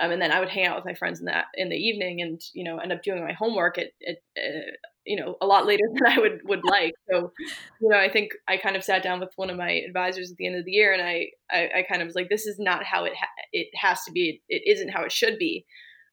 Um, 0.00 0.10
and 0.10 0.22
then 0.22 0.32
I 0.32 0.40
would 0.40 0.48
hang 0.48 0.66
out 0.66 0.74
with 0.74 0.86
my 0.86 0.94
friends 0.94 1.20
in 1.20 1.26
that 1.26 1.46
in 1.54 1.68
the 1.68 1.76
evening 1.76 2.22
and, 2.22 2.40
you 2.54 2.64
know, 2.64 2.78
end 2.78 2.92
up 2.92 3.02
doing 3.02 3.22
my 3.22 3.34
homework 3.34 3.76
at, 3.76 3.88
at 4.08 4.16
uh, 4.38 4.72
you 5.04 5.20
know, 5.20 5.36
a 5.42 5.46
lot 5.46 5.66
later 5.66 5.82
than 5.94 6.06
I 6.06 6.18
would, 6.18 6.40
would 6.44 6.64
like. 6.64 6.94
So, 7.10 7.30
you 7.78 7.88
know, 7.90 7.98
I 7.98 8.08
think 8.08 8.32
I 8.48 8.56
kind 8.56 8.74
of 8.74 8.82
sat 8.82 9.02
down 9.02 9.20
with 9.20 9.28
one 9.36 9.50
of 9.50 9.58
my 9.58 9.70
advisors 9.86 10.30
at 10.30 10.38
the 10.38 10.46
end 10.46 10.56
of 10.56 10.64
the 10.64 10.72
year 10.72 10.94
and 10.94 11.02
I, 11.02 11.26
I, 11.50 11.80
I 11.80 11.86
kind 11.86 12.00
of 12.00 12.06
was 12.06 12.14
like, 12.14 12.30
this 12.30 12.46
is 12.46 12.58
not 12.58 12.84
how 12.84 13.04
it, 13.04 13.12
ha- 13.14 13.42
it 13.52 13.68
has 13.74 14.02
to 14.04 14.12
be. 14.12 14.40
It 14.48 14.62
isn't 14.64 14.88
how 14.88 15.02
it 15.02 15.12
should 15.12 15.38
be. 15.38 15.66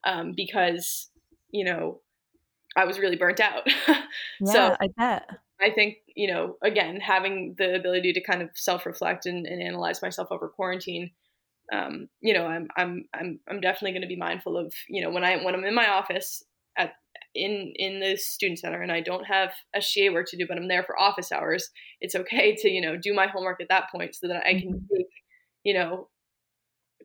Um, 0.04 0.34
because, 0.36 1.08
you 1.50 1.64
know, 1.64 2.02
I 2.76 2.84
was 2.84 2.98
really 2.98 3.16
burnt 3.16 3.40
out. 3.40 3.66
yeah, 3.88 4.52
so 4.52 4.76
I 4.78 4.88
bet. 4.96 5.30
I 5.62 5.70
think, 5.70 5.98
you 6.14 6.32
know, 6.32 6.56
again, 6.62 7.00
having 7.00 7.54
the 7.58 7.74
ability 7.74 8.12
to 8.14 8.22
kind 8.22 8.42
of 8.42 8.50
self 8.54 8.86
reflect 8.86 9.26
and, 9.26 9.46
and, 9.46 9.62
analyze 9.62 10.02
myself 10.02 10.28
over 10.30 10.48
quarantine, 10.48 11.10
um, 11.72 12.08
you 12.20 12.34
know, 12.34 12.46
I'm, 12.46 12.68
I'm, 12.76 13.04
I'm, 13.14 13.40
I'm 13.48 13.60
definitely 13.60 13.92
going 13.92 14.02
to 14.02 14.08
be 14.08 14.16
mindful 14.16 14.56
of, 14.56 14.72
you 14.88 15.02
know, 15.02 15.10
when 15.10 15.24
I, 15.24 15.42
when 15.44 15.54
I'm 15.54 15.64
in 15.64 15.74
my 15.74 15.88
office 15.88 16.42
at, 16.78 16.92
in, 17.34 17.72
in 17.76 18.00
the 18.00 18.16
student 18.16 18.58
center 18.58 18.82
and 18.82 18.90
I 18.90 19.00
don't 19.00 19.24
have 19.24 19.52
SGA 19.76 20.12
work 20.12 20.26
to 20.30 20.36
do, 20.36 20.46
but 20.48 20.56
I'm 20.56 20.68
there 20.68 20.82
for 20.82 20.98
office 20.98 21.30
hours, 21.30 21.70
it's 22.00 22.14
okay 22.14 22.56
to, 22.56 22.68
you 22.68 22.80
know, 22.80 22.96
do 22.96 23.14
my 23.14 23.26
homework 23.26 23.60
at 23.60 23.68
that 23.68 23.90
point 23.92 24.14
so 24.14 24.28
that 24.28 24.44
I 24.46 24.54
can 24.54 24.72
mm-hmm. 24.72 24.96
take, 24.96 25.06
you 25.64 25.74
know, 25.74 26.08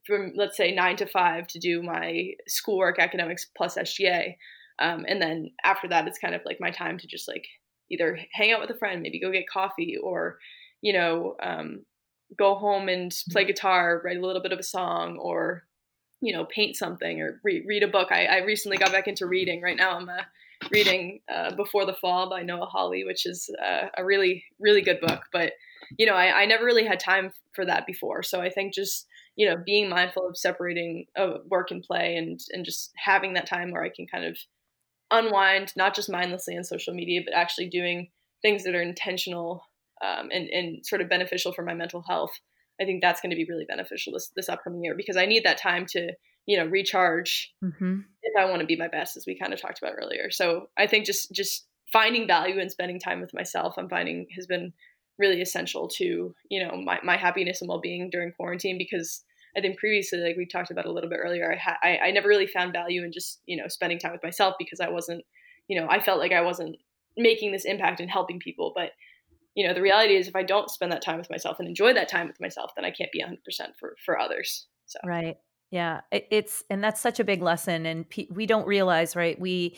from 0.05 0.33
let's 0.35 0.57
say 0.57 0.73
nine 0.73 0.95
to 0.97 1.05
five 1.05 1.47
to 1.47 1.59
do 1.59 1.81
my 1.81 2.31
schoolwork, 2.47 2.99
academics 2.99 3.47
plus 3.57 3.75
SGA. 3.75 4.35
Um, 4.79 5.05
and 5.07 5.21
then 5.21 5.51
after 5.63 5.87
that, 5.89 6.07
it's 6.07 6.19
kind 6.19 6.35
of 6.35 6.41
like 6.45 6.57
my 6.59 6.71
time 6.71 6.97
to 6.97 7.07
just 7.07 7.27
like 7.27 7.45
either 7.91 8.19
hang 8.33 8.51
out 8.51 8.61
with 8.61 8.69
a 8.69 8.77
friend, 8.77 9.01
maybe 9.01 9.19
go 9.19 9.31
get 9.31 9.49
coffee, 9.49 9.97
or 10.01 10.37
you 10.81 10.93
know, 10.93 11.35
um, 11.41 11.85
go 12.37 12.55
home 12.55 12.89
and 12.89 13.11
play 13.31 13.43
mm-hmm. 13.43 13.47
guitar, 13.47 14.01
write 14.03 14.17
a 14.17 14.25
little 14.25 14.41
bit 14.41 14.51
of 14.51 14.59
a 14.59 14.63
song, 14.63 15.17
or 15.17 15.63
you 16.21 16.33
know, 16.33 16.45
paint 16.45 16.75
something 16.75 17.21
or 17.21 17.39
re- 17.43 17.65
read 17.67 17.83
a 17.83 17.87
book. 17.87 18.11
I, 18.11 18.25
I, 18.25 18.37
recently 18.37 18.77
got 18.77 18.91
back 18.91 19.07
into 19.07 19.27
reading. 19.27 19.61
Right 19.61 19.77
now, 19.77 19.97
I'm 19.97 20.09
uh, 20.09 20.23
reading 20.71 21.19
uh, 21.31 21.53
Before 21.55 21.85
the 21.85 21.93
Fall 21.93 22.29
by 22.29 22.41
Noah 22.41 22.65
Hawley, 22.65 23.03
which 23.03 23.25
is 23.25 23.49
uh, 23.63 23.87
a 23.97 24.03
really, 24.03 24.43
really 24.59 24.81
good 24.81 24.99
book. 25.01 25.21
But 25.31 25.53
you 25.97 26.05
know, 26.05 26.15
I, 26.15 26.41
I 26.41 26.45
never 26.45 26.65
really 26.65 26.85
had 26.85 26.99
time 26.99 27.31
for 27.53 27.65
that 27.65 27.85
before. 27.85 28.23
So 28.23 28.41
I 28.41 28.49
think 28.49 28.73
just 28.73 29.07
you 29.35 29.47
know, 29.47 29.57
being 29.65 29.89
mindful 29.89 30.27
of 30.27 30.37
separating 30.37 31.05
uh, 31.17 31.39
work 31.49 31.71
and 31.71 31.83
play, 31.83 32.15
and 32.15 32.39
and 32.51 32.65
just 32.65 32.91
having 32.95 33.33
that 33.33 33.47
time 33.47 33.71
where 33.71 33.83
I 33.83 33.89
can 33.89 34.07
kind 34.07 34.25
of 34.25 34.37
unwind, 35.11 35.71
not 35.75 35.95
just 35.95 36.09
mindlessly 36.09 36.57
on 36.57 36.63
social 36.63 36.93
media, 36.93 37.21
but 37.23 37.33
actually 37.33 37.69
doing 37.69 38.09
things 38.41 38.63
that 38.63 38.75
are 38.75 38.81
intentional 38.81 39.63
um, 40.03 40.29
and, 40.31 40.49
and 40.49 40.85
sort 40.85 41.01
of 41.01 41.09
beneficial 41.09 41.53
for 41.53 41.63
my 41.63 41.73
mental 41.73 42.03
health. 42.07 42.33
I 42.81 42.85
think 42.85 43.01
that's 43.01 43.21
going 43.21 43.29
to 43.29 43.35
be 43.35 43.47
really 43.47 43.65
beneficial 43.65 44.13
this, 44.13 44.31
this 44.35 44.49
upcoming 44.49 44.83
year 44.83 44.95
because 44.95 45.15
I 45.15 45.25
need 45.25 45.45
that 45.45 45.57
time 45.57 45.85
to, 45.91 46.11
you 46.45 46.57
know, 46.57 46.65
recharge 46.65 47.53
mm-hmm. 47.63 47.99
if 48.21 48.33
I 48.37 48.45
want 48.45 48.59
to 48.59 48.67
be 48.67 48.75
my 48.75 48.89
best, 48.89 49.15
as 49.15 49.25
we 49.25 49.39
kind 49.39 49.53
of 49.53 49.61
talked 49.61 49.79
about 49.81 49.93
earlier. 49.97 50.29
So 50.29 50.67
I 50.77 50.87
think 50.87 51.05
just, 51.05 51.31
just 51.31 51.65
finding 51.93 52.27
value 52.27 52.59
and 52.59 52.69
spending 52.69 52.99
time 52.99 53.21
with 53.21 53.33
myself, 53.33 53.75
I'm 53.77 53.89
finding 53.89 54.27
has 54.35 54.45
been 54.45 54.73
really 55.17 55.41
essential 55.41 55.87
to, 55.87 56.35
you 56.49 56.63
know, 56.63 56.75
my, 56.75 56.99
my 57.03 57.15
happiness 57.15 57.61
and 57.61 57.69
well-being 57.69 58.09
during 58.09 58.33
quarantine 58.33 58.77
because 58.77 59.23
I 59.57 59.61
think 59.61 59.79
previously, 59.79 60.19
like 60.19 60.37
we 60.37 60.45
talked 60.45 60.71
about 60.71 60.85
a 60.85 60.91
little 60.91 61.09
bit 61.09 61.19
earlier, 61.23 61.51
I, 61.51 61.57
ha- 61.57 61.77
I, 61.81 61.97
I 62.07 62.11
never 62.11 62.27
really 62.27 62.47
found 62.47 62.73
value 62.73 63.03
in 63.03 63.11
just 63.11 63.41
you 63.45 63.57
know 63.57 63.67
spending 63.67 63.99
time 63.99 64.11
with 64.11 64.23
myself 64.23 64.55
because 64.59 64.79
I 64.79 64.89
wasn't, 64.89 65.23
you 65.67 65.79
know, 65.79 65.87
I 65.89 65.99
felt 65.99 66.19
like 66.19 66.31
I 66.31 66.41
wasn't 66.41 66.75
making 67.17 67.51
this 67.51 67.65
impact 67.65 67.99
and 67.99 68.09
helping 68.09 68.39
people. 68.39 68.73
But 68.75 68.91
you 69.55 69.65
know, 69.67 69.73
the 69.73 69.81
reality 69.81 70.15
is 70.15 70.27
if 70.27 70.35
I 70.35 70.43
don't 70.43 70.69
spend 70.69 70.91
that 70.91 71.01
time 71.01 71.17
with 71.17 71.29
myself 71.29 71.57
and 71.59 71.67
enjoy 71.67 71.93
that 71.93 72.09
time 72.09 72.27
with 72.27 72.41
myself, 72.41 72.71
then 72.75 72.85
I 72.85 72.91
can't 72.91 73.11
be 73.11 73.23
100% 73.23 73.37
for 73.79 73.95
for 74.05 74.19
others. 74.19 74.67
So 74.85 74.99
Right. 75.05 75.37
Yeah, 75.71 76.01
it, 76.11 76.27
it's 76.31 76.63
and 76.69 76.83
that's 76.83 77.01
such 77.01 77.19
a 77.19 77.23
big 77.23 77.41
lesson 77.41 77.85
and 77.85 78.07
pe- 78.09 78.27
we 78.29 78.45
don't 78.45 78.67
realize, 78.67 79.15
right? 79.15 79.39
We 79.39 79.77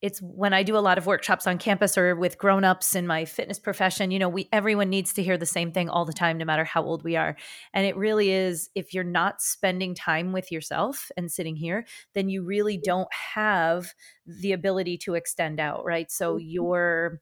it's 0.00 0.20
when 0.20 0.52
I 0.52 0.62
do 0.62 0.76
a 0.76 0.78
lot 0.80 0.98
of 0.98 1.06
workshops 1.06 1.46
on 1.46 1.58
campus 1.58 1.98
or 1.98 2.14
with 2.14 2.38
grown-ups 2.38 2.94
in 2.94 3.06
my 3.06 3.24
fitness 3.24 3.58
profession, 3.58 4.10
you 4.10 4.18
know, 4.18 4.28
we 4.28 4.48
everyone 4.52 4.90
needs 4.90 5.12
to 5.14 5.22
hear 5.22 5.36
the 5.36 5.46
same 5.46 5.72
thing 5.72 5.88
all 5.88 6.04
the 6.04 6.12
time 6.12 6.38
no 6.38 6.44
matter 6.44 6.64
how 6.64 6.82
old 6.82 7.02
we 7.02 7.16
are. 7.16 7.36
And 7.74 7.84
it 7.86 7.96
really 7.96 8.30
is 8.30 8.70
if 8.74 8.94
you're 8.94 9.04
not 9.04 9.42
spending 9.42 9.94
time 9.94 10.32
with 10.32 10.52
yourself 10.52 11.10
and 11.16 11.30
sitting 11.30 11.56
here, 11.56 11.84
then 12.14 12.28
you 12.28 12.44
really 12.44 12.78
don't 12.78 13.12
have 13.34 13.92
the 14.26 14.52
ability 14.52 14.98
to 14.98 15.14
extend 15.14 15.58
out, 15.60 15.84
right? 15.84 16.10
So 16.10 16.36
Mm-hmm. 16.36 16.38
your 16.38 17.20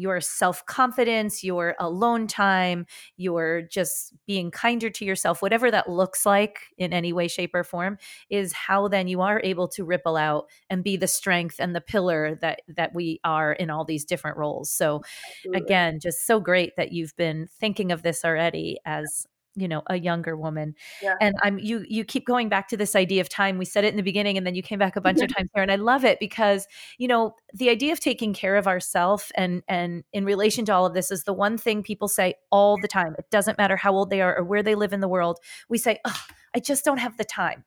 your 0.00 0.20
self 0.20 0.64
confidence, 0.66 1.44
your 1.44 1.74
alone 1.78 2.26
time, 2.26 2.86
your 3.16 3.62
just 3.62 4.14
being 4.26 4.50
kinder 4.50 4.90
to 4.90 5.04
yourself, 5.04 5.42
whatever 5.42 5.70
that 5.70 5.88
looks 5.88 6.24
like 6.24 6.60
in 6.78 6.92
any 6.92 7.12
way, 7.12 7.28
shape, 7.28 7.54
or 7.54 7.64
form, 7.64 7.98
is 8.30 8.52
how 8.52 8.88
then 8.88 9.08
you 9.08 9.20
are 9.20 9.40
able 9.44 9.68
to 9.68 9.84
ripple 9.84 10.16
out 10.16 10.46
and 10.68 10.82
be 10.82 10.96
the 10.96 11.06
strength 11.06 11.56
and 11.58 11.74
the 11.74 11.80
pillar 11.80 12.36
that 12.40 12.62
that 12.68 12.94
we 12.94 13.20
are 13.24 13.52
in 13.52 13.70
all 13.70 13.84
these 13.84 14.04
different 14.04 14.36
roles. 14.36 14.70
So 14.70 15.02
Absolutely. 15.36 15.62
again, 15.62 16.00
just 16.00 16.26
so 16.26 16.40
great 16.40 16.76
that 16.76 16.92
you've 16.92 17.16
been 17.16 17.48
thinking 17.58 17.92
of 17.92 18.02
this 18.02 18.24
already 18.24 18.78
as 18.84 19.26
you 19.56 19.66
know 19.66 19.82
a 19.88 19.98
younger 19.98 20.36
woman 20.36 20.74
Yeah. 21.02 21.16
and 21.20 21.34
i'm 21.42 21.58
you 21.58 21.84
you 21.88 22.04
keep 22.04 22.26
going 22.26 22.48
back 22.48 22.68
to 22.68 22.76
this 22.76 22.94
idea 22.94 23.20
of 23.20 23.28
time 23.28 23.58
we 23.58 23.64
said 23.64 23.84
it 23.84 23.88
in 23.88 23.96
the 23.96 24.02
beginning 24.02 24.38
and 24.38 24.46
then 24.46 24.54
you 24.54 24.62
came 24.62 24.78
back 24.78 24.96
a 24.96 25.00
bunch 25.00 25.20
of 25.20 25.28
times 25.36 25.50
here 25.54 25.62
and 25.62 25.72
i 25.72 25.76
love 25.76 26.04
it 26.04 26.18
because 26.20 26.66
you 26.98 27.08
know 27.08 27.34
the 27.54 27.68
idea 27.68 27.92
of 27.92 28.00
taking 28.00 28.32
care 28.32 28.56
of 28.56 28.66
ourself 28.66 29.32
and 29.34 29.62
and 29.68 30.04
in 30.12 30.24
relation 30.24 30.64
to 30.64 30.72
all 30.72 30.86
of 30.86 30.94
this 30.94 31.10
is 31.10 31.24
the 31.24 31.32
one 31.32 31.58
thing 31.58 31.82
people 31.82 32.08
say 32.08 32.34
all 32.50 32.76
the 32.80 32.88
time 32.88 33.14
it 33.18 33.26
doesn't 33.30 33.58
matter 33.58 33.76
how 33.76 33.92
old 33.92 34.10
they 34.10 34.20
are 34.20 34.36
or 34.38 34.44
where 34.44 34.62
they 34.62 34.74
live 34.74 34.92
in 34.92 35.00
the 35.00 35.08
world 35.08 35.38
we 35.68 35.78
say 35.78 35.98
oh 36.04 36.22
i 36.54 36.60
just 36.60 36.84
don't 36.84 36.98
have 36.98 37.16
the 37.16 37.24
time 37.24 37.64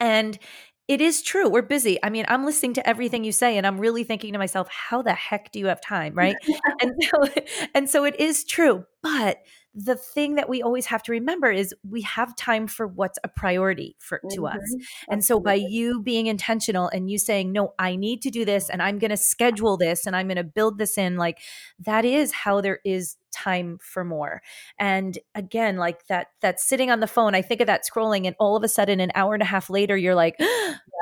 and 0.00 0.38
it 0.86 1.00
is 1.00 1.22
true. 1.22 1.48
We're 1.48 1.62
busy. 1.62 1.98
I 2.02 2.10
mean, 2.10 2.26
I'm 2.28 2.44
listening 2.44 2.74
to 2.74 2.86
everything 2.86 3.24
you 3.24 3.32
say 3.32 3.56
and 3.56 3.66
I'm 3.66 3.78
really 3.80 4.04
thinking 4.04 4.34
to 4.34 4.38
myself, 4.38 4.68
how 4.68 5.00
the 5.00 5.14
heck 5.14 5.50
do 5.50 5.58
you 5.58 5.66
have 5.66 5.80
time, 5.80 6.14
right? 6.14 6.36
and 6.80 6.92
so 7.02 7.42
and 7.74 7.88
so 7.88 8.04
it 8.04 8.20
is 8.20 8.44
true. 8.44 8.84
But 9.02 9.38
the 9.74 9.96
thing 9.96 10.36
that 10.36 10.48
we 10.48 10.62
always 10.62 10.86
have 10.86 11.02
to 11.02 11.12
remember 11.12 11.50
is 11.50 11.74
we 11.88 12.02
have 12.02 12.36
time 12.36 12.66
for 12.66 12.86
what's 12.86 13.18
a 13.24 13.28
priority 13.28 13.96
for 13.98 14.20
to 14.30 14.42
mm-hmm. 14.42 14.58
us. 14.58 14.76
And 15.08 15.24
so 15.24 15.40
by 15.40 15.54
you 15.54 16.00
being 16.00 16.26
intentional 16.26 16.88
and 16.88 17.10
you 17.10 17.18
saying, 17.18 17.52
"No, 17.52 17.74
I 17.78 17.96
need 17.96 18.22
to 18.22 18.30
do 18.30 18.44
this 18.44 18.70
and 18.70 18.80
I'm 18.80 18.98
going 18.98 19.10
to 19.10 19.16
schedule 19.16 19.76
this 19.76 20.06
and 20.06 20.14
I'm 20.14 20.28
going 20.28 20.36
to 20.36 20.44
build 20.44 20.78
this 20.78 20.96
in," 20.96 21.16
like 21.16 21.38
that 21.80 22.04
is 22.04 22.32
how 22.32 22.60
there 22.60 22.78
is 22.84 23.16
time 23.32 23.78
for 23.82 24.04
more. 24.04 24.40
And 24.78 25.18
again, 25.34 25.76
like 25.76 26.06
that 26.06 26.28
that 26.40 26.60
sitting 26.60 26.90
on 26.90 27.00
the 27.00 27.06
phone, 27.08 27.34
I 27.34 27.42
think 27.42 27.60
of 27.60 27.66
that 27.66 27.82
scrolling 27.84 28.26
and 28.26 28.36
all 28.38 28.56
of 28.56 28.62
a 28.62 28.68
sudden 28.68 29.00
an 29.00 29.10
hour 29.14 29.34
and 29.34 29.42
a 29.42 29.46
half 29.46 29.68
later 29.68 29.96
you're 29.96 30.14
like, 30.14 30.36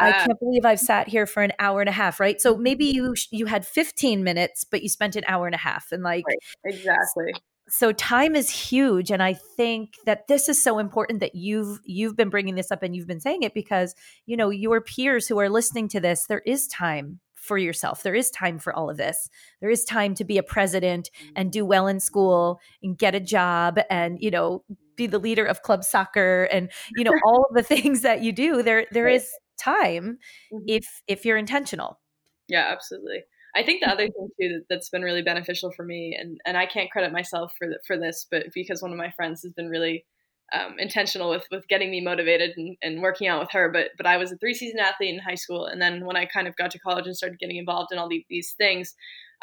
I 0.01 0.12
can't 0.12 0.41
believe 0.41 0.64
I've 0.64 0.81
sat 0.81 1.09
here 1.09 1.27
for 1.27 1.43
an 1.43 1.53
hour 1.59 1.81
and 1.81 1.89
a 1.89 1.93
half, 1.93 2.18
right? 2.18 2.41
So 2.41 2.55
mm-hmm. 2.55 2.62
maybe 2.62 2.87
you 2.87 3.14
you 3.31 3.47
had 3.47 3.66
15 3.66 4.25
minutes 4.25 4.64
but 4.64 4.83
you 4.83 4.89
spent 4.89 5.14
an 5.14 5.25
hour 5.29 5.47
and 5.47 5.55
a 5.55 5.59
half 5.59 5.93
and 5.93 6.03
like 6.03 6.25
Right. 6.27 6.75
Exactly. 6.75 7.35
So 7.73 7.91
time 7.93 8.37
is 8.37 8.51
huge 8.51 9.11
and 9.11 9.23
i 9.23 9.33
think 9.33 9.95
that 10.05 10.29
this 10.29 10.49
is 10.49 10.62
so 10.62 10.79
important 10.79 11.20
that 11.20 11.35
you've 11.35 11.81
you've 11.85 12.16
been 12.16 12.29
bringing 12.31 12.55
this 12.55 12.70
up 12.70 12.83
and 12.83 12.95
you've 12.95 13.07
been 13.07 13.20
saying 13.20 13.43
it 13.43 13.55
because 13.55 13.95
you 14.27 14.37
know 14.37 14.51
your 14.51 14.81
peers 14.81 15.27
who 15.27 15.39
are 15.41 15.49
listening 15.49 15.89
to 15.89 15.99
this 15.99 16.27
there 16.29 16.41
is 16.47 16.66
time 16.68 17.18
for 17.35 17.59
yourself. 17.59 18.05
There 18.05 18.14
is 18.14 18.31
time 18.31 18.61
for 18.61 18.73
all 18.73 18.89
of 18.89 18.99
this. 18.99 19.29
There 19.61 19.68
is 19.68 19.83
time 19.85 20.14
to 20.14 20.25
be 20.25 20.39
a 20.39 20.45
president 20.45 21.11
and 21.35 21.51
do 21.51 21.64
well 21.66 21.89
in 21.89 21.99
school 21.99 22.61
and 22.85 22.97
get 22.97 23.16
a 23.16 23.20
job 23.20 23.81
and 23.91 24.16
you 24.20 24.31
know 24.31 24.62
be 24.95 25.09
the 25.09 25.18
leader 25.18 25.45
of 25.45 25.62
club 25.62 25.83
soccer 25.83 26.45
and 26.53 26.70
you 26.97 27.03
know 27.03 27.12
all 27.27 27.47
of 27.51 27.57
the 27.57 27.62
things 27.75 28.03
that 28.03 28.23
you 28.23 28.33
do. 28.33 28.62
There 28.62 28.87
there 28.93 29.09
is 29.09 29.29
time 29.59 30.18
Mhm. 30.53 30.62
if 30.68 31.03
if 31.09 31.25
you're 31.25 31.37
intentional. 31.37 31.99
Yeah, 32.47 32.68
absolutely. 32.70 33.25
I 33.55 33.62
think 33.62 33.82
the 33.82 33.90
other 33.90 34.07
thing 34.09 34.28
too 34.40 34.48
that, 34.48 34.64
that's 34.68 34.88
been 34.88 35.03
really 35.03 35.22
beneficial 35.22 35.72
for 35.72 35.84
me, 35.84 36.16
and 36.18 36.40
and 36.46 36.57
I 36.57 36.66
can't 36.66 36.90
credit 36.90 37.12
myself 37.12 37.53
for 37.59 37.68
the, 37.68 37.78
for 37.86 37.98
this, 37.98 38.26
but 38.30 38.46
because 38.55 38.82
one 38.82 38.92
of 38.92 38.98
my 38.98 39.11
friends 39.11 39.42
has 39.42 39.53
been 39.53 39.68
really 39.68 40.05
um, 40.53 40.76
intentional 40.78 41.30
with 41.30 41.46
with 41.50 41.68
getting 41.68 41.90
me 41.90 42.00
motivated 42.00 42.53
and, 42.57 42.76
and 42.82 43.03
working 43.03 43.28
out 43.28 43.40
with 43.40 43.50
her. 43.53 43.70
But 43.70 43.90
but 43.96 44.07
I 44.07 44.16
was 44.16 44.32
a 44.32 44.36
three 44.36 44.55
season 44.55 44.80
athlete 44.80 45.14
in 45.14 45.20
high 45.20 45.34
school, 45.34 45.66
and 45.66 45.80
then 45.80 46.05
when 46.07 46.16
I 46.16 46.26
kind 46.26 46.48
of 46.48 46.57
got 46.57 46.70
to 46.72 46.78
college 46.78 47.07
and 47.07 47.16
started 47.16 47.38
getting 47.38 47.57
involved 47.57 47.92
in 47.92 47.98
all 47.98 48.09
these, 48.09 48.24
these 48.30 48.55
things, 48.59 48.94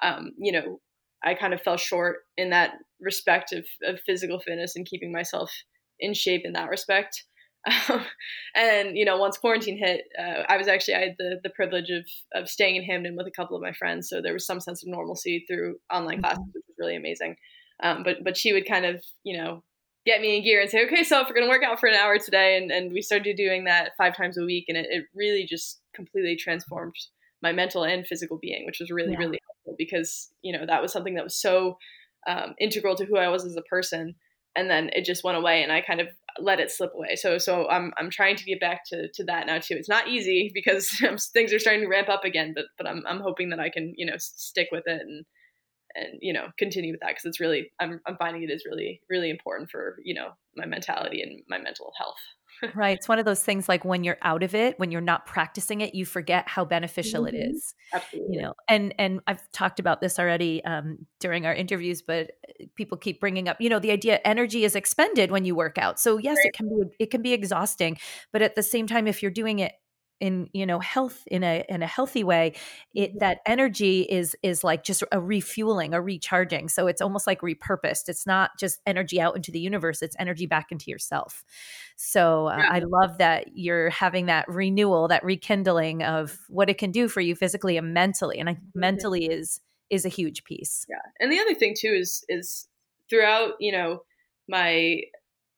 um, 0.01 0.31
you 0.37 0.51
know, 0.51 0.79
I 1.23 1.33
kind 1.33 1.53
of 1.53 1.61
fell 1.61 1.77
short 1.77 2.17
in 2.37 2.49
that 2.51 2.73
respect 2.99 3.53
of, 3.53 3.65
of 3.83 3.99
physical 4.05 4.39
fitness 4.39 4.75
and 4.75 4.85
keeping 4.85 5.11
myself 5.11 5.51
in 5.99 6.13
shape 6.13 6.41
in 6.45 6.53
that 6.53 6.69
respect. 6.69 7.25
Um, 7.89 8.05
and 8.55 8.97
you 8.97 9.05
know, 9.05 9.17
once 9.17 9.37
quarantine 9.37 9.77
hit, 9.77 10.01
uh, 10.17 10.43
I 10.47 10.57
was 10.57 10.67
actually 10.67 10.95
I 10.95 10.99
had 10.99 11.15
the 11.19 11.39
the 11.43 11.49
privilege 11.49 11.89
of 11.89 12.05
of 12.33 12.49
staying 12.49 12.75
in 12.75 12.83
Hamden 12.83 13.15
with 13.15 13.27
a 13.27 13.31
couple 13.31 13.55
of 13.55 13.61
my 13.61 13.73
friends, 13.73 14.09
so 14.09 14.21
there 14.21 14.33
was 14.33 14.45
some 14.45 14.59
sense 14.59 14.81
of 14.83 14.89
normalcy 14.89 15.45
through 15.47 15.77
online 15.91 16.19
classes, 16.19 16.43
which 16.53 16.63
was 16.67 16.75
really 16.79 16.95
amazing. 16.95 17.35
Um, 17.83 18.03
but 18.03 18.17
but 18.23 18.37
she 18.37 18.53
would 18.53 18.67
kind 18.67 18.85
of 18.85 19.03
you 19.23 19.37
know 19.37 19.63
get 20.05 20.21
me 20.21 20.37
in 20.37 20.43
gear 20.43 20.61
and 20.61 20.69
say, 20.69 20.85
okay, 20.85 21.03
so 21.03 21.19
if 21.21 21.27
we're 21.27 21.35
gonna 21.35 21.49
work 21.49 21.63
out 21.63 21.79
for 21.79 21.87
an 21.87 21.95
hour 21.95 22.17
today, 22.17 22.57
and 22.57 22.71
and 22.71 22.91
we 22.93 23.01
started 23.01 23.35
doing 23.35 23.65
that 23.65 23.91
five 23.97 24.15
times 24.15 24.37
a 24.37 24.45
week, 24.45 24.65
and 24.67 24.77
it, 24.77 24.87
it 24.89 25.05
really 25.13 25.45
just 25.45 25.81
completely 25.93 26.35
transformed 26.35 26.95
my 27.41 27.51
mental 27.51 27.83
and 27.83 28.07
physical 28.07 28.37
being, 28.41 28.65
which 28.65 28.79
was 28.79 28.89
really 28.91 29.11
Yeah. 29.11 29.19
really 29.19 29.39
helpful 29.47 29.75
because 29.77 30.31
you 30.41 30.57
know 30.57 30.65
that 30.65 30.81
was 30.81 30.91
something 30.93 31.15
that 31.15 31.23
was 31.23 31.35
so 31.39 31.77
um, 32.27 32.53
integral 32.59 32.95
to 32.95 33.05
who 33.05 33.17
I 33.17 33.27
was 33.29 33.45
as 33.45 33.55
a 33.55 33.61
person 33.63 34.15
and 34.55 34.69
then 34.69 34.89
it 34.93 35.05
just 35.05 35.23
went 35.23 35.37
away 35.37 35.63
and 35.63 35.71
I 35.71 35.81
kind 35.81 36.01
of 36.01 36.07
let 36.39 36.59
it 36.59 36.71
slip 36.71 36.93
away. 36.93 37.15
So 37.15 37.37
so 37.37 37.67
I'm 37.69 37.93
I'm 37.97 38.09
trying 38.09 38.35
to 38.37 38.43
get 38.43 38.59
back 38.59 38.83
to 38.87 39.09
to 39.13 39.23
that 39.25 39.47
now 39.47 39.59
too. 39.59 39.75
It's 39.75 39.89
not 39.89 40.07
easy 40.07 40.51
because 40.53 40.89
things 41.33 41.53
are 41.53 41.59
starting 41.59 41.81
to 41.81 41.87
ramp 41.87 42.09
up 42.09 42.23
again, 42.23 42.53
but 42.55 42.65
but 42.77 42.87
I'm 42.87 43.03
I'm 43.07 43.21
hoping 43.21 43.49
that 43.49 43.59
I 43.59 43.69
can, 43.69 43.93
you 43.97 44.05
know, 44.05 44.15
stick 44.17 44.69
with 44.71 44.83
it 44.87 45.01
and 45.01 45.25
and 45.95 46.19
you 46.21 46.33
know, 46.33 46.47
continue 46.57 46.91
with 46.93 47.01
that 47.01 47.09
because 47.09 47.25
it's 47.25 47.39
really 47.39 47.71
I'm 47.79 47.99
I'm 48.05 48.17
finding 48.17 48.43
it 48.43 48.51
is 48.51 48.65
really 48.69 49.01
really 49.09 49.29
important 49.29 49.69
for, 49.71 49.97
you 50.03 50.13
know, 50.13 50.29
my 50.55 50.65
mentality 50.65 51.21
and 51.21 51.41
my 51.47 51.57
mental 51.57 51.91
health. 51.97 52.19
Right. 52.73 52.97
It's 52.97 53.07
one 53.07 53.17
of 53.19 53.25
those 53.25 53.43
things 53.43 53.67
like 53.67 53.83
when 53.83 54.03
you're 54.03 54.17
out 54.21 54.43
of 54.43 54.53
it, 54.53 54.77
when 54.79 54.91
you're 54.91 55.01
not 55.01 55.25
practicing 55.25 55.81
it, 55.81 55.95
you 55.95 56.05
forget 56.05 56.47
how 56.47 56.65
beneficial 56.65 57.25
it 57.25 57.33
Mhm. 57.33 57.35
is. 57.35 57.73
Absolutely. 57.93 58.35
You 58.35 58.41
know, 58.41 58.53
and 58.67 58.93
and 58.99 59.21
I've 59.27 59.51
talked 59.51 59.79
about 59.79 60.01
this 60.01 60.19
already 60.19 60.63
um, 60.65 61.07
during 61.19 61.45
our 61.47 61.53
interviews, 61.53 62.01
but 62.03 62.31
uh, 62.47 62.65
people 62.75 62.97
keep 62.97 63.19
bringing 63.19 63.49
up, 63.49 63.59
you 63.59 63.69
know, 63.69 63.79
the 63.79 63.91
idea 63.91 64.19
energy 64.23 64.65
is 64.65 64.75
expended 64.75 65.31
when 65.31 65.45
you 65.45 65.55
work 65.55 65.77
out. 65.79 65.99
So 65.99 66.17
yes, 66.17 66.43
Right. 66.43 66.45
it 66.45 66.53
can 66.53 66.69
be 66.69 66.83
it 66.99 67.11
can 67.11 67.21
be 67.23 67.33
exhausting, 67.33 67.97
but 68.31 68.41
at 68.43 68.55
the 68.55 68.63
same 68.63 68.87
time, 68.87 69.07
if 69.07 69.21
you're 69.23 69.31
doing 69.31 69.59
it 69.59 69.73
in 70.19 70.49
you 70.53 70.65
know 70.65 70.79
health 70.79 71.23
in 71.27 71.43
a 71.43 71.63
in 71.69 71.81
a 71.81 71.87
healthy 71.87 72.23
way 72.23 72.53
it 72.93 73.17
that 73.19 73.39
energy 73.45 74.01
is 74.01 74.35
is 74.43 74.63
like 74.63 74.83
just 74.83 75.03
a 75.11 75.19
refueling 75.19 75.93
a 75.93 76.01
recharging 76.01 76.67
so 76.69 76.87
it's 76.87 77.01
almost 77.01 77.25
like 77.27 77.41
repurposed 77.41 78.09
it's 78.09 78.25
not 78.27 78.51
just 78.59 78.79
energy 78.85 79.19
out 79.21 79.35
into 79.35 79.51
the 79.51 79.59
universe 79.59 80.01
it's 80.01 80.15
energy 80.19 80.45
back 80.45 80.71
into 80.71 80.89
yourself 80.91 81.43
so 81.95 82.47
uh, 82.47 82.57
Yeah. 82.57 82.69
i 82.71 82.79
love 82.79 83.17
that 83.19 83.47
you're 83.53 83.89
having 83.89 84.25
that 84.27 84.47
renewal 84.47 85.07
that 85.07 85.23
rekindling 85.23 86.03
of 86.03 86.37
what 86.49 86.69
it 86.69 86.77
can 86.77 86.91
do 86.91 87.07
for 87.07 87.21
you 87.21 87.35
physically 87.35 87.77
and 87.77 87.93
mentally 87.93 88.39
and 88.39 88.49
i 88.49 88.53
think 88.53 88.67
Mhm. 88.69 88.79
mentally 88.79 89.25
is 89.27 89.61
is 89.89 90.05
a 90.05 90.09
huge 90.09 90.43
piece 90.43 90.85
Yeah. 90.89 91.01
And 91.19 91.31
the 91.31 91.39
other 91.39 91.55
thing 91.55 91.73
too 91.77 91.93
is 91.97 92.23
is 92.29 92.67
throughout, 93.09 93.53
you 93.59 93.71
know, 93.71 94.03
my 94.47 95.01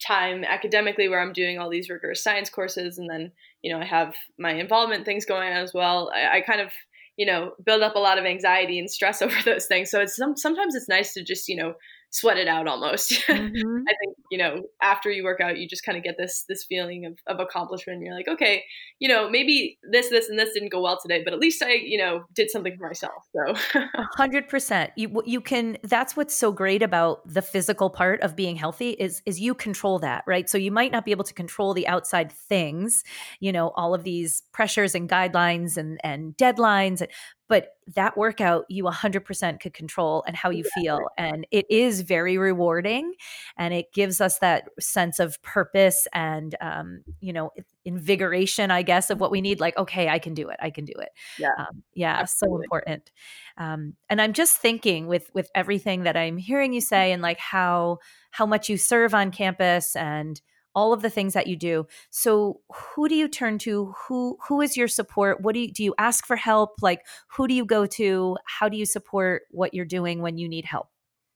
time 0.05 0.43
academically 0.43 1.07
where 1.07 1.21
I'm 1.21 1.33
doing 1.33 1.59
all 1.59 1.69
these 1.69 1.89
rigorous 1.89 2.23
science 2.23 2.49
courses 2.49 2.97
and 2.97 3.09
then, 3.09 3.31
you 3.61 3.73
know, 3.73 3.79
I 3.79 3.85
have 3.85 4.15
my 4.37 4.53
involvement 4.53 5.05
things 5.05 5.25
going 5.25 5.51
on 5.51 5.57
as 5.57 5.73
well. 5.73 6.11
I, 6.13 6.37
I 6.37 6.41
kind 6.41 6.61
of, 6.61 6.71
you 7.17 7.25
know, 7.25 7.51
build 7.65 7.81
up 7.81 7.95
a 7.95 7.99
lot 7.99 8.17
of 8.17 8.25
anxiety 8.25 8.79
and 8.79 8.89
stress 8.89 9.21
over 9.21 9.35
those 9.45 9.67
things. 9.67 9.89
So 9.91 9.99
it's 10.01 10.15
some, 10.15 10.35
sometimes 10.35 10.75
it's 10.75 10.89
nice 10.89 11.13
to 11.13 11.23
just, 11.23 11.47
you 11.47 11.55
know, 11.55 11.75
sweat 12.11 12.37
it 12.37 12.47
out 12.47 12.67
almost. 12.67 13.11
Mhm. 13.27 13.83
I 13.87 13.93
think 13.99 14.15
you 14.29 14.37
know 14.37 14.63
after 14.81 15.09
you 15.09 15.23
work 15.23 15.41
out, 15.41 15.57
you 15.57 15.67
just 15.67 15.83
kind 15.83 15.97
of 15.97 16.03
get 16.03 16.15
this 16.17 16.45
this 16.47 16.63
feeling 16.63 17.05
of, 17.05 17.17
of 17.27 17.39
accomplishment. 17.39 18.01
You're 18.01 18.15
like, 18.15 18.27
okay, 18.27 18.63
you 18.99 19.07
know, 19.07 19.29
maybe 19.29 19.79
this, 19.89 20.09
this, 20.09 20.29
and 20.29 20.37
this 20.37 20.53
didn't 20.53 20.71
go 20.71 20.81
well 20.81 20.99
today, 21.01 21.23
but 21.23 21.33
at 21.33 21.39
least 21.39 21.63
I, 21.63 21.73
you 21.73 21.97
know, 21.97 22.23
did 22.35 22.51
something 22.51 22.77
for 22.77 22.87
myself. 22.87 23.25
So 23.35 23.81
hundred 24.15 24.47
percent. 24.47 24.91
You 24.95 25.23
you 25.25 25.41
can. 25.41 25.77
That's 25.83 26.15
what's 26.15 26.35
so 26.35 26.51
great 26.51 26.83
about 26.83 27.27
the 27.27 27.41
physical 27.41 27.89
part 27.89 28.21
of 28.21 28.35
being 28.35 28.55
healthy 28.55 28.91
is 28.91 29.21
is 29.25 29.39
you 29.39 29.55
control 29.55 29.99
that, 29.99 30.23
right? 30.27 30.49
So 30.49 30.57
you 30.57 30.71
might 30.71 30.91
not 30.91 31.05
be 31.05 31.11
able 31.11 31.23
to 31.23 31.33
control 31.33 31.73
the 31.73 31.87
outside 31.87 32.31
things, 32.31 33.03
you 33.39 33.51
know, 33.51 33.69
all 33.69 33.95
of 33.95 34.03
these 34.03 34.43
pressures 34.51 34.93
and 34.93 35.09
guidelines 35.09 35.77
and 35.77 35.99
and 36.03 36.35
deadlines, 36.37 37.05
but 37.51 37.75
that 37.95 38.15
workout 38.15 38.63
you 38.69 38.85
100% 38.85 39.59
could 39.59 39.73
control 39.73 40.23
and 40.25 40.37
how 40.37 40.49
you 40.49 40.63
feel 40.73 41.01
and 41.17 41.45
it 41.51 41.65
is 41.69 41.99
very 41.99 42.37
rewarding 42.37 43.11
and 43.57 43.73
it 43.73 43.91
gives 43.93 44.21
us 44.21 44.39
that 44.39 44.69
sense 44.79 45.19
of 45.19 45.41
purpose 45.41 46.07
and 46.13 46.55
um, 46.61 47.03
you 47.19 47.33
know 47.33 47.51
invigoration 47.83 48.71
i 48.71 48.81
guess 48.81 49.09
of 49.09 49.19
what 49.19 49.31
we 49.31 49.41
need 49.41 49.59
like 49.59 49.75
okay 49.77 50.07
i 50.07 50.17
can 50.17 50.33
do 50.33 50.47
it 50.47 50.55
i 50.61 50.69
can 50.69 50.85
do 50.85 50.93
it. 50.97 51.09
Yeah. 51.37 51.49
Um, 51.59 51.83
yeah 51.93 52.19
Absolutely. 52.21 52.59
so 52.59 52.63
important. 52.63 53.11
Um, 53.57 53.95
and 54.09 54.21
i'm 54.21 54.31
just 54.31 54.55
thinking 54.55 55.07
with 55.07 55.29
with 55.33 55.49
everything 55.53 56.03
that 56.03 56.15
i'm 56.15 56.37
hearing 56.37 56.71
you 56.71 56.79
say 56.79 57.11
and 57.11 57.21
like 57.21 57.39
how 57.39 57.97
how 58.31 58.45
much 58.45 58.69
you 58.69 58.77
serve 58.77 59.13
on 59.13 59.29
campus 59.29 59.93
and 59.97 60.41
all 60.73 60.93
of 60.93 61.01
the 61.01 61.09
things 61.09 61.33
that 61.33 61.47
you 61.47 61.55
do. 61.55 61.87
So 62.09 62.61
who 62.73 63.09
do 63.09 63.15
you 63.15 63.27
turn 63.27 63.57
to? 63.59 63.93
Who 64.07 64.37
who 64.47 64.61
is 64.61 64.77
your 64.77 64.87
support? 64.87 65.41
What 65.41 65.53
do 65.53 65.59
you 65.61 65.71
do 65.71 65.83
you 65.83 65.93
ask 65.97 66.25
for 66.25 66.35
help? 66.35 66.75
Like 66.81 67.05
who 67.35 67.47
do 67.47 67.53
you 67.53 67.65
go 67.65 67.85
to? 67.85 68.37
How 68.45 68.69
do 68.69 68.77
you 68.77 68.85
support 68.85 69.43
what 69.51 69.73
you're 69.73 69.85
doing 69.85 70.21
when 70.21 70.37
you 70.37 70.47
need 70.47 70.65
help? 70.65 70.87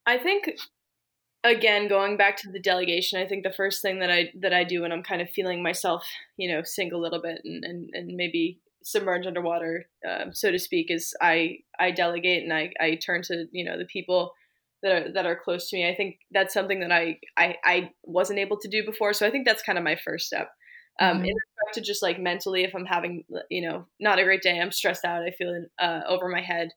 I 0.05 0.17
think 0.17 0.49
again 1.43 1.87
going 1.87 2.17
back 2.17 2.35
to 2.35 2.51
the 2.51 2.59
delegation 2.59 3.21
i 3.21 3.25
think 3.27 3.43
the 3.43 3.53
first 3.53 3.81
thing 3.81 3.99
that 3.99 4.09
i 4.09 4.31
that 4.39 4.51
i 4.51 4.63
do 4.63 4.81
when 4.81 4.91
i'm 4.91 5.03
kind 5.03 5.21
of 5.21 5.29
feeling 5.29 5.61
myself 5.61 6.03
you 6.37 6.51
know 6.51 6.63
sink 6.63 6.91
a 6.91 6.97
little 6.97 7.21
bit 7.21 7.39
and 7.45 7.63
and, 7.63 7.89
and 7.93 8.07
maybe 8.15 8.59
submerged 8.83 9.27
underwater 9.27 9.85
uh, 10.07 10.25
so 10.31 10.51
to 10.51 10.59
speak 10.59 10.89
is 10.89 11.13
i 11.21 11.57
i 11.79 11.91
delegate 11.91 12.43
and 12.43 12.51
i 12.51 12.71
i 12.79 12.95
turn 12.95 13.21
to 13.21 13.45
you 13.51 13.63
know 13.63 13.77
the 13.77 13.85
people 13.85 14.33
that 14.85 14.93
are 14.93 15.11
that 15.13 15.25
are 15.25 15.35
close 15.35 15.67
to 15.69 15.75
me. 15.75 15.89
I 15.89 15.95
think 15.95 16.19
that's 16.31 16.53
something 16.53 16.79
that 16.81 16.91
I 16.91 17.17
I, 17.35 17.55
I 17.63 17.91
wasn't 18.03 18.39
able 18.39 18.57
to 18.59 18.69
do 18.69 18.85
before. 18.85 19.13
So 19.13 19.25
I 19.25 19.31
think 19.31 19.45
that's 19.45 19.63
kind 19.63 19.77
of 19.77 19.83
my 19.83 19.95
first 19.95 20.27
step. 20.27 20.49
Um, 21.01 21.17
mm-hmm. 21.17 21.25
In 21.25 21.33
respect 21.33 21.73
to 21.73 21.81
just 21.81 22.03
like 22.03 22.19
mentally, 22.19 22.63
if 22.63 22.73
I'm 22.75 22.85
having 22.85 23.23
you 23.49 23.67
know 23.67 23.87
not 23.99 24.19
a 24.19 24.23
great 24.23 24.43
day, 24.43 24.59
I'm 24.61 24.71
stressed 24.71 25.03
out, 25.03 25.23
I 25.23 25.31
feel 25.31 25.65
uh, 25.79 26.01
over 26.07 26.29
my 26.29 26.41
head. 26.41 26.69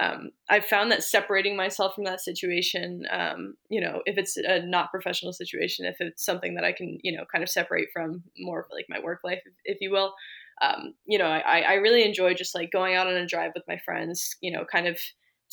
Um, 0.00 0.30
I've 0.50 0.64
found 0.64 0.90
that 0.90 1.04
separating 1.04 1.54
myself 1.54 1.94
from 1.94 2.04
that 2.04 2.22
situation, 2.22 3.04
um, 3.10 3.54
you 3.68 3.78
know, 3.78 4.00
if 4.06 4.16
it's 4.16 4.38
a 4.38 4.64
not 4.64 4.90
professional 4.90 5.34
situation, 5.34 5.84
if 5.84 5.96
it's 6.00 6.24
something 6.24 6.54
that 6.54 6.64
I 6.64 6.72
can, 6.72 6.98
you 7.02 7.14
know, 7.14 7.24
kind 7.30 7.44
of 7.44 7.50
separate 7.50 7.88
from 7.92 8.22
more 8.38 8.66
like 8.72 8.86
my 8.88 9.00
work 9.00 9.20
life, 9.22 9.40
if, 9.44 9.52
if 9.64 9.78
you 9.82 9.90
will, 9.90 10.14
um, 10.62 10.94
you 11.04 11.18
know, 11.18 11.26
I, 11.26 11.60
I 11.60 11.74
really 11.74 12.04
enjoy 12.04 12.32
just 12.32 12.54
like 12.54 12.72
going 12.72 12.94
out 12.94 13.06
on 13.06 13.12
a 13.12 13.26
drive 13.26 13.52
with 13.54 13.64
my 13.68 13.78
friends, 13.84 14.34
you 14.40 14.50
know, 14.50 14.64
kind 14.64 14.88
of 14.88 14.98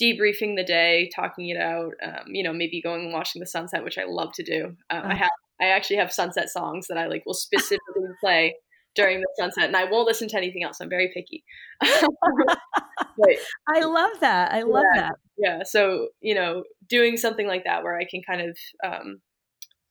debriefing 0.02 0.56
the 0.56 0.64
day, 0.64 1.10
talking 1.16 1.50
it 1.50 1.58
out. 1.58 1.94
Um, 2.04 2.28
you 2.28 2.44
know, 2.44 2.54
maybe 2.54 2.82
going 2.82 3.06
and 3.06 3.14
watching 3.14 3.40
the 3.40 3.48
sunset, 3.48 3.84
which 3.84 3.98
I 3.98 4.06
love 4.06 4.32
to 4.34 4.44
do. 4.44 4.76
Um, 4.90 5.04
I 5.06 5.16
have, 5.16 5.30
I 5.62 5.66
actually 5.66 5.98
have 5.98 6.12
sunset 6.12 6.50
songs 6.50 6.88
that 6.88 6.98
I 6.98 7.08
like 7.08 7.24
will 7.26 7.34
specifically 7.34 8.04
play 8.22 8.56
during 8.96 9.20
the 9.20 9.28
sunset, 9.38 9.66
and 9.66 9.76
I 9.76 9.86
won't 9.86 10.08
listen 10.08 10.28
to 10.30 10.38
anything 10.38 10.64
else. 10.64 10.78
I'm 10.82 10.90
very 10.90 11.12
picky. 11.14 11.44
but, 11.80 13.30
I 13.68 13.82
love 13.82 14.12
that. 14.22 14.52
I 14.52 14.64
love 14.64 14.86
yeah, 14.96 15.02
that. 15.02 15.16
Yeah. 15.38 15.60
So 15.64 16.10
you 16.22 16.36
know, 16.36 16.64
doing 16.88 17.18
something 17.18 17.48
like 17.48 17.66
that 17.66 17.84
where 17.84 17.98
I 17.98 18.06
can 18.10 18.22
kind 18.28 18.42
of 18.42 18.58
um, 18.84 19.22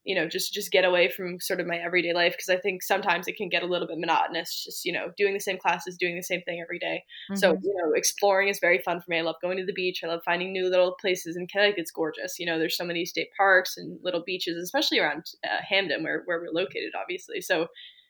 you 0.09 0.15
know 0.15 0.27
just 0.27 0.51
just 0.51 0.71
get 0.71 0.83
away 0.83 1.07
from 1.07 1.39
sort 1.39 1.59
of 1.59 1.67
my 1.67 1.77
everyday 1.77 2.13
life 2.13 2.33
because 2.33 2.49
i 2.49 2.57
think 2.57 2.81
sometimes 2.81 3.27
it 3.27 3.37
can 3.37 3.47
get 3.47 3.61
a 3.61 3.67
little 3.67 3.87
bit 3.87 3.99
monotonous 3.99 4.63
just 4.65 4.83
you 4.83 4.91
know 4.91 5.11
doing 5.15 5.35
the 5.35 5.39
same 5.39 5.59
classes 5.59 5.97
doing 5.99 6.15
the 6.15 6.23
same 6.23 6.41
thing 6.41 6.59
every 6.59 6.79
day. 6.79 7.03
Mm-hmm. 7.29 7.35
so 7.35 7.51
you 7.61 7.75
know 7.77 7.93
exploring 7.93 8.47
is 8.47 8.57
very 8.59 8.79
fun 8.79 8.99
for 8.99 9.05
me. 9.09 9.19
I 9.19 9.21
love 9.21 9.35
going 9.39 9.57
to 9.57 9.65
the 9.65 9.73
beach. 9.73 10.01
I 10.03 10.07
love 10.07 10.21
finding 10.25 10.51
new 10.51 10.67
little 10.67 10.95
places 10.99 11.37
in 11.37 11.45
connecticut's 11.45 11.91
gorgeous. 11.91 12.39
You 12.39 12.47
know 12.47 12.57
there's 12.57 12.75
so 12.75 12.83
many 12.83 13.05
state 13.05 13.29
parks 13.37 13.77
and 13.77 13.99
little 14.03 14.23
beaches 14.25 14.57
especially 14.57 14.97
around 14.97 15.25
uh, 15.43 15.61
hamden 15.61 16.01
where, 16.03 16.23
where 16.25 16.39
we're 16.39 16.59
located 16.59 16.93
obviously. 16.99 17.39
So 17.41 17.67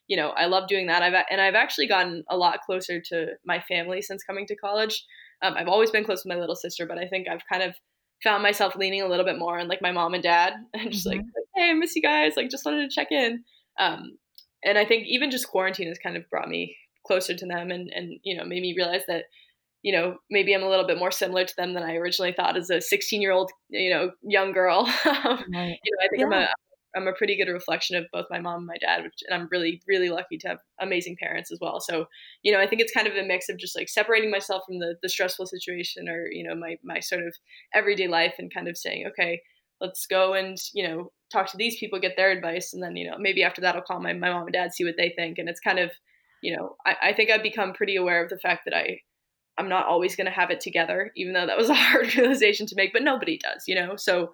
you 0.07 0.15
know 0.15 0.29
i 0.29 0.45
love 0.45 0.69
doing 0.69 0.87
that. 0.87 1.03
I've 1.03 1.25
and 1.29 1.41
i've 1.41 1.55
actually 1.55 1.87
gotten 1.87 2.23
a 2.29 2.37
lot 2.37 2.61
closer 2.65 3.01
to 3.09 3.33
my 3.45 3.59
family 3.59 4.01
since 4.01 4.23
coming 4.23 4.47
to 4.47 4.55
college. 4.55 5.05
Um, 5.41 5.53
i've 5.55 5.67
always 5.67 5.91
been 5.91 6.03
close 6.03 6.23
to 6.23 6.29
my 6.29 6.35
little 6.35 6.55
sister 6.55 6.85
but 6.85 6.97
i 6.97 7.07
think 7.07 7.29
i've 7.29 7.45
kind 7.49 7.63
of 7.63 7.73
found 8.23 8.43
myself 8.43 8.75
leaning 8.75 9.01
a 9.01 9.07
little 9.07 9.25
bit 9.25 9.39
more 9.39 9.59
on 9.59 9.67
like 9.67 9.81
my 9.81 9.91
mom 9.91 10.13
and 10.13 10.23
dad 10.23 10.53
and 10.73 10.91
just 10.91 11.07
mm-hmm. 11.07 11.17
like, 11.17 11.25
hey, 11.55 11.71
I 11.71 11.73
miss 11.73 11.95
you 11.95 12.01
guys. 12.01 12.33
Like, 12.35 12.49
just 12.49 12.65
wanted 12.65 12.89
to 12.89 12.93
check 12.93 13.11
in. 13.11 13.43
Um, 13.79 14.17
and 14.63 14.77
I 14.77 14.85
think 14.85 15.05
even 15.07 15.31
just 15.31 15.47
quarantine 15.47 15.87
has 15.87 15.99
kind 15.99 16.17
of 16.17 16.29
brought 16.29 16.49
me 16.49 16.75
closer 17.07 17.33
to 17.33 17.45
them 17.45 17.71
and, 17.71 17.89
and, 17.93 18.19
you 18.23 18.35
know, 18.35 18.43
made 18.43 18.61
me 18.61 18.73
realize 18.75 19.03
that, 19.07 19.25
you 19.81 19.93
know, 19.93 20.17
maybe 20.29 20.53
I'm 20.53 20.63
a 20.63 20.69
little 20.69 20.85
bit 20.85 20.99
more 20.99 21.11
similar 21.11 21.45
to 21.45 21.53
them 21.55 21.73
than 21.73 21.83
I 21.83 21.95
originally 21.95 22.33
thought 22.33 22.57
as 22.57 22.69
a 22.69 22.81
16 22.81 23.21
year 23.21 23.31
old, 23.31 23.51
you 23.69 23.89
know, 23.89 24.11
young 24.21 24.51
girl. 24.51 24.83
right. 25.05 25.45
You 25.45 25.53
know, 25.53 26.03
I 26.03 26.07
think 26.09 26.19
yeah. 26.19 26.25
I'm 26.25 26.33
a, 26.33 26.47
I'm 26.99 27.07
a 27.07 27.13
pretty 27.13 27.37
good 27.37 27.51
reflection 27.51 27.95
of 27.95 28.05
both 28.11 28.25
my 28.29 28.39
mom 28.39 28.59
and 28.59 28.67
my 28.67 28.77
dad, 28.77 29.03
which, 29.03 29.23
and 29.27 29.39
I'm 29.39 29.47
really, 29.51 29.81
really 29.87 30.09
lucky 30.09 30.37
to 30.39 30.49
have 30.49 30.57
amazing 30.81 31.15
parents 31.19 31.51
as 31.51 31.59
well. 31.61 31.79
So, 31.79 32.05
you 32.43 32.51
know, 32.51 32.59
I 32.59 32.67
think 32.67 32.81
it's 32.81 32.91
kind 32.91 33.07
of 33.07 33.15
a 33.15 33.25
mix 33.25 33.47
of 33.49 33.57
just 33.57 33.75
like 33.75 33.89
separating 33.89 34.29
myself 34.29 34.63
from 34.67 34.79
the, 34.79 34.95
the 35.01 35.09
stressful 35.09 35.45
situation 35.45 36.09
or, 36.09 36.27
you 36.31 36.47
know, 36.47 36.55
my, 36.55 36.77
my 36.83 36.99
sort 36.99 37.25
of 37.25 37.33
everyday 37.73 38.07
life 38.07 38.35
and 38.37 38.53
kind 38.53 38.67
of 38.67 38.77
saying, 38.77 39.07
okay, 39.07 39.41
let's 39.79 40.05
go 40.05 40.33
and, 40.33 40.57
you 40.73 40.87
know, 40.87 41.11
talk 41.31 41.49
to 41.51 41.57
these 41.57 41.79
people, 41.79 41.99
get 41.99 42.17
their 42.17 42.31
advice. 42.31 42.73
And 42.73 42.83
then, 42.83 42.95
you 42.95 43.09
know, 43.09 43.17
maybe 43.17 43.43
after 43.43 43.61
that, 43.61 43.75
I'll 43.75 43.81
call 43.81 44.01
my, 44.01 44.13
my 44.13 44.29
mom 44.29 44.43
and 44.43 44.53
dad, 44.53 44.73
see 44.73 44.83
what 44.83 44.95
they 44.97 45.13
think. 45.15 45.37
And 45.37 45.47
it's 45.47 45.61
kind 45.61 45.79
of, 45.79 45.91
you 46.41 46.55
know, 46.55 46.75
I, 46.85 46.95
I 47.09 47.13
think 47.13 47.29
I've 47.29 47.43
become 47.43 47.73
pretty 47.73 47.95
aware 47.95 48.23
of 48.23 48.29
the 48.29 48.39
fact 48.39 48.63
that 48.65 48.75
I, 48.75 48.99
I'm 49.57 49.69
not 49.69 49.87
always 49.87 50.15
going 50.15 50.25
to 50.25 50.31
have 50.31 50.51
it 50.51 50.61
together, 50.61 51.11
even 51.15 51.33
though 51.33 51.45
that 51.45 51.57
was 51.57 51.69
a 51.69 51.73
hard 51.75 52.15
realization 52.15 52.65
to 52.67 52.75
make, 52.75 52.93
but 52.93 53.03
nobody 53.03 53.37
does, 53.37 53.63
you 53.67 53.75
know? 53.75 53.95
So, 53.95 54.31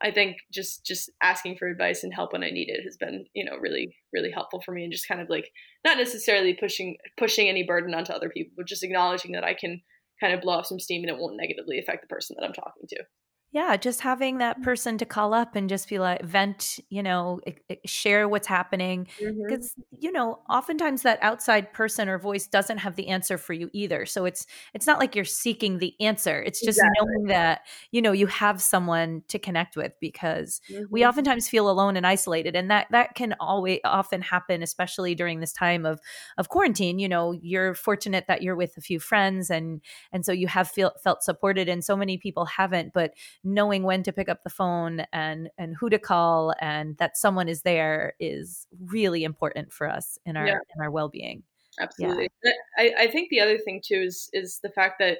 I 0.00 0.10
think 0.10 0.36
just 0.52 0.84
just 0.86 1.10
asking 1.22 1.56
for 1.56 1.68
advice 1.68 2.04
and 2.04 2.14
help 2.14 2.32
when 2.32 2.44
I 2.44 2.50
need 2.50 2.68
it 2.68 2.84
has 2.84 2.96
been 2.96 3.24
you 3.34 3.44
know 3.44 3.56
really 3.60 3.96
really 4.12 4.30
helpful 4.30 4.62
for 4.64 4.72
me 4.72 4.84
and 4.84 4.92
just 4.92 5.08
kind 5.08 5.20
of 5.20 5.28
like 5.28 5.50
not 5.84 5.98
necessarily 5.98 6.54
pushing 6.54 6.96
pushing 7.16 7.48
any 7.48 7.64
burden 7.64 7.94
onto 7.94 8.12
other 8.12 8.28
people 8.28 8.52
but 8.56 8.66
just 8.66 8.84
acknowledging 8.84 9.32
that 9.32 9.44
I 9.44 9.54
can 9.54 9.80
kind 10.20 10.32
of 10.32 10.40
blow 10.40 10.54
off 10.54 10.66
some 10.66 10.80
steam 10.80 11.02
and 11.02 11.10
it 11.10 11.18
won't 11.18 11.36
negatively 11.36 11.78
affect 11.78 12.02
the 12.02 12.12
person 12.14 12.36
that 12.38 12.44
I'm 12.44 12.52
talking 12.52 12.86
to. 12.88 13.04
Yeah, 13.50 13.78
just 13.78 14.02
having 14.02 14.38
that 14.38 14.60
mm. 14.60 14.62
person 14.62 14.98
to 14.98 15.06
call 15.06 15.32
up 15.32 15.56
and 15.56 15.70
just 15.70 15.88
be 15.88 15.98
like, 15.98 16.22
vent, 16.22 16.78
you 16.90 17.02
know, 17.02 17.40
share 17.86 18.28
what's 18.28 18.46
happening. 18.46 19.08
Because, 19.18 19.70
mm-hmm. 19.72 19.96
you 20.00 20.12
know, 20.12 20.40
oftentimes 20.50 21.00
that 21.02 21.18
outside 21.22 21.72
person 21.72 22.10
or 22.10 22.18
voice 22.18 22.46
doesn't 22.46 22.76
have 22.78 22.96
the 22.96 23.08
answer 23.08 23.38
for 23.38 23.54
you 23.54 23.70
either. 23.72 24.04
So 24.04 24.26
it's 24.26 24.46
it's 24.74 24.86
not 24.86 24.98
like 24.98 25.16
you're 25.16 25.24
seeking 25.24 25.78
the 25.78 25.94
answer. 25.98 26.42
It's 26.42 26.60
just 26.60 26.78
exactly. 26.78 27.06
knowing 27.06 27.28
that, 27.28 27.62
you 27.90 28.02
know, 28.02 28.12
you 28.12 28.26
have 28.26 28.60
someone 28.60 29.22
to 29.28 29.38
connect 29.38 29.78
with 29.78 29.92
because 29.98 30.60
mm-hmm. 30.70 30.84
we 30.90 31.06
oftentimes 31.06 31.48
feel 31.48 31.70
alone 31.70 31.96
and 31.96 32.06
isolated. 32.06 32.54
And 32.54 32.70
that 32.70 32.88
that 32.90 33.14
can 33.14 33.34
always 33.40 33.80
often 33.82 34.20
happen, 34.20 34.62
especially 34.62 35.14
during 35.14 35.40
this 35.40 35.54
time 35.54 35.86
of 35.86 36.00
of 36.36 36.50
quarantine. 36.50 36.98
You 36.98 37.08
know, 37.08 37.32
you're 37.32 37.72
fortunate 37.72 38.26
that 38.28 38.42
you're 38.42 38.56
with 38.56 38.76
a 38.76 38.82
few 38.82 39.00
friends 39.00 39.48
and 39.48 39.80
and 40.12 40.26
so 40.26 40.32
you 40.32 40.48
have 40.48 40.68
feel, 40.68 40.92
felt 41.02 41.22
supported 41.22 41.66
and 41.70 41.82
so 41.82 41.96
many 41.96 42.18
people 42.18 42.44
haven't. 42.44 42.92
But 42.92 43.14
knowing 43.44 43.82
when 43.82 44.02
to 44.02 44.12
pick 44.12 44.28
up 44.28 44.42
the 44.42 44.50
phone 44.50 45.04
and 45.12 45.50
and 45.56 45.76
who 45.76 45.88
to 45.88 45.98
call 45.98 46.52
and 46.60 46.96
that 46.98 47.16
someone 47.16 47.48
is 47.48 47.62
there 47.62 48.14
is 48.18 48.66
really 48.86 49.24
important 49.24 49.72
for 49.72 49.88
us 49.88 50.18
in 50.26 50.36
our 50.36 50.46
yeah. 50.46 50.58
in 50.74 50.82
our 50.82 50.90
well-being 50.90 51.42
absolutely 51.80 52.28
yeah. 52.44 52.52
I, 52.76 52.94
I 53.00 53.06
think 53.08 53.30
the 53.30 53.40
other 53.40 53.58
thing 53.58 53.80
too 53.84 54.00
is 54.00 54.28
is 54.32 54.58
the 54.62 54.70
fact 54.70 54.96
that 54.98 55.18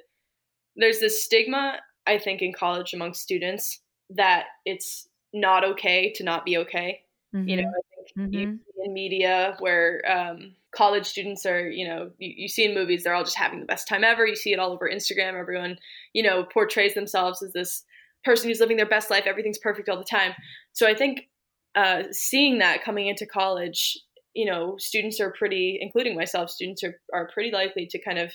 there's 0.77 1.01
this 1.01 1.23
stigma 1.25 1.79
i 2.07 2.19
think 2.19 2.43
in 2.43 2.53
college 2.53 2.93
among 2.93 3.15
students 3.15 3.81
that 4.11 4.47
it's 4.65 5.09
not 5.33 5.65
okay 5.65 6.13
to 6.17 6.25
not 6.25 6.45
be 6.45 6.57
okay 6.59 7.01
mm-hmm. 7.35 7.49
you 7.49 7.57
know 7.57 7.63
mm-hmm. 7.63 8.23
I 8.23 8.29
think 8.29 8.49
mm-hmm. 8.49 8.85
in 8.85 8.93
media 8.93 9.57
where 9.61 10.03
um, 10.11 10.55
college 10.75 11.07
students 11.07 11.47
are 11.47 11.69
you 11.69 11.87
know 11.87 12.11
you, 12.19 12.33
you, 12.37 12.49
see 12.49 12.65
in 12.65 12.75
movies 12.75 13.05
they're 13.05 13.15
all 13.15 13.25
just 13.25 13.37
having 13.37 13.61
the 13.61 13.67
best 13.67 13.87
time 13.87 14.03
ever 14.03 14.27
you 14.27 14.37
see 14.37 14.53
it 14.53 14.59
all 14.59 14.73
over 14.73 14.89
instagram 14.89 15.39
everyone 15.39 15.79
you 16.13 16.23
know 16.23 16.45
portrays 16.45 16.95
themselves 16.95 17.43
as 17.43 17.53
this 17.53 17.85
person 18.25 18.49
who's 18.49 18.61
living 18.61 18.77
their 18.77 18.89
best 18.89 19.11
life, 19.11 19.25
everything's 19.27 19.59
perfect 19.59 19.89
all 19.89 19.99
the 19.99 20.05
time. 20.05 20.33
So 20.73 20.87
I 20.87 20.95
think 20.95 21.29
uh, 21.75 22.05
seeing 22.11 22.59
that 22.59 22.83
coming 22.83 23.07
into 23.07 23.27
college, 23.27 23.99
you 24.35 24.47
know, 24.47 24.77
students 24.79 25.21
are 25.21 25.33
pretty, 25.33 25.79
including 25.81 26.17
myself, 26.17 26.51
students 26.51 26.83
are, 26.85 27.01
are 27.13 27.29
pretty 27.33 27.51
likely 27.51 27.87
to 27.91 28.03
kind 28.03 28.19
of 28.19 28.33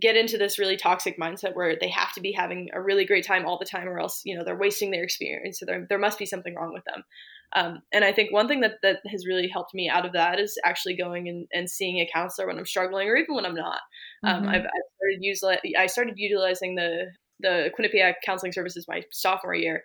get 0.00 0.16
into 0.16 0.36
this 0.36 0.58
really 0.58 0.76
toxic 0.76 1.18
mindset 1.18 1.54
where 1.54 1.74
they 1.80 1.88
have 1.88 2.12
to 2.12 2.20
be 2.20 2.30
having 2.30 2.68
a 2.74 2.82
really 2.82 3.06
great 3.06 3.24
time 3.24 3.46
all 3.46 3.58
the 3.58 3.64
time 3.64 3.88
or 3.88 3.98
else, 3.98 4.20
you 4.24 4.36
know, 4.36 4.44
they're 4.44 4.56
wasting 4.56 4.90
their 4.90 5.02
experience. 5.02 5.58
So 5.58 5.64
there, 5.64 5.86
there 5.88 5.98
must 5.98 6.18
be 6.18 6.26
something 6.26 6.54
wrong 6.54 6.74
with 6.74 6.84
them. 6.84 7.02
Um, 7.54 7.82
and 7.92 8.04
I 8.04 8.12
think 8.12 8.32
one 8.32 8.48
thing 8.48 8.60
that, 8.60 8.74
that 8.82 8.98
has 9.10 9.26
really 9.26 9.48
helped 9.48 9.72
me 9.72 9.88
out 9.88 10.04
of 10.04 10.12
that 10.12 10.38
is 10.38 10.58
actually 10.64 10.96
going 10.96 11.28
and, 11.28 11.46
and 11.52 11.70
seeing 11.70 11.98
a 11.98 12.10
counselor 12.12 12.46
when 12.46 12.58
I'm 12.58 12.66
struggling 12.66 13.08
or 13.08 13.16
even 13.16 13.34
when 13.34 13.46
I'm 13.46 13.54
not. 13.54 13.80
Um, 14.24 14.42
mm-hmm. 14.42 14.48
I've, 14.48 14.62
I've, 14.62 14.88
started 14.96 15.18
use, 15.20 15.42
I 15.78 15.86
started 15.86 16.14
utilizing 16.16 16.74
the 16.74 17.06
the 17.40 17.70
Quinnipiac 17.78 18.14
Counseling 18.24 18.52
Services 18.52 18.86
my 18.88 19.02
sophomore 19.12 19.54
year 19.54 19.82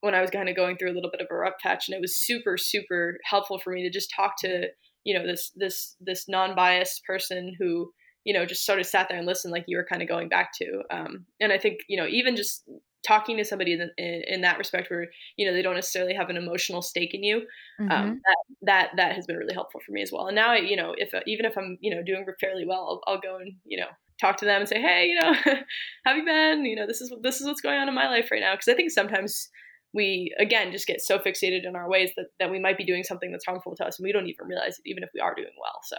when 0.00 0.14
I 0.14 0.20
was 0.20 0.30
kind 0.30 0.48
of 0.48 0.56
going 0.56 0.76
through 0.76 0.92
a 0.92 0.94
little 0.94 1.10
bit 1.10 1.20
of 1.20 1.26
a 1.30 1.34
rough 1.34 1.54
patch, 1.62 1.88
and 1.88 1.94
it 1.94 2.00
was 2.00 2.16
super 2.16 2.56
super 2.56 3.18
helpful 3.24 3.58
for 3.58 3.72
me 3.72 3.82
to 3.82 3.90
just 3.90 4.12
talk 4.14 4.34
to 4.40 4.68
you 5.04 5.18
know 5.18 5.26
this 5.26 5.52
this 5.56 5.96
this 6.00 6.28
non 6.28 6.54
biased 6.54 7.02
person 7.04 7.54
who 7.58 7.90
you 8.24 8.34
know 8.34 8.44
just 8.44 8.66
sort 8.66 8.80
of 8.80 8.86
sat 8.86 9.08
there 9.08 9.18
and 9.18 9.26
listened 9.26 9.52
like 9.52 9.64
you 9.66 9.76
were 9.76 9.86
kind 9.88 10.02
of 10.02 10.08
going 10.08 10.28
back 10.28 10.50
to 10.54 10.82
um, 10.90 11.24
and 11.40 11.52
i 11.52 11.58
think 11.58 11.80
you 11.88 11.96
know 11.96 12.06
even 12.06 12.36
just 12.36 12.64
talking 13.06 13.38
to 13.38 13.44
somebody 13.44 13.72
in, 13.72 13.90
in, 13.96 14.22
in, 14.28 14.40
that 14.42 14.58
respect 14.58 14.90
where 14.90 15.06
you 15.38 15.46
know 15.46 15.54
they 15.54 15.62
don't 15.62 15.74
necessarily 15.74 16.12
have 16.12 16.28
an 16.28 16.36
emotional 16.36 16.82
stake 16.82 17.14
in 17.14 17.22
you 17.22 17.42
um, 17.80 17.88
mm-hmm. 17.88 17.92
um, 17.92 18.20
that 18.26 18.36
that 18.62 18.90
that 18.96 19.14
has 19.14 19.26
been 19.26 19.36
really 19.36 19.54
helpful 19.54 19.80
for 19.84 19.92
me 19.92 20.02
as 20.02 20.12
well 20.12 20.26
and 20.26 20.36
now 20.36 20.50
I, 20.50 20.56
you 20.56 20.76
know 20.76 20.94
if 20.96 21.10
even 21.26 21.46
if 21.46 21.56
i'm 21.56 21.78
you 21.80 21.94
know 21.94 22.02
doing 22.02 22.26
fairly 22.40 22.66
well 22.66 23.00
I'll, 23.06 23.14
I'll, 23.14 23.20
go 23.20 23.36
and 23.36 23.54
you 23.64 23.80
know 23.80 23.86
talk 24.20 24.36
to 24.38 24.44
them 24.44 24.60
and 24.60 24.68
say, 24.68 24.80
hey, 24.80 25.06
you 25.06 25.20
know, 25.20 25.32
have 26.04 26.16
you 26.16 26.24
been? 26.24 26.64
You 26.64 26.76
know, 26.76 26.86
this 26.86 27.00
is 27.00 27.12
this 27.22 27.40
is 27.40 27.46
what's 27.46 27.60
going 27.60 27.78
on 27.78 27.88
in 27.88 27.94
my 27.94 28.08
life 28.08 28.28
right 28.30 28.40
now. 28.40 28.54
Because 28.54 28.68
I 28.68 28.74
think 28.74 28.90
sometimes 28.90 29.48
we 29.92 30.34
again 30.38 30.72
just 30.72 30.86
get 30.86 31.00
so 31.00 31.18
fixated 31.18 31.66
in 31.66 31.74
our 31.74 31.88
ways 31.88 32.10
that, 32.16 32.26
that 32.38 32.50
we 32.50 32.60
might 32.60 32.78
be 32.78 32.84
doing 32.84 33.02
something 33.02 33.32
that's 33.32 33.44
harmful 33.44 33.74
to 33.76 33.84
us 33.84 33.98
and 33.98 34.04
we 34.04 34.12
don't 34.12 34.28
even 34.28 34.46
realize 34.46 34.78
it 34.78 34.88
even 34.88 35.02
if 35.02 35.10
we 35.14 35.20
are 35.20 35.34
doing 35.34 35.50
well 35.60 35.80
so 35.82 35.96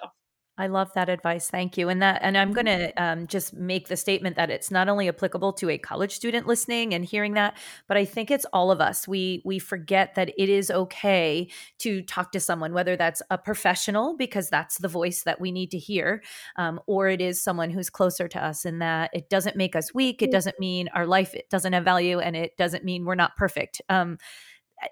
I 0.62 0.68
love 0.68 0.94
that 0.94 1.10
advice. 1.10 1.50
Thank 1.50 1.76
you. 1.76 1.90
And 1.90 2.04
that, 2.04 2.20
and 2.22 2.38
I'm 2.38 2.54
going 2.54 2.68
to 2.68 2.94
um, 3.04 3.26
just 3.26 3.56
make 3.56 3.88
the 3.88 3.98
statement 3.98 4.36
that 4.36 4.52
it's 4.52 4.70
not 4.70 4.90
only 4.90 5.08
applicable 5.08 5.54
to 5.54 5.72
a 5.72 5.80
college 5.80 6.12
student 6.12 6.46
listening 6.46 6.94
and 6.94 7.04
hearing 7.04 7.34
that, 7.34 7.58
but 7.88 7.98
I 7.98 8.06
think 8.06 8.30
it's 8.30 8.46
all 8.54 8.70
of 8.70 8.80
us. 8.80 9.08
We 9.08 9.42
we 9.44 9.58
forget 9.58 10.14
that 10.14 10.30
it 10.38 10.50
is 10.50 10.70
okay 10.70 11.50
to 11.80 12.04
talk 12.04 12.32
to 12.34 12.40
someone, 12.40 12.74
whether 12.74 12.96
that's 12.96 13.24
a 13.32 13.40
professional 13.40 14.16
because 14.16 14.52
that's 14.52 14.78
the 14.78 14.88
voice 14.88 15.24
that 15.24 15.42
we 15.42 15.52
need 15.52 15.72
to 15.72 15.80
hear, 15.80 16.22
um, 16.58 16.80
or 16.86 17.10
it 17.10 17.22
is 17.22 17.42
someone 17.42 17.72
who's 17.72 17.90
closer 17.90 18.28
to 18.28 18.46
us, 18.46 18.64
and 18.64 18.84
that 18.84 19.10
it 19.14 19.32
doesn't 19.32 19.56
make 19.56 19.76
us 19.76 19.96
weak. 19.96 20.22
It 20.22 20.32
doesn't 20.32 20.60
mean 20.60 20.90
our 20.94 21.08
life 21.08 21.34
doesn't 21.50 21.74
have 21.74 21.84
value, 21.84 22.20
and 22.20 22.36
it 22.36 22.56
doesn't 22.56 22.86
mean 22.86 23.04
we're 23.04 23.16
not 23.16 23.36
perfect. 23.36 23.82
Um, 23.90 24.20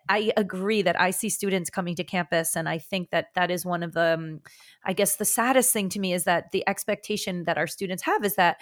I 0.08 0.32
agree 0.38 0.82
that 0.82 1.00
I 1.00 1.12
see 1.12 1.30
students 1.30 1.70
coming 1.70 1.96
to 1.96 2.04
campus, 2.04 2.56
and 2.56 2.70
I 2.70 2.78
think 2.78 3.10
that 3.12 3.28
that 3.36 3.52
is 3.52 3.66
one 3.66 3.84
of 3.84 3.94
the, 3.94 4.14
um, 4.14 4.42
I 4.86 4.94
guess, 4.94 5.16
the 5.16 5.26
saddest 5.26 5.74
thing 5.74 5.90
to 5.90 6.00
me 6.00 6.14
is 6.14 6.26
that 6.26 6.52
the 6.52 6.68
expectation 6.68 7.46
that 7.46 7.58
our 7.58 7.68
students 7.68 8.04
have 8.04 8.24
is 8.24 8.36
that 8.36 8.62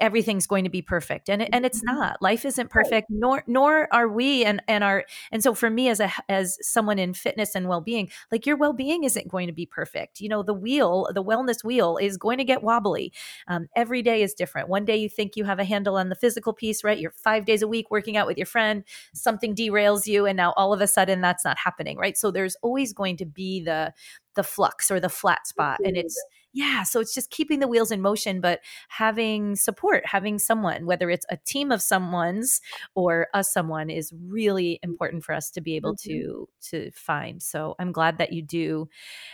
everything's 0.00 0.46
going 0.46 0.64
to 0.64 0.70
be 0.70 0.82
perfect 0.82 1.28
and 1.28 1.42
and 1.54 1.66
it's 1.66 1.80
mm-hmm. 1.80 1.96
not. 1.96 2.22
Life 2.22 2.44
isn't 2.44 2.70
perfect 2.70 3.08
nor 3.10 3.42
nor 3.46 3.92
are 3.92 4.08
we 4.08 4.44
and 4.44 4.62
and 4.68 4.82
our 4.84 5.04
and 5.30 5.42
so 5.42 5.54
for 5.54 5.70
me 5.70 5.88
as 5.88 6.00
a 6.00 6.10
as 6.28 6.58
someone 6.60 6.98
in 6.98 7.14
fitness 7.14 7.54
and 7.54 7.68
well-being 7.68 8.10
like 8.30 8.46
your 8.46 8.56
well-being 8.56 9.04
isn't 9.04 9.28
going 9.28 9.46
to 9.46 9.52
be 9.52 9.66
perfect. 9.66 10.20
You 10.20 10.28
know 10.28 10.42
the 10.42 10.54
wheel 10.54 11.08
the 11.14 11.22
wellness 11.22 11.64
wheel 11.64 11.96
is 11.96 12.16
going 12.16 12.38
to 12.38 12.44
get 12.44 12.62
wobbly. 12.62 13.12
Um, 13.48 13.68
every 13.76 14.02
day 14.02 14.22
is 14.22 14.34
different. 14.34 14.68
One 14.68 14.84
day 14.84 14.96
you 14.96 15.08
think 15.08 15.36
you 15.36 15.44
have 15.44 15.58
a 15.58 15.64
handle 15.64 15.96
on 15.96 16.08
the 16.08 16.16
physical 16.16 16.52
piece 16.52 16.84
right? 16.84 16.98
You're 16.98 17.12
five 17.12 17.44
days 17.44 17.62
a 17.62 17.68
week 17.68 17.90
working 17.90 18.16
out 18.16 18.26
with 18.26 18.36
your 18.36 18.46
friend 18.46 18.84
something 19.14 19.54
derails 19.54 20.06
you 20.06 20.26
and 20.26 20.36
now 20.36 20.52
all 20.56 20.72
of 20.72 20.80
a 20.80 20.86
sudden 20.86 21.20
that's 21.20 21.44
not 21.44 21.58
happening 21.58 21.96
right? 21.96 22.16
So 22.16 22.30
there's 22.30 22.56
always 22.62 22.92
going 22.92 23.16
to 23.18 23.26
be 23.26 23.62
the 23.62 23.92
the 24.34 24.42
flux 24.42 24.90
or 24.90 24.98
the 24.98 25.08
flat 25.08 25.46
spot 25.46 25.78
and 25.84 25.96
it's 25.96 26.18
yeah 26.52 26.82
so 26.82 27.00
it's 27.00 27.14
just 27.14 27.30
keeping 27.30 27.60
the 27.60 27.68
wheels 27.68 27.90
in 27.90 28.00
motion 28.00 28.40
but 28.40 28.60
having 28.88 29.56
support 29.56 30.04
having 30.06 30.38
someone 30.38 30.86
whether 30.86 31.10
it's 31.10 31.26
a 31.28 31.36
team 31.36 31.72
of 31.72 31.82
someone's 31.82 32.60
or 32.94 33.28
a 33.34 33.42
someone 33.42 33.90
is 33.90 34.12
really 34.26 34.78
important 34.82 35.24
for 35.24 35.34
us 35.34 35.50
to 35.50 35.60
be 35.60 35.76
able 35.76 35.94
mm-hmm. 35.94 36.12
to 36.12 36.48
to 36.60 36.90
find 36.92 37.42
so 37.42 37.74
i'm 37.78 37.92
glad 37.92 38.18
that 38.18 38.32
you 38.32 38.42
do 38.42 38.88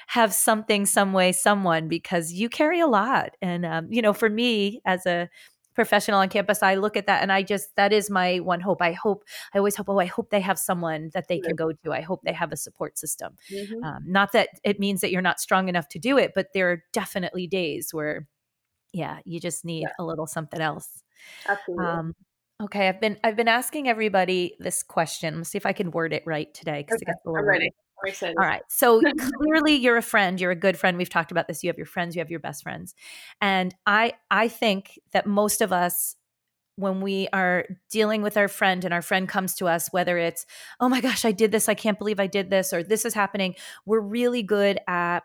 have 0.08 0.32
something 0.32 0.86
some 0.86 1.12
way 1.12 1.32
someone 1.32 1.88
because 1.88 2.32
you 2.32 2.48
carry 2.48 2.80
a 2.80 2.86
lot 2.86 3.36
and 3.42 3.64
um, 3.64 3.86
you 3.90 4.02
know 4.02 4.12
for 4.12 4.28
me 4.28 4.80
as 4.84 5.06
a 5.06 5.28
professional 5.78 6.18
on 6.18 6.28
campus, 6.28 6.60
I 6.60 6.74
look 6.74 6.96
at 6.96 7.06
that 7.06 7.22
and 7.22 7.30
I 7.30 7.44
just, 7.44 7.76
that 7.76 7.92
is 7.92 8.10
my 8.10 8.38
one 8.38 8.58
hope. 8.58 8.82
I 8.82 8.90
hope, 8.90 9.22
I 9.54 9.58
always 9.58 9.76
hope, 9.76 9.88
oh, 9.88 10.00
I 10.00 10.06
hope 10.06 10.30
they 10.30 10.40
have 10.40 10.58
someone 10.58 11.10
that 11.14 11.28
they 11.28 11.38
can 11.38 11.54
go 11.54 11.70
to. 11.70 11.92
I 11.92 12.00
hope 12.00 12.22
they 12.24 12.32
have 12.32 12.50
a 12.50 12.56
support 12.56 12.98
system. 12.98 13.34
Mm-hmm. 13.48 13.84
Um, 13.84 14.02
not 14.04 14.32
that 14.32 14.48
it 14.64 14.80
means 14.80 15.02
that 15.02 15.12
you're 15.12 15.22
not 15.22 15.38
strong 15.38 15.68
enough 15.68 15.88
to 15.90 16.00
do 16.00 16.18
it, 16.18 16.32
but 16.34 16.48
there 16.52 16.72
are 16.72 16.82
definitely 16.92 17.46
days 17.46 17.90
where, 17.92 18.26
yeah, 18.92 19.20
you 19.24 19.38
just 19.38 19.64
need 19.64 19.82
yeah. 19.82 19.92
a 20.00 20.04
little 20.04 20.26
something 20.26 20.60
else. 20.60 21.04
Absolutely. 21.46 21.86
Um, 21.86 22.14
okay. 22.64 22.88
I've 22.88 23.00
been, 23.00 23.16
I've 23.22 23.36
been 23.36 23.46
asking 23.46 23.88
everybody 23.88 24.56
this 24.58 24.82
question. 24.82 25.36
Let's 25.36 25.50
see 25.50 25.58
if 25.58 25.66
I 25.66 25.72
can 25.72 25.92
word 25.92 26.12
it 26.12 26.24
right 26.26 26.52
today. 26.52 26.82
Cause 26.90 27.00
okay. 27.00 27.12
I'm 27.24 27.46
ready. 27.46 27.70
All 28.38 28.46
right. 28.46 28.62
So 28.68 29.00
clearly 29.38 29.74
you're 29.74 29.96
a 29.96 30.02
friend, 30.02 30.40
you're 30.40 30.50
a 30.50 30.56
good 30.56 30.76
friend. 30.76 30.96
We've 30.96 31.08
talked 31.08 31.30
about 31.30 31.48
this. 31.48 31.62
You 31.62 31.68
have 31.68 31.76
your 31.76 31.86
friends, 31.86 32.14
you 32.14 32.20
have 32.20 32.30
your 32.30 32.40
best 32.40 32.62
friends. 32.62 32.94
And 33.40 33.74
I 33.86 34.14
I 34.30 34.48
think 34.48 34.98
that 35.12 35.26
most 35.26 35.60
of 35.60 35.72
us 35.72 36.16
when 36.76 37.00
we 37.00 37.26
are 37.32 37.66
dealing 37.90 38.22
with 38.22 38.36
our 38.36 38.46
friend 38.46 38.84
and 38.84 38.94
our 38.94 39.02
friend 39.02 39.28
comes 39.28 39.56
to 39.56 39.66
us 39.66 39.88
whether 39.92 40.16
it's 40.16 40.46
oh 40.80 40.88
my 40.88 41.00
gosh, 41.00 41.24
I 41.24 41.32
did 41.32 41.50
this, 41.50 41.68
I 41.68 41.74
can't 41.74 41.98
believe 41.98 42.20
I 42.20 42.28
did 42.28 42.50
this 42.50 42.72
or 42.72 42.82
this 42.82 43.04
is 43.04 43.14
happening, 43.14 43.56
we're 43.84 44.00
really 44.00 44.42
good 44.42 44.78
at 44.86 45.24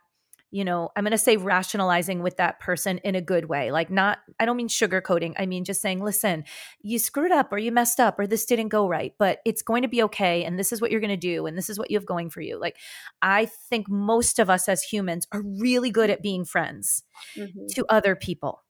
you 0.53 0.63
know, 0.63 0.91
I'm 0.95 1.03
going 1.03 1.11
to 1.11 1.17
say 1.17 1.35
rationalizing 1.35 2.21
with 2.21 2.37
that 2.37 2.59
person 2.59 2.99
in 2.99 3.15
a 3.15 3.21
good 3.21 3.45
way. 3.45 3.71
Like, 3.71 3.89
not, 3.89 4.19
I 4.39 4.45
don't 4.45 4.55
mean 4.55 4.67
sugarcoating. 4.67 5.33
I 5.35 5.47
mean, 5.47 5.63
just 5.63 5.81
saying, 5.81 6.03
listen, 6.03 6.43
you 6.79 6.99
screwed 6.99 7.31
up 7.31 7.51
or 7.51 7.57
you 7.57 7.71
messed 7.71 7.99
up 7.99 8.19
or 8.19 8.27
this 8.27 8.45
didn't 8.45 8.67
go 8.67 8.87
right, 8.87 9.15
but 9.17 9.39
it's 9.45 9.63
going 9.63 9.81
to 9.81 9.87
be 9.87 10.03
okay. 10.03 10.43
And 10.43 10.59
this 10.59 10.71
is 10.71 10.79
what 10.79 10.91
you're 10.91 10.99
going 10.99 11.09
to 11.09 11.17
do. 11.17 11.47
And 11.47 11.57
this 11.57 11.71
is 11.71 11.79
what 11.79 11.89
you 11.89 11.97
have 11.97 12.05
going 12.05 12.29
for 12.29 12.39
you. 12.39 12.59
Like, 12.59 12.77
I 13.23 13.47
think 13.47 13.89
most 13.89 14.37
of 14.37 14.47
us 14.47 14.69
as 14.69 14.83
humans 14.83 15.25
are 15.31 15.41
really 15.41 15.89
good 15.89 16.11
at 16.11 16.21
being 16.21 16.45
friends 16.45 17.03
mm-hmm. 17.35 17.65
to 17.71 17.85
other 17.89 18.15
people. 18.15 18.63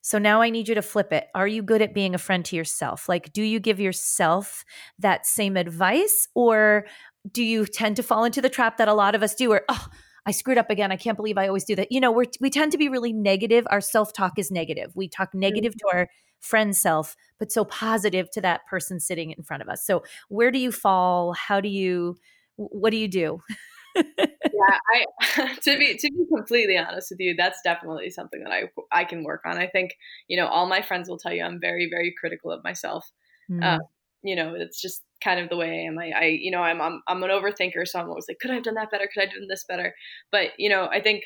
So 0.00 0.18
now 0.18 0.40
I 0.40 0.48
need 0.48 0.66
you 0.66 0.76
to 0.76 0.82
flip 0.82 1.12
it. 1.12 1.26
Are 1.34 1.46
you 1.46 1.62
good 1.62 1.82
at 1.82 1.92
being 1.92 2.14
a 2.14 2.18
friend 2.18 2.42
to 2.46 2.56
yourself? 2.56 3.06
Like, 3.06 3.34
do 3.34 3.42
you 3.42 3.60
give 3.60 3.78
yourself 3.78 4.64
that 4.98 5.26
same 5.26 5.58
advice 5.58 6.26
or 6.34 6.86
do 7.30 7.44
you 7.44 7.66
tend 7.66 7.96
to 7.96 8.02
fall 8.02 8.24
into 8.24 8.40
the 8.40 8.48
trap 8.48 8.78
that 8.78 8.88
a 8.88 8.94
lot 8.94 9.14
of 9.14 9.22
us 9.22 9.34
do 9.34 9.50
where, 9.50 9.64
oh, 9.68 9.88
I 10.28 10.30
screwed 10.30 10.58
up 10.58 10.68
again. 10.68 10.92
I 10.92 10.96
can't 10.96 11.16
believe 11.16 11.38
I 11.38 11.48
always 11.48 11.64
do 11.64 11.74
that. 11.76 11.90
You 11.90 12.00
know, 12.00 12.12
we're, 12.12 12.26
we 12.38 12.50
tend 12.50 12.70
to 12.72 12.78
be 12.78 12.90
really 12.90 13.14
negative. 13.14 13.66
Our 13.70 13.80
self 13.80 14.12
talk 14.12 14.38
is 14.38 14.50
negative. 14.50 14.92
We 14.94 15.08
talk 15.08 15.32
negative 15.32 15.72
mm-hmm. 15.72 15.88
to 15.88 15.96
our 15.96 16.08
friend 16.38 16.76
self, 16.76 17.16
but 17.38 17.50
so 17.50 17.64
positive 17.64 18.30
to 18.32 18.42
that 18.42 18.66
person 18.68 19.00
sitting 19.00 19.30
in 19.30 19.42
front 19.42 19.62
of 19.62 19.70
us. 19.70 19.86
So, 19.86 20.04
where 20.28 20.50
do 20.50 20.58
you 20.58 20.70
fall? 20.70 21.32
How 21.32 21.62
do 21.62 21.70
you, 21.70 22.18
what 22.56 22.90
do 22.90 22.98
you 22.98 23.08
do? 23.08 23.40
yeah, 23.96 24.04
I 25.34 25.56
to 25.62 25.78
be 25.78 25.96
to 25.96 26.10
be 26.10 26.36
completely 26.36 26.76
honest 26.76 27.10
with 27.10 27.20
you, 27.20 27.34
that's 27.34 27.60
definitely 27.64 28.10
something 28.10 28.44
that 28.44 28.52
I 28.52 28.64
I 28.92 29.04
can 29.04 29.24
work 29.24 29.40
on. 29.46 29.56
I 29.56 29.66
think 29.66 29.96
you 30.28 30.36
know 30.36 30.46
all 30.46 30.66
my 30.66 30.82
friends 30.82 31.08
will 31.08 31.18
tell 31.18 31.32
you 31.32 31.42
I'm 31.42 31.58
very 31.58 31.88
very 31.90 32.14
critical 32.20 32.52
of 32.52 32.62
myself. 32.62 33.10
Mm. 33.50 33.64
Um, 33.64 33.80
you 34.22 34.36
know, 34.36 34.54
it's 34.54 34.80
just 34.80 35.02
kind 35.22 35.40
of 35.40 35.48
the 35.48 35.56
way 35.56 35.68
I 35.70 35.88
am. 35.88 35.98
I, 35.98 36.10
I 36.10 36.24
you 36.26 36.50
know, 36.50 36.60
I'm, 36.60 36.80
I'm, 36.80 37.02
I'm 37.08 37.22
an 37.22 37.30
overthinker, 37.30 37.86
so 37.86 38.00
I'm 38.00 38.08
always 38.08 38.26
like, 38.28 38.38
could 38.40 38.50
I 38.50 38.54
have 38.54 38.64
done 38.64 38.74
that 38.74 38.90
better? 38.90 39.08
Could 39.12 39.20
I 39.20 39.26
have 39.26 39.34
done 39.34 39.48
this 39.48 39.64
better? 39.68 39.94
But 40.30 40.50
you 40.58 40.68
know, 40.68 40.88
I 40.92 41.00
think 41.00 41.24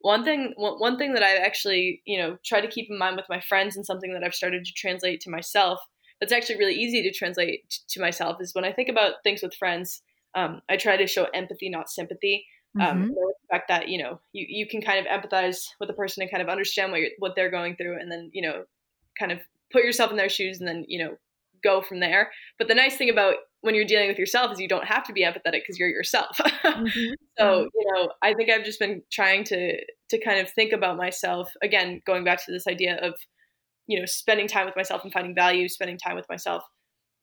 one 0.00 0.24
thing, 0.24 0.54
one 0.56 0.96
thing 0.96 1.14
that 1.14 1.22
I 1.22 1.36
actually, 1.36 2.02
you 2.06 2.18
know, 2.18 2.38
try 2.44 2.60
to 2.60 2.68
keep 2.68 2.88
in 2.90 2.98
mind 2.98 3.16
with 3.16 3.26
my 3.28 3.40
friends 3.40 3.76
and 3.76 3.84
something 3.84 4.12
that 4.14 4.24
I've 4.24 4.34
started 4.34 4.64
to 4.64 4.72
translate 4.76 5.20
to 5.22 5.30
myself. 5.30 5.78
That's 6.20 6.32
actually 6.32 6.58
really 6.58 6.74
easy 6.74 7.02
to 7.02 7.12
translate 7.12 7.60
to 7.90 8.00
myself 8.00 8.38
is 8.40 8.54
when 8.54 8.64
I 8.64 8.72
think 8.72 8.88
about 8.88 9.14
things 9.24 9.40
with 9.42 9.54
friends. 9.54 10.02
Um, 10.34 10.60
I 10.68 10.76
try 10.76 10.96
to 10.96 11.06
show 11.06 11.26
empathy, 11.34 11.70
not 11.70 11.90
sympathy. 11.90 12.46
Um, 12.78 12.82
mm-hmm. 12.82 13.08
the 13.08 13.34
fact 13.50 13.68
that 13.68 13.88
you 13.88 14.00
know 14.00 14.20
you, 14.32 14.46
you 14.48 14.68
can 14.68 14.80
kind 14.80 15.04
of 15.04 15.06
empathize 15.06 15.64
with 15.80 15.90
a 15.90 15.94
person 15.94 16.22
and 16.22 16.30
kind 16.30 16.42
of 16.42 16.48
understand 16.48 16.92
what 16.92 17.00
you're, 17.00 17.10
what 17.18 17.32
they're 17.34 17.50
going 17.50 17.74
through, 17.74 17.98
and 17.98 18.12
then 18.12 18.30
you 18.32 18.42
know 18.42 18.62
kind 19.18 19.32
of 19.32 19.40
put 19.72 19.82
yourself 19.82 20.12
in 20.12 20.16
their 20.16 20.28
shoes, 20.28 20.60
and 20.60 20.68
then 20.68 20.84
you 20.86 21.04
know 21.04 21.16
go 21.62 21.82
from 21.82 22.00
there. 22.00 22.30
But 22.58 22.68
the 22.68 22.74
nice 22.74 22.96
thing 22.96 23.10
about 23.10 23.34
when 23.62 23.74
you're 23.74 23.84
dealing 23.84 24.08
with 24.08 24.18
yourself 24.18 24.52
is 24.52 24.58
you 24.58 24.68
don't 24.68 24.86
have 24.86 25.04
to 25.04 25.12
be 25.12 25.24
empathetic 25.24 25.60
because 25.62 25.78
you're 25.78 25.88
yourself. 25.88 26.36
mm-hmm. 26.64 27.12
So, 27.38 27.44
mm-hmm. 27.44 27.66
you 27.74 27.92
know, 27.92 28.12
I 28.22 28.34
think 28.34 28.50
I've 28.50 28.64
just 28.64 28.78
been 28.78 29.02
trying 29.12 29.44
to 29.44 29.76
to 30.10 30.24
kind 30.24 30.40
of 30.40 30.50
think 30.50 30.72
about 30.72 30.96
myself 30.96 31.50
again, 31.62 32.00
going 32.06 32.24
back 32.24 32.44
to 32.44 32.52
this 32.52 32.66
idea 32.66 32.96
of, 32.96 33.14
you 33.86 33.98
know, 33.98 34.06
spending 34.06 34.48
time 34.48 34.66
with 34.66 34.76
myself 34.76 35.04
and 35.04 35.12
finding 35.12 35.34
value, 35.34 35.68
spending 35.68 35.98
time 35.98 36.16
with 36.16 36.26
myself, 36.28 36.62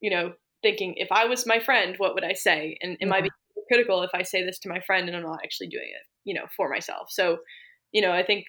you 0.00 0.10
know, 0.10 0.32
thinking 0.62 0.94
if 0.96 1.08
I 1.12 1.26
was 1.26 1.46
my 1.46 1.60
friend, 1.60 1.94
what 1.98 2.14
would 2.14 2.24
I 2.24 2.32
say? 2.32 2.78
And 2.82 2.96
am 3.00 3.08
yeah. 3.08 3.14
I 3.14 3.20
being 3.20 3.30
critical 3.68 4.02
if 4.02 4.10
I 4.14 4.22
say 4.22 4.44
this 4.44 4.58
to 4.60 4.68
my 4.68 4.80
friend 4.80 5.08
and 5.08 5.16
I'm 5.16 5.22
not 5.22 5.40
actually 5.44 5.68
doing 5.68 5.88
it, 5.88 6.02
you 6.24 6.34
know, 6.34 6.46
for 6.56 6.68
myself? 6.68 7.08
So, 7.10 7.38
you 7.92 8.00
know, 8.02 8.12
I 8.12 8.22
think 8.22 8.44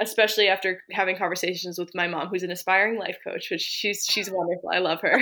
especially 0.00 0.48
after 0.48 0.80
having 0.90 1.16
conversations 1.16 1.78
with 1.78 1.90
my 1.94 2.06
mom 2.06 2.28
who's 2.28 2.42
an 2.42 2.50
aspiring 2.50 2.98
life 2.98 3.16
coach 3.22 3.48
which 3.50 3.60
she's 3.60 4.04
she's 4.08 4.30
wonderful. 4.30 4.70
I 4.72 4.78
love 4.78 5.00
her. 5.02 5.20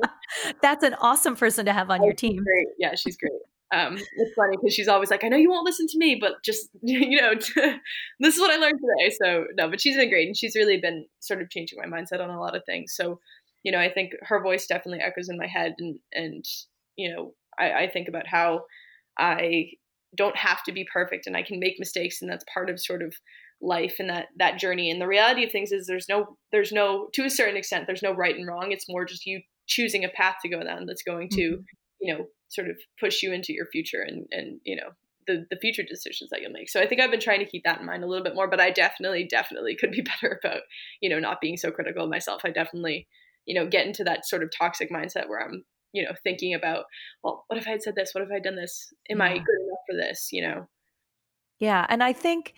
That's 0.62 0.84
an 0.84 0.94
awesome 0.94 1.36
person 1.36 1.66
to 1.66 1.72
have 1.72 1.90
on 1.90 2.00
oh, 2.00 2.04
your 2.04 2.14
team. 2.14 2.36
great. 2.42 2.68
yeah 2.78 2.94
she's 2.94 3.16
great. 3.16 3.32
Um, 3.74 3.94
it's 3.94 4.34
funny 4.36 4.56
because 4.56 4.74
she's 4.74 4.86
always 4.86 5.10
like 5.10 5.24
i 5.24 5.28
know 5.28 5.36
you 5.36 5.50
won't 5.50 5.66
listen 5.66 5.88
to 5.88 5.98
me 5.98 6.16
but 6.20 6.34
just 6.44 6.68
you 6.82 7.20
know 7.20 7.34
this 8.20 8.34
is 8.34 8.40
what 8.40 8.52
i 8.52 8.56
learned 8.56 8.78
today. 8.78 9.16
So 9.22 9.44
no 9.56 9.68
but 9.68 9.80
she's 9.80 9.96
been 9.96 10.08
great 10.08 10.28
and 10.28 10.36
she's 10.36 10.54
really 10.54 10.80
been 10.80 11.06
sort 11.20 11.42
of 11.42 11.50
changing 11.50 11.78
my 11.78 11.86
mindset 11.86 12.20
on 12.20 12.30
a 12.30 12.40
lot 12.40 12.56
of 12.56 12.62
things. 12.64 12.94
So 12.94 13.18
you 13.66 13.72
know 13.72 13.80
i 13.80 13.90
think 13.92 14.12
her 14.22 14.40
voice 14.40 14.66
definitely 14.66 15.02
echoes 15.02 15.28
in 15.28 15.36
my 15.36 15.48
head 15.48 15.74
and 15.78 15.98
and 16.14 16.44
you 16.94 17.12
know 17.12 17.34
i, 17.58 17.84
I 17.84 17.90
think 17.90 18.08
about 18.08 18.26
how 18.26 18.62
i 19.18 19.70
don't 20.16 20.36
have 20.36 20.62
to 20.62 20.72
be 20.72 20.88
perfect 20.90 21.26
and 21.26 21.36
i 21.36 21.42
can 21.42 21.58
make 21.58 21.74
mistakes 21.78 22.22
and 22.22 22.30
that's 22.30 22.44
part 22.54 22.70
of 22.70 22.80
sort 22.80 23.02
of 23.02 23.12
life 23.60 23.96
and 23.98 24.10
that 24.10 24.26
that 24.38 24.58
journey. 24.58 24.90
And 24.90 25.00
the 25.00 25.06
reality 25.06 25.44
of 25.44 25.52
things 25.52 25.72
is 25.72 25.86
there's 25.86 26.08
no 26.08 26.36
there's 26.52 26.72
no 26.72 27.08
to 27.14 27.24
a 27.24 27.30
certain 27.30 27.56
extent 27.56 27.86
there's 27.86 28.02
no 28.02 28.12
right 28.12 28.36
and 28.36 28.46
wrong. 28.46 28.72
It's 28.72 28.88
more 28.88 29.04
just 29.04 29.26
you 29.26 29.42
choosing 29.66 30.04
a 30.04 30.08
path 30.08 30.36
to 30.42 30.48
go 30.48 30.62
down 30.62 30.86
that's 30.86 31.02
going 31.02 31.28
to 31.30 31.42
mm-hmm. 31.42 31.62
you 32.00 32.14
know 32.14 32.26
sort 32.48 32.68
of 32.68 32.76
push 33.00 33.22
you 33.22 33.32
into 33.32 33.52
your 33.52 33.66
future 33.72 34.02
and 34.06 34.26
and 34.30 34.60
you 34.64 34.76
know 34.76 34.90
the 35.26 35.44
the 35.50 35.58
future 35.60 35.82
decisions 35.82 36.30
that 36.30 36.40
you'll 36.40 36.52
make. 36.52 36.70
So 36.70 36.80
i 36.80 36.86
think 36.86 37.00
i've 37.00 37.10
been 37.10 37.20
trying 37.20 37.40
to 37.40 37.50
keep 37.50 37.64
that 37.64 37.80
in 37.80 37.86
mind 37.86 38.04
a 38.04 38.06
little 38.06 38.24
bit 38.24 38.34
more 38.34 38.48
but 38.48 38.60
i 38.60 38.70
definitely 38.70 39.26
definitely 39.28 39.76
could 39.76 39.90
be 39.90 40.02
better 40.22 40.38
about 40.42 40.62
you 41.00 41.10
know 41.10 41.18
not 41.18 41.40
being 41.40 41.56
so 41.56 41.70
critical 41.70 42.04
of 42.04 42.10
myself. 42.10 42.42
I 42.44 42.50
definitely 42.50 43.06
you 43.44 43.54
know 43.58 43.68
get 43.68 43.86
into 43.86 44.04
that 44.04 44.26
sort 44.26 44.42
of 44.42 44.50
toxic 44.56 44.90
mindset 44.90 45.28
where 45.28 45.40
i'm 45.40 45.64
you 45.92 46.04
know 46.04 46.12
thinking 46.22 46.54
about 46.54 46.84
well 47.22 47.44
what 47.48 47.58
if 47.58 47.66
i 47.66 47.70
had 47.70 47.82
said 47.82 47.94
this? 47.96 48.10
What 48.12 48.24
if 48.24 48.30
i 48.30 48.34
had 48.34 48.44
done 48.44 48.56
this? 48.56 48.92
Am 49.10 49.18
yeah. 49.18 49.24
i 49.24 49.28
good 49.30 49.38
enough 49.38 49.84
for 49.88 49.96
this? 49.96 50.28
You 50.32 50.46
know? 50.46 50.68
Yeah 51.58 51.86
and 51.88 52.02
i 52.02 52.12
think 52.12 52.54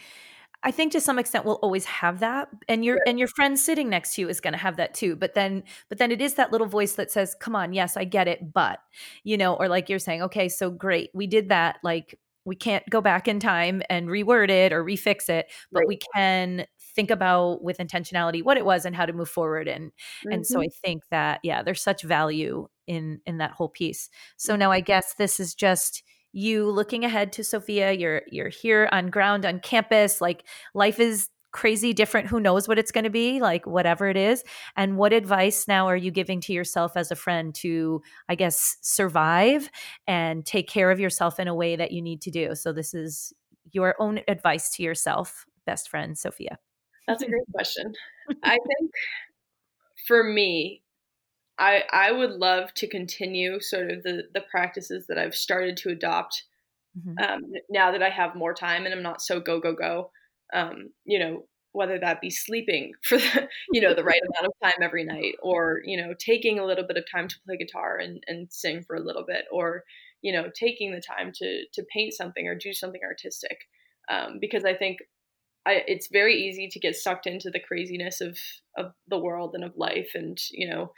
I 0.63 0.71
think 0.71 0.93
to 0.93 1.01
some 1.01 1.19
extent 1.19 1.45
we'll 1.45 1.57
always 1.57 1.85
have 1.85 2.21
that 2.21 2.49
and 2.69 2.85
your 2.85 2.99
and 3.07 3.19
your 3.19 3.29
friend 3.29 3.59
sitting 3.59 3.89
next 3.89 4.15
to 4.15 4.23
you 4.23 4.29
is 4.29 4.41
going 4.41 4.53
to 4.53 4.59
have 4.59 4.77
that 4.77 4.95
too 4.95 5.15
but 5.15 5.35
then 5.35 5.63
but 5.89 5.99
then 5.99 6.11
it 6.11 6.21
is 6.21 6.35
that 6.35 6.53
little 6.53 6.67
voice 6.67 6.95
that 6.95 7.11
says 7.11 7.37
come 7.39 7.55
on 7.55 7.73
yes 7.73 7.97
I 7.97 8.05
get 8.05 8.29
it 8.29 8.53
but 8.53 8.81
you 9.25 9.37
know 9.37 9.55
or 9.55 9.69
like 9.69 9.89
you're 9.89 9.99
saying 9.99 10.23
okay 10.23 10.49
so 10.49 10.71
great 10.71 11.11
we 11.15 11.27
did 11.27 11.51
that 11.51 11.79
like 11.83 12.19
we 12.45 12.57
can't 12.57 12.89
go 12.89 13.01
back 13.01 13.29
in 13.29 13.39
time 13.39 13.83
and 13.91 14.09
reword 14.09 14.51
it 14.51 14.73
or 14.73 14.83
refix 14.83 15.29
it 15.29 15.47
but 15.71 15.81
right. 15.81 15.89
we 15.89 15.99
can 16.15 16.67
think 16.95 17.11
about 17.11 17.63
with 17.63 17.79
intentionality 17.79 18.43
what 18.43 18.57
it 18.57 18.65
was 18.65 18.85
and 18.85 18.97
how 18.97 19.07
to 19.07 19.13
move 19.13 19.29
forward 19.29 19.69
and 19.69 19.91
mm-hmm. 19.91 20.33
and 20.33 20.47
so 20.47 20.59
mm-hmm. 20.59 20.65
i 20.65 20.69
think 20.83 21.03
that 21.11 21.39
yeah 21.45 21.63
there's 21.63 21.83
such 21.83 22.03
value 22.03 22.67
in 22.87 23.21
in 23.27 23.39
that 23.39 23.53
whole 23.53 23.69
piece 23.69 24.09
so 24.37 24.57
now 24.57 24.73
i 24.73 24.81
guess 24.81 25.15
this 25.15 25.39
is 25.39 25.55
just 25.55 26.03
you 26.33 26.71
looking 26.71 27.05
ahead 27.05 27.33
to 27.35 27.45
Sophia. 27.45 27.93
You're 27.93 28.23
you're 28.31 28.49
here 28.49 28.89
on 28.93 29.09
ground 29.09 29.45
on 29.45 29.61
campus. 29.61 30.21
Like 30.21 30.45
life 30.75 31.01
is 31.01 31.29
crazy 31.51 31.93
different 31.93 32.29
who 32.29 32.41
knows 32.41 32.69
what 32.69 32.79
it's 32.79 32.93
going 32.93 33.05
to 33.05 33.11
be 33.11 33.41
like 33.41 33.67
whatever 33.67 34.07
it 34.07 34.19
is 34.19 34.45
and 34.77 34.99
what 34.99 35.15
advice 35.15 35.67
now 35.67 35.87
are 35.87 35.97
you 35.97 36.11
giving 36.11 36.41
to 36.43 36.53
yourself 36.53 36.95
as 36.95 37.11
a 37.11 37.17
friend 37.17 37.55
to 37.55 38.03
i 38.29 38.35
guess 38.35 38.77
survive 38.83 39.71
and 40.07 40.45
take 40.45 40.69
care 40.69 40.91
of 40.91 41.01
yourself 41.01 41.41
in 41.41 41.49
a 41.49 41.55
way 41.55 41.75
that 41.75 41.91
you 41.91 42.03
need 42.03 42.21
to 42.21 42.31
do 42.31 42.55
so 42.55 42.71
this 42.71 42.93
is 42.93 43.33
your 43.73 43.95
own 43.99 44.21
advice 44.29 44.71
to 44.71 44.83
yourself 44.83 45.47
best 45.65 45.89
friend 45.89 46.19
sophia 46.19 46.59
that's 47.07 47.23
a 47.23 47.27
great 47.27 47.43
question 47.55 47.95
i 48.45 48.59
think 48.67 48.91
for 50.07 50.23
me 50.23 50.83
I 51.59 51.85
I 51.93 52.13
would 52.13 52.33
love 52.33 52.73
to 52.75 52.89
continue 52.89 53.61
sort 53.61 53.91
of 53.91 54.03
the 54.03 54.25
the 54.33 54.43
practices 54.51 55.07
that 55.09 55.19
I've 55.19 55.35
started 55.35 55.77
to 55.79 55.91
adopt 55.91 56.45
mm-hmm. 56.97 57.19
um, 57.19 57.43
now 57.69 57.93
that 57.93 58.03
I 58.03 58.11
have 58.11 58.35
more 58.35 58.55
time 58.55 58.85
and 58.85 58.95
I'm 58.95 59.03
not 59.03 59.23
so 59.23 59.41
go 59.41 59.61
go 59.61 59.75
go. 59.75 60.11
Um, 60.53 60.91
you 61.05 61.19
know, 61.19 61.45
whether 61.73 61.99
that 61.99 62.21
be 62.21 62.31
sleeping 62.31 62.93
for 63.03 63.19
the 63.19 63.49
you 63.73 63.81
know 63.81 63.95
the 63.95 64.05
right 64.05 64.21
amount 64.23 64.53
of 64.53 64.53
time 64.63 64.83
every 64.83 65.05
night, 65.05 65.35
or 65.43 65.81
you 65.85 65.97
know 65.97 66.15
taking 66.19 66.59
a 66.59 66.67
little 66.67 66.87
bit 66.87 66.97
of 66.97 67.05
time 67.13 67.29
to 67.29 67.37
play 67.47 67.57
guitar 67.57 67.99
and 67.99 68.23
and 68.27 68.53
sing 68.53 68.83
for 68.87 68.97
a 68.97 69.05
little 69.05 69.25
bit, 69.27 69.45
or 69.51 69.85
you 70.23 70.33
know 70.33 70.51
taking 70.55 70.93
the 70.93 71.01
time 71.01 71.33
to 71.35 71.65
to 71.73 71.85
paint 71.93 72.15
something 72.15 72.47
or 72.47 72.55
do 72.55 72.73
something 72.73 73.01
artistic, 73.05 73.59
um, 74.11 74.39
because 74.41 74.65
I 74.65 74.75
think 74.75 74.99
I, 75.67 75.83
it's 75.87 76.09
very 76.11 76.35
easy 76.49 76.69
to 76.69 76.81
get 76.81 76.97
sucked 76.97 77.27
into 77.27 77.51
the 77.51 77.61
craziness 77.61 78.21
of 78.21 78.39
of 78.77 78.93
the 79.09 79.19
world 79.19 79.53
and 79.55 79.65
of 79.65 79.77
life, 79.77 80.11
and 80.15 80.39
you 80.51 80.69
know 80.69 80.93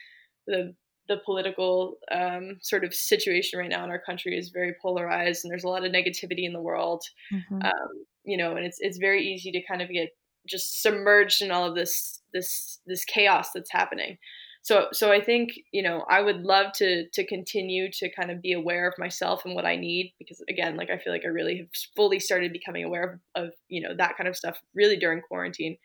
the 0.47 0.74
the 1.09 1.18
political 1.24 1.97
um, 2.12 2.59
sort 2.62 2.84
of 2.84 2.95
situation 2.95 3.59
right 3.59 3.68
now 3.68 3.82
in 3.82 3.91
our 3.91 4.01
country 4.01 4.38
is 4.38 4.51
very 4.51 4.74
polarized, 4.80 5.45
and 5.45 5.51
there's 5.51 5.64
a 5.64 5.68
lot 5.68 5.84
of 5.84 5.93
negativity 5.93 6.45
in 6.47 6.53
the 6.53 6.62
world. 6.62 7.03
Mm-hmm. 7.32 7.62
Um, 7.62 8.05
you 8.24 8.36
know, 8.36 8.57
and 8.57 8.64
it's 8.64 8.78
it's 8.80 8.99
very 8.99 9.24
easy 9.24 9.51
to 9.53 9.62
kind 9.66 9.82
of 9.82 9.91
get 9.91 10.11
just 10.49 10.80
submerged 10.80 11.43
in 11.43 11.51
all 11.51 11.66
of 11.68 11.74
this 11.74 12.20
this 12.32 12.78
this 12.86 13.05
chaos 13.05 13.49
that's 13.55 13.72
happening. 13.72 14.18
So 14.62 14.86
so 14.93 15.11
I 15.11 15.20
think 15.20 15.51
you 15.72 15.82
know 15.82 16.05
I 16.09 16.20
would 16.20 16.43
love 16.43 16.72
to 16.74 17.09
to 17.12 17.26
continue 17.26 17.91
to 17.93 18.11
kind 18.14 18.30
of 18.30 18.41
be 18.41 18.53
aware 18.53 18.86
of 18.86 18.95
myself 18.99 19.43
and 19.45 19.55
what 19.55 19.66
I 19.66 19.76
need 19.76 20.14
because 20.18 20.43
again, 20.49 20.76
like 20.76 20.91
I 20.91 20.99
feel 20.99 21.12
like 21.12 21.24
I 21.24 21.28
really 21.28 21.59
have 21.59 21.68
fully 21.97 22.20
started 22.20 22.53
becoming 22.53 22.84
aware 22.84 23.20
of, 23.34 23.47
of 23.47 23.53
you 23.68 23.80
know 23.80 23.97
that 23.97 24.16
kind 24.16 24.28
of 24.28 24.36
stuff 24.36 24.59
really 24.74 24.97
during 24.97 25.22
quarantine 25.22 25.76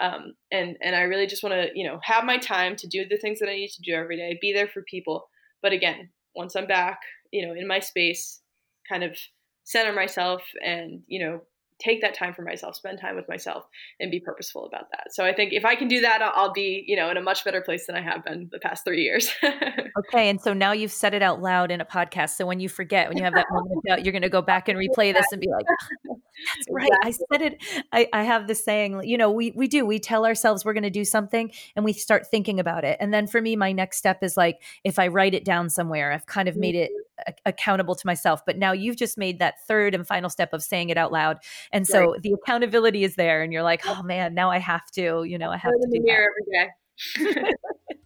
um, 0.00 0.34
and 0.50 0.76
and 0.82 0.96
I 0.96 1.02
really 1.02 1.26
just 1.26 1.42
want 1.42 1.54
to 1.54 1.68
you 1.74 1.86
know 1.86 2.00
have 2.02 2.24
my 2.24 2.38
time 2.38 2.76
to 2.76 2.86
do 2.86 3.04
the 3.08 3.16
things 3.16 3.38
that 3.40 3.48
I 3.48 3.54
need 3.54 3.70
to 3.70 3.82
do 3.82 3.94
every 3.94 4.16
day, 4.16 4.38
be 4.40 4.52
there 4.52 4.68
for 4.68 4.82
people. 4.82 5.28
But 5.62 5.72
again, 5.72 6.10
once 6.34 6.56
I'm 6.56 6.66
back, 6.66 7.00
you 7.30 7.46
know, 7.46 7.54
in 7.54 7.66
my 7.66 7.80
space, 7.80 8.40
kind 8.88 9.02
of 9.04 9.16
center 9.64 9.92
myself 9.92 10.42
and 10.64 11.02
you 11.06 11.24
know 11.24 11.40
take 11.78 12.00
that 12.02 12.14
time 12.14 12.34
for 12.34 12.42
myself, 12.42 12.76
spend 12.76 13.00
time 13.00 13.16
with 13.16 13.28
myself, 13.28 13.64
and 13.98 14.10
be 14.10 14.20
purposeful 14.20 14.66
about 14.66 14.90
that. 14.92 15.12
So 15.12 15.24
I 15.24 15.34
think 15.34 15.52
if 15.52 15.64
I 15.64 15.74
can 15.74 15.88
do 15.88 16.00
that, 16.02 16.22
I'll 16.22 16.52
be, 16.52 16.84
you 16.86 16.96
know, 16.96 17.10
in 17.10 17.16
a 17.16 17.22
much 17.22 17.44
better 17.44 17.60
place 17.60 17.86
than 17.86 17.96
I 17.96 18.02
have 18.02 18.24
been 18.24 18.48
the 18.52 18.58
past 18.58 18.84
three 18.84 19.02
years. 19.02 19.30
okay, 19.98 20.28
and 20.28 20.40
so 20.40 20.52
now 20.52 20.72
you've 20.72 20.92
said 20.92 21.14
it 21.14 21.22
out 21.22 21.42
loud 21.42 21.70
in 21.70 21.80
a 21.80 21.84
podcast. 21.84 22.30
So 22.30 22.46
when 22.46 22.60
you 22.60 22.68
forget, 22.68 23.08
when 23.08 23.18
you 23.18 23.24
have 23.24 23.34
that 23.34 23.46
moment 23.50 23.72
of 23.76 23.82
doubt, 23.88 24.04
you're 24.04 24.12
going 24.12 24.22
to 24.22 24.28
go 24.28 24.42
back 24.42 24.68
and 24.68 24.78
replay 24.78 25.12
this 25.12 25.26
and 25.32 25.40
be 25.40 25.48
like, 25.48 25.64
"That's 25.66 26.68
right, 26.70 26.88
exactly. 27.02 27.08
I 27.08 27.10
said 27.10 27.42
it." 27.42 27.84
I, 27.92 28.08
I 28.12 28.22
have 28.22 28.46
this 28.46 28.64
saying, 28.64 29.02
you 29.04 29.18
know, 29.18 29.30
we 29.30 29.52
we 29.52 29.68
do 29.68 29.84
we 29.84 29.98
tell 29.98 30.24
ourselves 30.26 30.64
we're 30.64 30.74
going 30.74 30.84
to 30.84 30.90
do 30.90 31.04
something, 31.04 31.50
and 31.76 31.84
we 31.84 31.92
start 31.92 32.26
thinking 32.30 32.60
about 32.60 32.84
it. 32.84 32.96
And 33.00 33.12
then 33.12 33.26
for 33.26 33.40
me, 33.40 33.56
my 33.56 33.72
next 33.72 33.98
step 33.98 34.22
is 34.22 34.36
like 34.36 34.62
if 34.84 34.98
I 34.98 35.08
write 35.08 35.34
it 35.34 35.44
down 35.44 35.70
somewhere, 35.70 36.12
I've 36.12 36.26
kind 36.26 36.48
of 36.48 36.56
made 36.56 36.74
it 36.74 36.90
mm-hmm. 36.90 37.03
A- 37.26 37.34
accountable 37.46 37.94
to 37.94 38.06
myself. 38.06 38.40
But 38.44 38.58
now 38.58 38.72
you've 38.72 38.96
just 38.96 39.18
made 39.18 39.38
that 39.38 39.54
third 39.66 39.94
and 39.94 40.06
final 40.06 40.30
step 40.30 40.52
of 40.52 40.62
saying 40.62 40.90
it 40.90 40.96
out 40.96 41.12
loud 41.12 41.38
and 41.72 41.86
so 41.86 42.12
right. 42.12 42.22
the 42.22 42.32
accountability 42.32 43.04
is 43.04 43.16
there, 43.16 43.42
and 43.42 43.52
you're 43.52 43.62
like, 43.62 43.82
oh 43.86 44.02
man, 44.02 44.34
now 44.34 44.50
I 44.50 44.58
have 44.58 44.90
to, 44.92 45.24
you 45.24 45.38
know, 45.38 45.50
I 45.50 45.56
have 45.56 45.72
to 45.72 45.88
do 45.92 46.02
that. 46.02 46.18
every 47.26 47.44
day. 47.44 47.52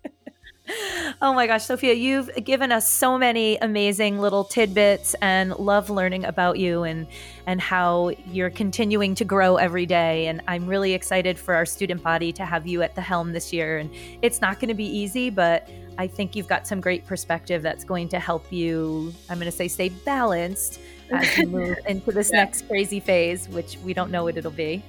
oh 1.22 1.32
my 1.34 1.46
gosh, 1.46 1.64
Sophia, 1.64 1.94
you've 1.94 2.30
given 2.44 2.72
us 2.72 2.88
so 2.88 3.18
many 3.18 3.56
amazing 3.58 4.18
little 4.18 4.44
tidbits 4.44 5.14
and 5.22 5.56
love 5.56 5.90
learning 5.90 6.24
about 6.24 6.58
you 6.58 6.82
and 6.82 7.06
and 7.46 7.60
how 7.60 8.10
you're 8.26 8.50
continuing 8.50 9.14
to 9.14 9.24
grow 9.24 9.56
every 9.56 9.86
day. 9.86 10.26
And 10.26 10.42
I'm 10.46 10.66
really 10.66 10.92
excited 10.92 11.38
for 11.38 11.54
our 11.54 11.64
student 11.64 12.02
body 12.02 12.32
to 12.32 12.44
have 12.44 12.66
you 12.66 12.82
at 12.82 12.94
the 12.94 13.00
helm 13.00 13.32
this 13.32 13.52
year. 13.52 13.78
And 13.78 13.90
it's 14.22 14.40
not 14.40 14.60
going 14.60 14.68
to 14.68 14.74
be 14.74 14.84
easy, 14.84 15.30
but 15.30 15.68
I 15.98 16.06
think 16.06 16.36
you've 16.36 16.46
got 16.46 16.66
some 16.66 16.80
great 16.80 17.06
perspective 17.06 17.62
that's 17.62 17.84
going 17.84 18.08
to 18.10 18.20
help 18.20 18.52
you, 18.52 19.12
I'm 19.28 19.38
going 19.38 19.50
to 19.50 19.56
say, 19.56 19.66
stay 19.66 19.88
balanced 19.88 20.78
as 21.10 21.36
we 21.38 21.44
move 21.46 21.76
into 21.86 22.12
this 22.12 22.30
yeah. 22.32 22.44
next 22.44 22.68
crazy 22.68 23.00
phase, 23.00 23.48
which 23.48 23.78
we 23.78 23.94
don't 23.94 24.10
know 24.10 24.24
what 24.24 24.36
it'll 24.36 24.50
be. 24.50 24.82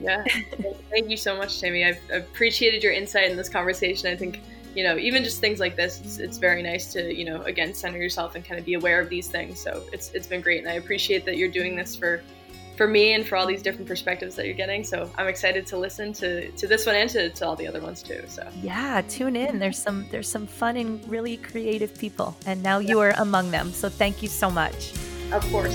Yeah. 0.00 0.24
Thank 0.90 1.08
you 1.08 1.16
so 1.16 1.36
much, 1.36 1.60
Tammy. 1.60 1.84
I've 1.84 2.00
appreciated 2.12 2.82
your 2.82 2.92
insight 2.92 3.30
in 3.30 3.36
this 3.36 3.48
conversation. 3.48 4.08
I 4.10 4.16
think, 4.16 4.40
you 4.76 4.84
know, 4.84 4.98
even 4.98 5.24
just 5.24 5.40
things 5.40 5.58
like 5.58 5.74
this, 5.74 6.00
it's, 6.02 6.18
it's, 6.18 6.36
very 6.36 6.62
nice 6.62 6.92
to, 6.92 7.12
you 7.12 7.24
know, 7.24 7.40
again, 7.42 7.72
center 7.72 7.96
yourself 7.96 8.34
and 8.34 8.44
kind 8.44 8.60
of 8.60 8.66
be 8.66 8.74
aware 8.74 9.00
of 9.00 9.08
these 9.08 9.26
things. 9.26 9.58
So 9.58 9.82
it's, 9.90 10.10
it's 10.12 10.26
been 10.26 10.42
great. 10.42 10.60
And 10.60 10.68
I 10.68 10.74
appreciate 10.74 11.24
that 11.24 11.38
you're 11.38 11.50
doing 11.50 11.74
this 11.74 11.96
for, 11.96 12.22
for 12.76 12.86
me 12.86 13.14
and 13.14 13.26
for 13.26 13.36
all 13.36 13.46
these 13.46 13.62
different 13.62 13.88
perspectives 13.88 14.36
that 14.36 14.44
you're 14.44 14.54
getting. 14.54 14.84
So 14.84 15.10
I'm 15.16 15.28
excited 15.28 15.66
to 15.68 15.78
listen 15.78 16.12
to, 16.14 16.50
to 16.50 16.66
this 16.66 16.84
one 16.84 16.94
and 16.94 17.08
to, 17.08 17.30
to 17.30 17.46
all 17.46 17.56
the 17.56 17.66
other 17.66 17.80
ones 17.80 18.02
too. 18.02 18.22
So 18.28 18.46
yeah, 18.60 19.00
tune 19.08 19.34
in. 19.34 19.58
There's 19.58 19.78
some, 19.78 20.04
there's 20.10 20.28
some 20.28 20.46
fun 20.46 20.76
and 20.76 21.08
really 21.08 21.38
creative 21.38 21.96
people 21.98 22.36
and 22.44 22.62
now 22.62 22.78
you 22.78 23.00
are 23.00 23.14
among 23.16 23.50
them. 23.50 23.72
So 23.72 23.88
thank 23.88 24.22
you 24.22 24.28
so 24.28 24.50
much. 24.50 24.92
Of 25.32 25.42
course. 25.50 25.74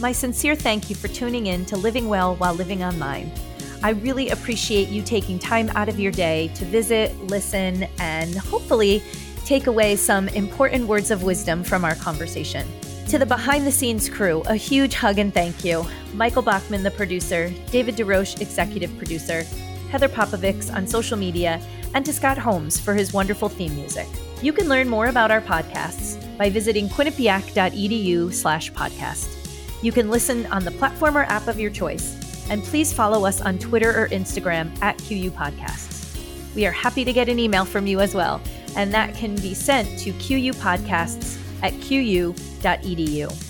My 0.00 0.12
sincere 0.12 0.54
thank 0.54 0.88
you 0.88 0.94
for 0.94 1.08
tuning 1.08 1.48
in 1.48 1.64
to 1.66 1.76
Living 1.76 2.08
Well 2.08 2.36
While 2.36 2.54
Living 2.54 2.84
Online. 2.84 3.32
I 3.82 3.90
really 3.90 4.28
appreciate 4.30 4.90
you 4.90 5.02
taking 5.02 5.40
time 5.40 5.70
out 5.70 5.88
of 5.88 5.98
your 5.98 6.12
day 6.12 6.52
to 6.54 6.64
visit, 6.64 7.18
listen, 7.24 7.82
and 7.98 8.32
hopefully 8.36 9.02
take 9.44 9.66
away 9.66 9.96
some 9.96 10.28
important 10.28 10.86
words 10.86 11.10
of 11.10 11.24
wisdom 11.24 11.64
from 11.64 11.84
our 11.84 11.96
conversation. 11.96 12.68
To 13.08 13.18
the 13.18 13.26
behind 13.26 13.66
the 13.66 13.72
scenes 13.72 14.08
crew, 14.08 14.42
a 14.46 14.54
huge 14.54 14.94
hug 14.94 15.18
and 15.18 15.34
thank 15.34 15.64
you. 15.64 15.84
Michael 16.14 16.42
Bachman, 16.42 16.84
the 16.84 16.92
producer, 16.92 17.50
David 17.72 17.96
DeRoche, 17.96 18.40
executive 18.40 18.96
producer, 18.98 19.42
Heather 19.90 20.08
Popovics 20.08 20.72
on 20.72 20.86
social 20.86 21.16
media, 21.16 21.60
and 21.94 22.06
to 22.06 22.12
Scott 22.12 22.38
Holmes 22.38 22.78
for 22.78 22.94
his 22.94 23.12
wonderful 23.12 23.48
theme 23.48 23.74
music. 23.74 24.06
You 24.42 24.52
can 24.52 24.68
learn 24.68 24.88
more 24.88 25.08
about 25.08 25.32
our 25.32 25.40
podcasts 25.40 26.22
by 26.38 26.50
visiting 26.50 26.88
quinnipiac.edu 26.88 28.32
slash 28.32 28.70
podcast. 28.72 29.37
You 29.80 29.92
can 29.92 30.10
listen 30.10 30.46
on 30.46 30.64
the 30.64 30.72
platform 30.72 31.16
or 31.16 31.22
app 31.22 31.46
of 31.46 31.60
your 31.60 31.70
choice, 31.70 32.16
and 32.50 32.64
please 32.64 32.92
follow 32.92 33.24
us 33.24 33.40
on 33.40 33.58
Twitter 33.60 33.90
or 33.90 34.08
Instagram 34.08 34.76
at 34.82 34.98
QU 34.98 35.30
Podcasts. 35.30 36.12
We 36.56 36.66
are 36.66 36.72
happy 36.72 37.04
to 37.04 37.12
get 37.12 37.28
an 37.28 37.38
email 37.38 37.64
from 37.64 37.86
you 37.86 38.00
as 38.00 38.12
well, 38.12 38.40
and 38.74 38.92
that 38.92 39.14
can 39.14 39.36
be 39.36 39.54
sent 39.54 39.96
to 40.00 40.12
QU 40.14 40.52
Podcasts 40.54 41.38
at 41.62 41.72
QU 41.74 42.32
edu. 42.32 43.44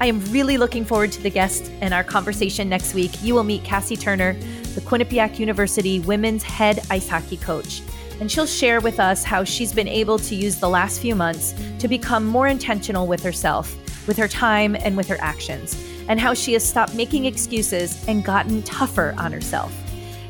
I 0.00 0.06
am 0.06 0.20
really 0.30 0.56
looking 0.56 0.84
forward 0.84 1.10
to 1.12 1.22
the 1.22 1.30
guest 1.30 1.72
and 1.80 1.92
our 1.92 2.04
conversation 2.04 2.68
next 2.68 2.94
week. 2.94 3.10
You 3.20 3.34
will 3.34 3.42
meet 3.42 3.64
Cassie 3.64 3.96
Turner, 3.96 4.34
the 4.74 4.80
Quinnipiac 4.82 5.40
University 5.40 5.98
women's 5.98 6.44
head 6.44 6.78
ice 6.90 7.08
hockey 7.08 7.38
coach, 7.38 7.82
and 8.20 8.30
she'll 8.30 8.46
share 8.46 8.80
with 8.80 9.00
us 9.00 9.24
how 9.24 9.42
she's 9.42 9.72
been 9.72 9.88
able 9.88 10.20
to 10.20 10.36
use 10.36 10.60
the 10.60 10.68
last 10.68 11.00
few 11.00 11.16
months 11.16 11.54
to 11.80 11.88
become 11.88 12.24
more 12.24 12.46
intentional 12.46 13.08
with 13.08 13.22
herself, 13.24 13.76
with 14.06 14.16
her 14.16 14.28
time, 14.28 14.74
and 14.76 14.96
with 14.96 15.08
her 15.08 15.18
actions, 15.20 15.76
and 16.08 16.18
how 16.18 16.34
she 16.34 16.52
has 16.52 16.68
stopped 16.68 16.94
making 16.94 17.24
excuses 17.24 18.06
and 18.08 18.24
gotten 18.24 18.62
tougher 18.62 19.14
on 19.18 19.32
herself. 19.32 19.72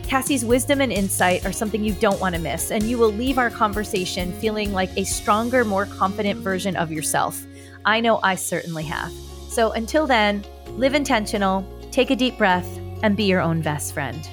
Cassie's 0.06 0.44
wisdom 0.44 0.80
and 0.80 0.92
insight 0.92 1.46
are 1.46 1.52
something 1.52 1.82
you 1.82 1.94
don't 1.94 2.20
want 2.20 2.34
to 2.34 2.40
miss, 2.40 2.70
and 2.70 2.82
you 2.82 2.98
will 2.98 3.12
leave 3.12 3.38
our 3.38 3.48
conversation 3.48 4.32
feeling 4.34 4.72
like 4.72 4.90
a 4.96 5.04
stronger, 5.04 5.64
more 5.64 5.86
confident 5.86 6.40
version 6.40 6.76
of 6.76 6.92
yourself. 6.92 7.46
I 7.84 8.00
know 8.00 8.20
I 8.22 8.34
certainly 8.34 8.84
have. 8.84 9.10
So 9.48 9.72
until 9.72 10.06
then, 10.06 10.44
live 10.68 10.94
intentional, 10.94 11.66
take 11.90 12.10
a 12.10 12.16
deep 12.16 12.36
breath, 12.36 12.68
and 13.02 13.16
be 13.16 13.24
your 13.24 13.40
own 13.40 13.62
best 13.62 13.94
friend. 13.94 14.28